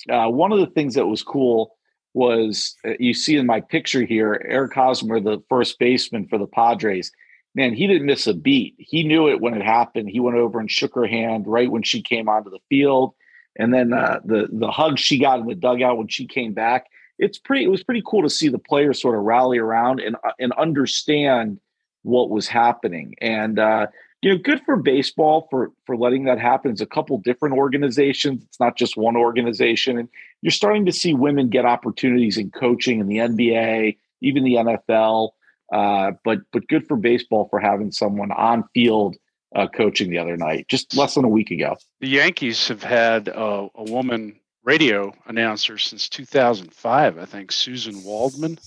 uh, 0.09 0.29
one 0.29 0.53
of 0.53 0.61
the 0.61 0.67
things 0.67 0.95
that 0.95 1.07
was 1.07 1.23
cool 1.23 1.77
was 2.15 2.75
uh, 2.87 2.93
you 2.99 3.15
see 3.15 3.37
in 3.37 3.47
my 3.47 3.61
picture 3.61 4.05
here, 4.05 4.45
Eric 4.49 4.75
Hosmer, 4.75 5.21
the 5.21 5.43
first 5.49 5.79
baseman 5.79 6.27
for 6.29 6.39
the 6.39 6.47
Padres. 6.47 7.13
Man, 7.55 7.75
he 7.75 7.87
didn't 7.87 8.07
miss 8.07 8.27
a 8.27 8.35
beat. 8.35 8.75
He 8.79 9.03
knew 9.03 9.29
it 9.29 9.41
when 9.41 9.55
it 9.55 9.65
happened. 9.65 10.11
He 10.11 10.21
went 10.21 10.37
over 10.37 10.61
and 10.61 10.71
shook 10.71 10.95
her 10.95 11.07
hand 11.07 11.47
right 11.47 11.71
when 11.71 11.83
she 11.83 12.03
came 12.03 12.29
onto 12.29 12.51
the 12.51 12.61
field, 12.69 13.15
and 13.57 13.73
then 13.73 13.93
uh, 13.93 14.21
the 14.25 14.49
the 14.53 14.71
hug 14.71 14.99
she 14.99 15.19
got 15.19 15.41
in 15.41 15.47
the 15.47 15.55
dugout 15.55 15.99
when 15.99 16.09
she 16.09 16.27
came 16.27 16.53
back 16.53 16.87
it's 17.19 17.39
pretty 17.39 17.65
it 17.65 17.69
was 17.69 17.83
pretty 17.83 18.03
cool 18.07 18.23
to 18.23 18.31
see 18.31 18.49
the 18.49 18.59
players 18.59 19.01
sort 19.01 19.17
of 19.17 19.23
rally 19.23 19.59
around 19.59 20.01
and 20.01 20.17
uh, 20.25 20.33
and 20.39 20.53
understand 20.53 21.61
what 22.03 22.31
was 22.31 22.47
happening 22.47 23.15
and 23.21 23.59
uh 23.59 23.87
you 24.23 24.31
know 24.31 24.39
good 24.39 24.61
for 24.65 24.77
baseball 24.77 25.47
for 25.51 25.71
for 25.85 25.97
letting 25.97 26.25
that 26.25 26.39
happen. 26.39 26.71
It's 26.71 26.81
a 26.81 26.87
couple 26.87 27.19
different 27.19 27.57
organizations. 27.57 28.43
It's 28.45 28.61
not 28.61 28.77
just 28.77 28.97
one 28.97 29.17
organization. 29.17 29.99
And 29.99 30.09
you're 30.43 30.51
starting 30.51 30.87
to 30.87 30.93
see 30.93 31.15
women 31.15 31.49
get 31.49 31.65
opportunities 31.65 32.37
in 32.39 32.51
coaching 32.51 33.01
in 33.01 33.07
the 33.07 33.17
nba 33.17 33.97
even 34.21 34.45
the 34.45 34.55
nfl 34.55 35.31
uh 35.73 36.13
but 36.25 36.39
but 36.53 36.67
good 36.69 36.87
for 36.87 36.97
baseball 36.97 37.47
for 37.51 37.61
having 37.61 37.93
someone 37.93 38.33
on 38.33 38.65
field 38.75 39.17
uh, 39.55 39.67
coaching 39.67 40.11
the 40.11 40.19
other 40.19 40.37
night 40.37 40.69
just 40.69 40.97
less 40.97 41.15
than 41.15 41.25
a 41.25 41.29
week 41.29 41.51
ago. 41.51 41.77
The 42.01 42.09
Yankees 42.09 42.69
have 42.69 42.83
had 42.83 43.29
uh, 43.29 43.69
a 43.75 43.85
woman 43.85 44.39
radio 44.63 45.15
announcer 45.27 45.79
since 45.79 46.09
2005, 46.09 47.19
I 47.19 47.25
think, 47.25 47.51
Suzyn 47.51 48.05
Waldman. 48.05 48.59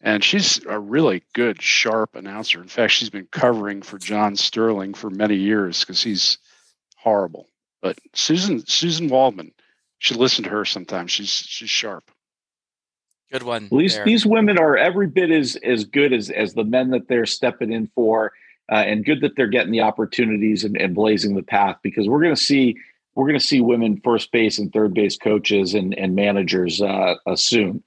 And 0.00 0.22
she's 0.22 0.64
a 0.66 0.78
really 0.78 1.24
good, 1.32 1.60
sharp 1.60 2.14
announcer. 2.14 2.62
In 2.62 2.68
fact, 2.68 2.92
she's 2.92 3.10
been 3.10 3.28
covering 3.32 3.82
for 3.82 3.98
John 3.98 4.36
Sterling 4.36 4.94
for 4.94 5.10
many 5.10 5.34
years 5.34 5.80
because 5.80 6.02
he's 6.02 6.38
horrible. 6.96 7.48
But 7.82 7.98
Suzyn 8.14 8.64
Suzyn 8.64 9.10
Waldman, 9.10 9.46
you 9.46 9.52
should 9.98 10.16
listen 10.16 10.44
to 10.44 10.50
her 10.50 10.64
sometimes. 10.64 11.10
She's 11.10 11.30
she's 11.30 11.70
sharp. 11.70 12.10
Good 13.32 13.42
one. 13.42 13.68
Well, 13.70 13.80
these 13.80 13.96
there. 13.96 14.04
these 14.04 14.24
women 14.24 14.58
are 14.58 14.76
every 14.76 15.06
bit 15.06 15.30
as 15.30 15.56
as 15.56 15.84
good 15.84 16.12
as 16.12 16.30
as 16.30 16.54
the 16.54 16.64
men 16.64 16.90
that 16.90 17.08
they're 17.08 17.26
stepping 17.26 17.72
in 17.72 17.88
for, 17.88 18.32
uh, 18.70 18.76
and 18.76 19.04
good 19.04 19.20
that 19.20 19.36
they're 19.36 19.46
getting 19.48 19.72
the 19.72 19.82
opportunities 19.82 20.64
and, 20.64 20.76
and 20.76 20.94
blazing 20.94 21.34
the 21.34 21.42
path 21.42 21.76
because 21.82 22.08
we're 22.08 22.22
going 22.22 22.34
to 22.34 22.40
see 22.40 22.76
we're 23.14 23.26
going 23.26 23.38
to 23.38 23.44
see 23.44 23.60
women 23.60 24.00
first 24.02 24.30
base 24.32 24.58
and 24.58 24.72
third 24.72 24.94
base 24.94 25.16
coaches 25.16 25.74
and 25.74 25.92
and 25.94 26.14
managers 26.14 26.80
uh, 26.80 27.14
uh, 27.26 27.36
soon 27.36 27.82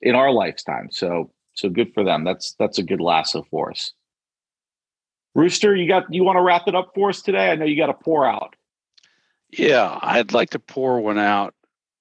in 0.00 0.14
our 0.14 0.32
lifetime. 0.32 0.88
So 0.90 1.30
so 1.56 1.68
good 1.68 1.92
for 1.94 2.04
them. 2.04 2.24
That's 2.24 2.54
that's 2.58 2.78
a 2.78 2.82
good 2.82 3.00
lasso 3.00 3.44
for 3.50 3.70
us. 3.70 3.92
Rooster, 5.34 5.74
you 5.74 5.88
got 5.88 6.12
you 6.12 6.24
want 6.24 6.36
to 6.36 6.42
wrap 6.42 6.68
it 6.68 6.74
up 6.74 6.92
for 6.94 7.10
us 7.10 7.22
today? 7.22 7.50
I 7.50 7.56
know 7.56 7.64
you 7.64 7.76
got 7.76 7.86
to 7.86 7.94
pour 7.94 8.26
out. 8.26 8.54
Yeah, 9.50 9.98
I'd 10.02 10.32
like 10.32 10.50
to 10.50 10.58
pour 10.58 11.00
one 11.00 11.18
out 11.18 11.54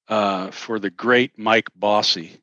uh, 0.08 0.52
for 0.52 0.80
the 0.80 0.90
great 0.90 1.38
Mike 1.38 1.70
Bossy, 1.76 2.42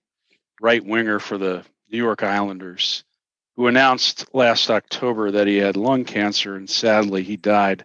right 0.60 0.84
winger 0.84 1.18
for 1.18 1.38
the 1.38 1.64
New 1.90 1.98
York 1.98 2.22
Islanders, 2.22 3.04
who 3.56 3.66
announced 3.66 4.34
last 4.34 4.70
October 4.70 5.30
that 5.30 5.46
he 5.46 5.56
had 5.56 5.76
lung 5.76 6.04
cancer 6.04 6.56
and 6.56 6.68
sadly 6.68 7.22
he 7.22 7.36
died 7.36 7.84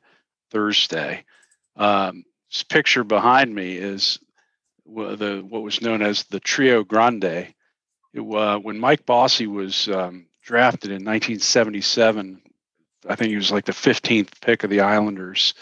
Thursday. 0.51 1.23
Um, 1.75 2.23
this 2.49 2.63
picture 2.63 3.03
behind 3.03 3.53
me 3.53 3.78
is 3.78 4.19
the 4.86 5.45
what 5.47 5.63
was 5.63 5.82
known 5.82 6.01
as 6.01 6.23
the 6.23 6.39
Trio 6.39 6.84
Grande. 6.84 7.53
It, 8.18 8.22
uh, 8.22 8.59
when 8.59 8.80
Mike 8.80 9.05
Bossy 9.05 9.47
was 9.47 9.88
um, 9.89 10.26
drafted 10.41 10.89
in 10.89 11.05
1977, 11.05 12.41
I 13.07 13.15
think 13.15 13.30
he 13.30 13.36
was 13.36 13.51
like 13.51 13.65
the 13.65 13.72
15th 13.72 14.41
pick 14.41 14.63
of 14.63 14.70
the 14.70 14.82
Islanders. 14.82 15.53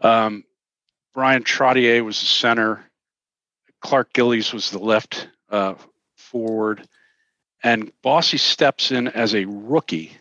Um, 0.00 0.44
Bryan 1.14 1.44
Trottier 1.44 2.04
was 2.04 2.18
the 2.18 2.26
center. 2.26 2.84
Clark 3.80 4.12
Gillies 4.12 4.52
was 4.52 4.70
the 4.70 4.78
left 4.78 5.28
uh, 5.50 5.74
forward, 6.16 6.86
and 7.62 7.92
Bossy 8.02 8.38
steps 8.38 8.90
in 8.90 9.08
as 9.08 9.34
a 9.34 9.44
rookie 9.44 10.12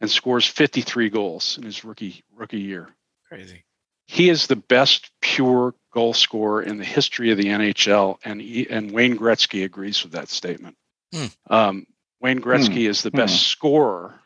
and 0.00 0.10
scores 0.10 0.46
53 0.46 1.10
goals 1.10 1.58
in 1.58 1.64
his 1.64 1.84
rookie 1.84 2.22
rookie 2.34 2.60
year. 2.60 2.88
Crazy. 3.26 3.64
He 4.06 4.28
is 4.28 4.46
the 4.46 4.56
best 4.56 5.10
pure 5.20 5.74
goal 5.92 6.14
scorer 6.14 6.62
in 6.62 6.78
the 6.78 6.84
history 6.84 7.30
of 7.30 7.38
the 7.38 7.44
NHL, 7.44 8.18
and 8.24 8.40
he, 8.40 8.68
and 8.68 8.90
Wayne 8.90 9.16
Gretzky 9.16 9.64
agrees 9.64 10.02
with 10.02 10.12
that 10.12 10.28
statement. 10.28 10.76
Hmm. 11.12 11.26
Um, 11.48 11.86
Wayne 12.20 12.40
Gretzky 12.40 12.88
is 12.88 13.02
the 13.02 13.10
best 13.10 13.42
scorer 13.48 14.20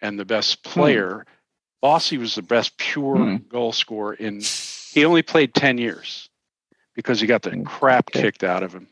and 0.00 0.18
the 0.18 0.24
best 0.24 0.62
player. 0.64 1.24
Bossy 1.80 2.18
was 2.18 2.34
the 2.34 2.42
best 2.42 2.76
pure 2.78 3.16
Hmm. 3.16 3.36
goal 3.48 3.72
scorer 3.72 4.14
in. 4.14 4.40
He 4.92 5.04
only 5.04 5.22
played 5.22 5.54
10 5.54 5.78
years 5.78 6.28
because 6.94 7.20
he 7.20 7.26
got 7.26 7.42
the 7.42 7.50
Hmm. 7.50 7.62
crap 7.64 8.10
Okay. 8.10 8.22
kicked 8.22 8.44
out 8.44 8.62
of 8.62 8.72
him 8.74 8.88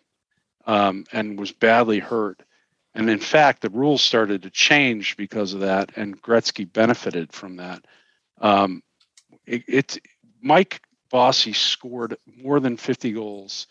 um, 0.67 1.05
and 1.13 1.39
was 1.39 1.53
badly 1.53 1.99
hurt. 1.99 2.43
And 2.95 3.09
in 3.09 3.21
fact, 3.21 3.63
the 3.63 3.71
rules 3.71 4.03
started 4.03 4.43
to 4.43 4.51
change 4.51 5.17
because 5.17 5.55
of 5.55 5.61
that, 5.61 5.93
and 5.97 6.21
Gretzky 6.21 6.71
benefited 6.71 7.33
from 7.33 7.57
that. 7.57 7.85
Um, 8.41 8.83
it, 9.47 9.65
it 9.69 9.99
Mike 10.43 10.81
Bossy 11.11 11.53
scored 11.53 12.17
more 12.37 12.59
than 12.61 12.77
50 12.77 13.13
goals 13.13 13.67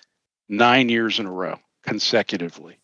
nine 0.47 0.88
years 0.89 1.20
in 1.20 1.26
a 1.26 1.32
row 1.32 1.60
consecutively. 1.84 2.78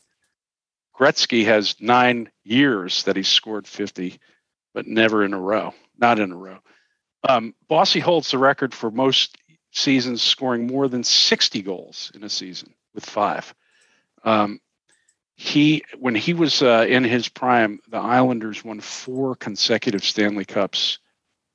Gretzky 0.98 1.46
has 1.46 1.76
nine 1.80 2.30
years 2.44 3.04
that 3.04 3.16
he 3.16 3.24
scored 3.24 3.68
50, 3.68 4.20
but 4.74 4.88
never 4.88 5.24
in 5.24 5.34
a 5.34 5.40
row, 5.40 5.74
not 5.98 6.20
in 6.20 6.32
a 6.32 6.36
row. 6.36 6.60
Um, 7.28 7.54
Bossy 7.68 8.00
holds 8.00 8.32
the 8.32 8.38
record 8.38 8.74
for 8.74 8.92
most 8.92 9.38
seasons 9.72 10.22
scoring 10.22 10.68
more 10.68 10.88
than 10.88 11.04
60 11.04 11.62
goals 11.64 12.12
in 12.16 12.24
a 12.24 12.30
season 12.30 12.74
with 12.94 13.06
five. 13.06 13.54
Um, 14.24 14.62
he, 15.36 15.84
when 16.00 16.16
he 16.16 16.34
was 16.34 16.62
uh, 16.62 16.86
in 16.88 17.04
his 17.04 17.28
prime, 17.28 17.80
the 17.90 17.98
Islanders 17.98 18.64
won 18.64 18.80
four 18.80 19.36
consecutive 19.36 20.04
Stanley 20.04 20.46
Cups 20.46 21.00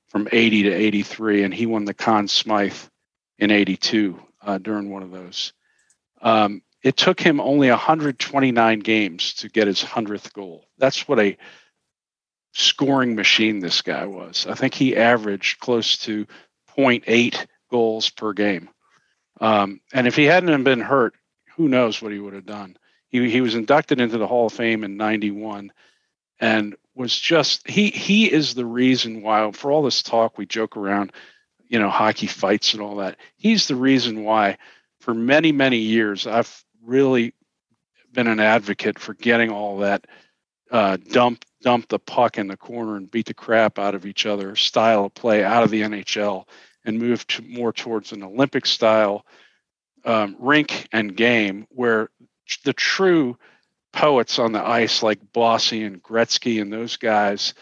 from 0.09 0.28
80 0.30 0.64
to 0.64 0.72
83, 0.72 1.45
and 1.45 1.55
he 1.55 1.64
won 1.64 1.86
the 1.86 1.95
Conn 1.95 2.28
Smythe 2.28 2.76
in 3.38 3.51
82 3.51 4.20
uh, 4.43 4.59
during 4.59 4.91
one 4.91 5.03
of 5.03 5.12
those. 5.12 5.55
Um, 6.20 6.62
it 6.83 6.97
took 6.97 7.20
him 7.20 7.41
only 7.41 7.68
129 7.68 8.81
games 8.81 9.35
to 9.35 9.49
get 9.49 9.66
his 9.66 9.83
100th 9.83 10.33
goal. 10.33 10.64
That's 10.78 11.07
what 11.07 11.20
a 11.20 11.37
scoring 12.53 13.14
machine 13.14 13.61
this 13.61 13.83
guy 13.83 14.07
was. 14.07 14.47
I 14.49 14.55
think 14.55 14.74
he 14.74 14.97
averaged 14.97 15.61
close 15.61 15.99
to 15.99 16.26
0.8 16.76 17.47
goals 17.70 18.11
per 18.11 18.33
game. 18.33 18.68
Um, 19.41 19.81
and 19.93 20.07
if 20.07 20.16
he 20.16 20.24
hadn't 20.24 20.64
been 20.64 20.81
hurt, 20.81 21.14
who 21.57 21.68
knows 21.68 22.01
what 22.01 22.12
he 22.12 22.18
would 22.18 22.35
have 22.35 22.47
done. 22.47 22.76
He, 23.09 23.28
he 23.31 23.41
was 23.41 23.55
inducted 23.55 24.01
into 24.01 24.18
the 24.18 24.26
Hall 24.26 24.47
of 24.47 24.53
Fame 24.53 24.85
in 24.85 24.97
91 24.97 25.72
and 26.41 26.74
was 26.95 27.18
just 27.18 27.68
he 27.68 27.91
he 27.91 28.31
is 28.31 28.55
the 28.55 28.64
reason 28.64 29.22
why 29.22 29.51
for 29.53 29.70
all 29.70 29.83
this 29.83 30.03
talk 30.03 30.37
we 30.37 30.47
joke 30.47 30.76
around 30.76 31.12
you 31.68 31.78
know 31.78 31.89
hockey 31.89 32.26
fights 32.26 32.74
and 32.74 32.83
all 32.83 32.97
that 32.97 33.16
he's 33.37 33.68
the 33.68 33.76
reason 33.76 34.24
why 34.24 34.59
for 35.01 35.14
many 35.14 35.53
many 35.53 35.78
years 35.78 36.26
i've 36.26 36.64
really 36.85 37.35
been 38.12 38.26
an 38.26 38.41
advocate 38.41 38.99
for 38.99 39.14
getting 39.14 39.51
all 39.51 39.78
that 39.78 40.07
uh, 40.70 40.97
dump 41.11 41.45
dump 41.62 41.89
the 41.89 41.99
puck 41.99 42.39
in 42.39 42.47
the 42.47 42.57
corner 42.57 42.97
and 42.97 43.11
beat 43.11 43.26
the 43.26 43.35
crap 43.35 43.78
out 43.78 43.95
of 43.95 44.07
each 44.07 44.24
other 44.24 44.57
style 44.57 45.07
of 45.07 45.14
play 45.14 45.45
out 45.45 45.62
of 45.62 45.70
the 45.70 45.83
nhl 45.83 46.45
and 46.85 46.99
move 46.99 47.26
to 47.26 47.43
more 47.43 47.72
towards 47.72 48.12
an 48.12 48.22
olympic 48.22 48.64
style 48.64 49.26
um, 50.05 50.37
rink 50.39 50.89
and 50.93 51.16
game 51.16 51.66
where 51.70 52.09
the 52.64 52.72
true 52.72 53.37
poets 53.93 54.39
on 54.39 54.53
the 54.53 54.64
ice 54.64 55.03
like 55.03 55.33
Bossy 55.33 55.83
and 55.85 56.03
Gretzky 56.03 56.61
and 56.61 56.72
those 56.72 56.97
guys 56.97 57.55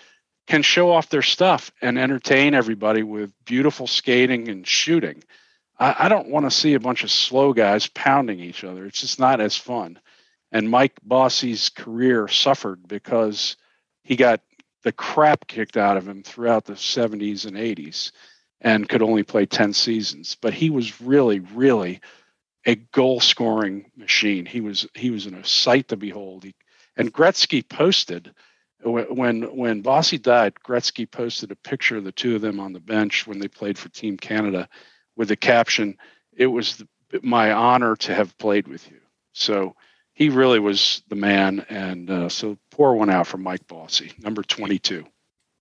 can 0.47 0.63
show 0.63 0.91
off 0.91 1.11
their 1.11 1.23
stuff 1.23 1.71
and 1.83 1.99
entertain 1.99 2.55
everybody 2.55 3.03
with 3.03 3.33
beautiful 3.45 3.87
skating 3.87 4.49
and 4.49 4.67
shooting. 4.67 5.23
I, 5.79 5.95
I 6.01 6.09
don't 6.09 6.29
want 6.29 6.47
to 6.47 6.51
see 6.51 6.75
a 6.75 6.81
bunch 6.81 7.05
of 7.05 7.11
slow 7.11 7.53
guys 7.53 7.87
pounding 7.89 8.41
each 8.41 8.65
other. 8.65 8.87
It's 8.87 9.01
just 9.01 9.19
not 9.19 9.41
as 9.41 9.57
fun. 9.57 9.99
And 10.51 10.71
Mike 10.71 10.99
Bossy's 11.03 11.69
career 11.69 12.29
suffered 12.29 12.89
because 12.89 13.57
he 14.03 14.17
got 14.17 14.41
the 14.83 14.93
crap 14.93 15.47
kicked 15.47 15.77
out 15.77 15.97
of 15.97 16.09
him 16.09 16.23
throughout 16.23 16.65
the 16.65 16.75
70s 16.75 17.47
and 17.47 17.57
80s 17.57 18.13
and 18.61 18.89
could 18.89 19.03
only 19.03 19.23
play 19.23 19.47
10 19.47 19.73
seasons. 19.73 20.37
But 20.41 20.55
he 20.55 20.71
was 20.71 21.01
really, 21.01 21.41
really 21.41 22.01
a 22.67 22.75
goal 22.75 23.21
scoring 23.21 23.91
machine. 23.97 24.47
He 24.47 24.61
was 24.61 24.87
he 24.95 25.11
was 25.11 25.27
in 25.27 25.35
a 25.35 25.45
sight 25.45 25.89
to 25.89 25.97
behold. 25.97 26.45
He, 26.45 26.55
and 26.97 27.13
Gretzky 27.13 27.67
posted 27.67 28.33
when 28.83 29.43
when 29.57 29.81
Bossy 29.81 30.19
died. 30.19 30.55
Gretzky 30.67 31.11
posted 31.11 31.51
a 31.51 31.57
picture 31.57 31.97
of 31.97 32.05
the 32.05 32.13
two 32.13 32.37
of 32.37 32.43
them 32.43 32.61
on 32.61 32.73
the 32.73 32.81
bench 32.81 33.27
when 33.27 33.39
they 33.39 33.49
played 33.49 33.79
for 33.79 33.89
Team 33.89 34.17
Canada, 34.17 34.69
with 35.19 35.29
the 35.29 35.37
caption, 35.37 35.99
"It 36.35 36.47
was 36.47 36.77
the, 37.11 37.21
my 37.23 37.53
honor 37.53 37.95
to 37.97 38.15
have 38.15 38.39
played 38.39 38.67
with 38.69 38.91
you." 38.91 38.97
So 39.35 39.75
he 40.15 40.31
really 40.31 40.59
was 40.61 41.03
the 41.09 41.17
man. 41.17 41.67
And 41.69 42.11
uh, 42.11 42.29
so 42.31 42.57
pour 42.71 42.95
one 42.97 43.11
out 43.11 43.27
for 43.27 43.37
Mike 43.37 43.67
Bossy, 43.69 44.13
number 44.21 44.43
twenty-two. 44.43 45.05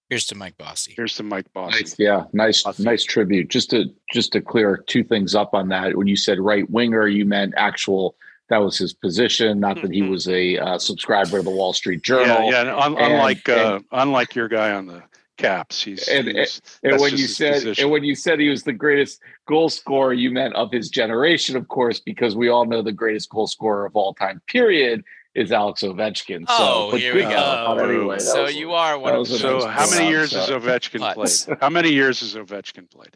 Here's 0.09 0.27
to 0.27 0.35
Mike 0.35 0.57
Bossy. 0.57 0.93
Here's 0.95 1.15
to 1.15 1.23
Mike 1.23 1.51
Bossy. 1.51 1.79
Nice, 1.83 1.99
yeah, 1.99 2.23
nice, 2.31 2.65
Awesome. 2.65 2.85
nice 2.85 3.03
tribute. 3.03 3.49
Just 3.49 3.71
to 3.71 3.85
just 4.13 4.31
to 4.31 4.39
clear 4.41 4.77
two 4.87 5.03
things 5.03 5.35
up 5.35 5.53
on 5.53 5.67
that. 5.67 5.97
When 5.97 6.07
you 6.07 6.15
said 6.15 6.39
right 6.39 6.69
winger, 6.69 7.07
you 7.09 7.25
meant 7.25 7.53
actual. 7.57 8.15
That 8.49 8.59
was 8.59 8.77
his 8.77 8.93
position, 8.93 9.59
not 9.59 9.81
that 9.81 9.91
he 9.93 9.99
Mhm. 10.03 10.09
was 10.09 10.29
a 10.29 10.57
uh, 10.57 10.77
subscriber 10.79 11.31
to 11.39 11.41
the 11.43 11.49
Wall 11.49 11.73
Street 11.73 12.01
Journal. 12.01 12.45
Yeah, 12.45 12.49
yeah. 12.49 12.61
and 12.61 12.69
un- 12.69 12.97
And- 12.97 13.13
unlike 13.13 13.49
uh, 13.49 13.75
and- 13.75 13.85
unlike 13.91 14.35
your 14.35 14.47
guy 14.47 14.71
on 14.71 14.85
the 14.87 15.03
Caps, 15.37 15.81
he's, 15.83 16.07
And- 16.07 16.27
he's 16.27 16.61
And 16.83 16.93
that's 16.93 17.01
when 17.01 17.11
you 17.11 17.27
said 17.27 17.53
position. 17.53 17.83
and 17.83 17.91
when 17.91 18.03
you 18.03 18.15
said 18.15 18.39
he 18.39 18.49
was 18.49 18.63
the 18.63 18.73
greatest 18.73 19.21
goal 19.47 19.69
scorer, 19.69 20.13
you 20.13 20.31
meant 20.31 20.55
of 20.55 20.71
his 20.71 20.89
generation, 20.89 21.55
of 21.55 21.67
course, 21.67 21.99
because 21.99 22.35
we 22.35 22.49
all 22.49 22.65
know 22.65 22.81
the 22.81 22.91
greatest 22.91 23.29
goal 23.29 23.47
scorer 23.47 23.85
of 23.85 23.95
all 23.95 24.13
time, 24.13 24.41
period, 24.47 25.03
is 25.35 25.51
Alex 25.51 25.83
Ovechkin. 25.83 26.45
Oh, 26.47 26.87
so, 26.87 26.91
but 26.91 26.99
here 26.99 27.13
we 27.13 27.21
good 27.21 27.29
go. 27.29 27.77
Anyway, 27.79 28.17
So 28.19 28.43
was- 28.43 28.55
you 28.55 28.73
are 28.73 28.97
one 28.97 29.13
of 29.13 29.19
was 29.19 29.39
So 29.39 29.67
how 29.67 29.87
many 29.89 30.05
out, 30.07 30.09
years 30.09 30.31
so- 30.31 30.39
has 30.39 30.49
Ovechkin 30.49 30.99
Putts. 30.99 31.45
played? 31.45 31.57
How 31.61 31.69
many 31.69 31.91
years 31.91 32.19
has 32.21 32.33
Ovechkin 32.33 32.89
played? 32.89 33.15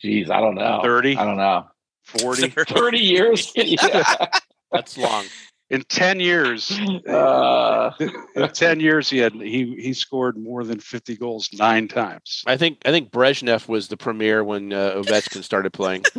Geez, 0.00 0.30
I 0.30 0.40
don't 0.40 0.54
know. 0.54 0.80
30? 0.82 1.16
I 1.16 1.24
don't 1.24 1.36
know. 1.38 1.66
40? 2.04 2.50
Thirty 2.50 2.98
years. 2.98 3.50
yeah. 3.56 4.28
That's 4.70 4.96
long. 4.96 5.24
In 5.68 5.82
10 5.82 6.20
years, 6.20 6.70
Uh, 7.08 7.90
in 8.36 8.48
10 8.48 8.78
years 8.80 9.10
he 9.10 9.18
had 9.18 9.32
he 9.34 9.74
he 9.80 9.92
scored 9.92 10.36
more 10.38 10.62
than 10.64 10.78
50 10.78 11.16
goals 11.16 11.48
9 11.52 11.88
times. 11.88 12.42
I 12.46 12.56
think 12.56 12.78
I 12.84 12.90
think 12.90 13.10
Brezhnev 13.10 13.66
was 13.68 13.88
the 13.88 13.96
premier 13.96 14.44
when 14.44 14.72
uh, 14.72 14.92
Ovechkin 15.02 15.42
started 15.42 15.72
playing. 15.72 16.04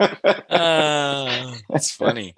Uh, 0.00 1.54
that's 1.68 1.90
funny. 1.90 2.34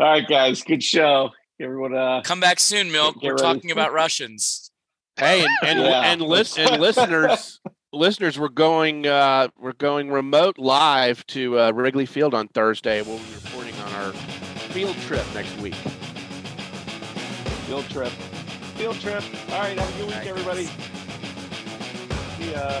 all 0.00 0.06
right, 0.10 0.26
guys. 0.26 0.62
Good 0.62 0.82
show. 0.82 1.30
Everyone, 1.60 1.94
uh, 1.94 2.22
Come 2.24 2.40
back 2.40 2.58
soon, 2.58 2.90
Milk. 2.90 3.22
We're 3.22 3.32
ready. 3.34 3.42
talking 3.42 3.70
about 3.70 3.92
Russians. 3.92 4.70
Hey, 5.16 5.40
and 5.42 5.50
and, 5.62 5.80
Yeah. 5.80 6.00
and, 6.12 6.22
lis- 6.22 6.56
and 6.58 6.80
listeners, 6.80 7.60
listeners, 7.92 8.38
we're 8.38 8.48
going 8.48 9.06
uh, 9.06 9.48
we're 9.58 9.74
going 9.74 10.10
remote 10.10 10.58
live 10.58 11.26
to 11.28 11.58
uh, 11.60 11.70
Wrigley 11.72 12.06
Field 12.06 12.32
on 12.34 12.48
Thursday. 12.48 13.02
We'll 13.02 13.18
be 13.18 13.24
reporting 13.34 13.50
on 13.52 13.56
our 13.58 13.61
field 14.72 14.96
trip 15.02 15.24
next 15.34 15.54
week. 15.58 15.74
field 17.66 17.84
trip. 17.90 18.08
Field 18.78 18.98
trip. 19.00 19.22
All 19.50 19.58
right. 19.60 19.78
Have 19.78 19.94
a 19.94 19.98
good 19.98 20.06
week, 20.08 20.26
everybody. 20.26 20.64
See 22.38 22.52
ya. 22.52 22.80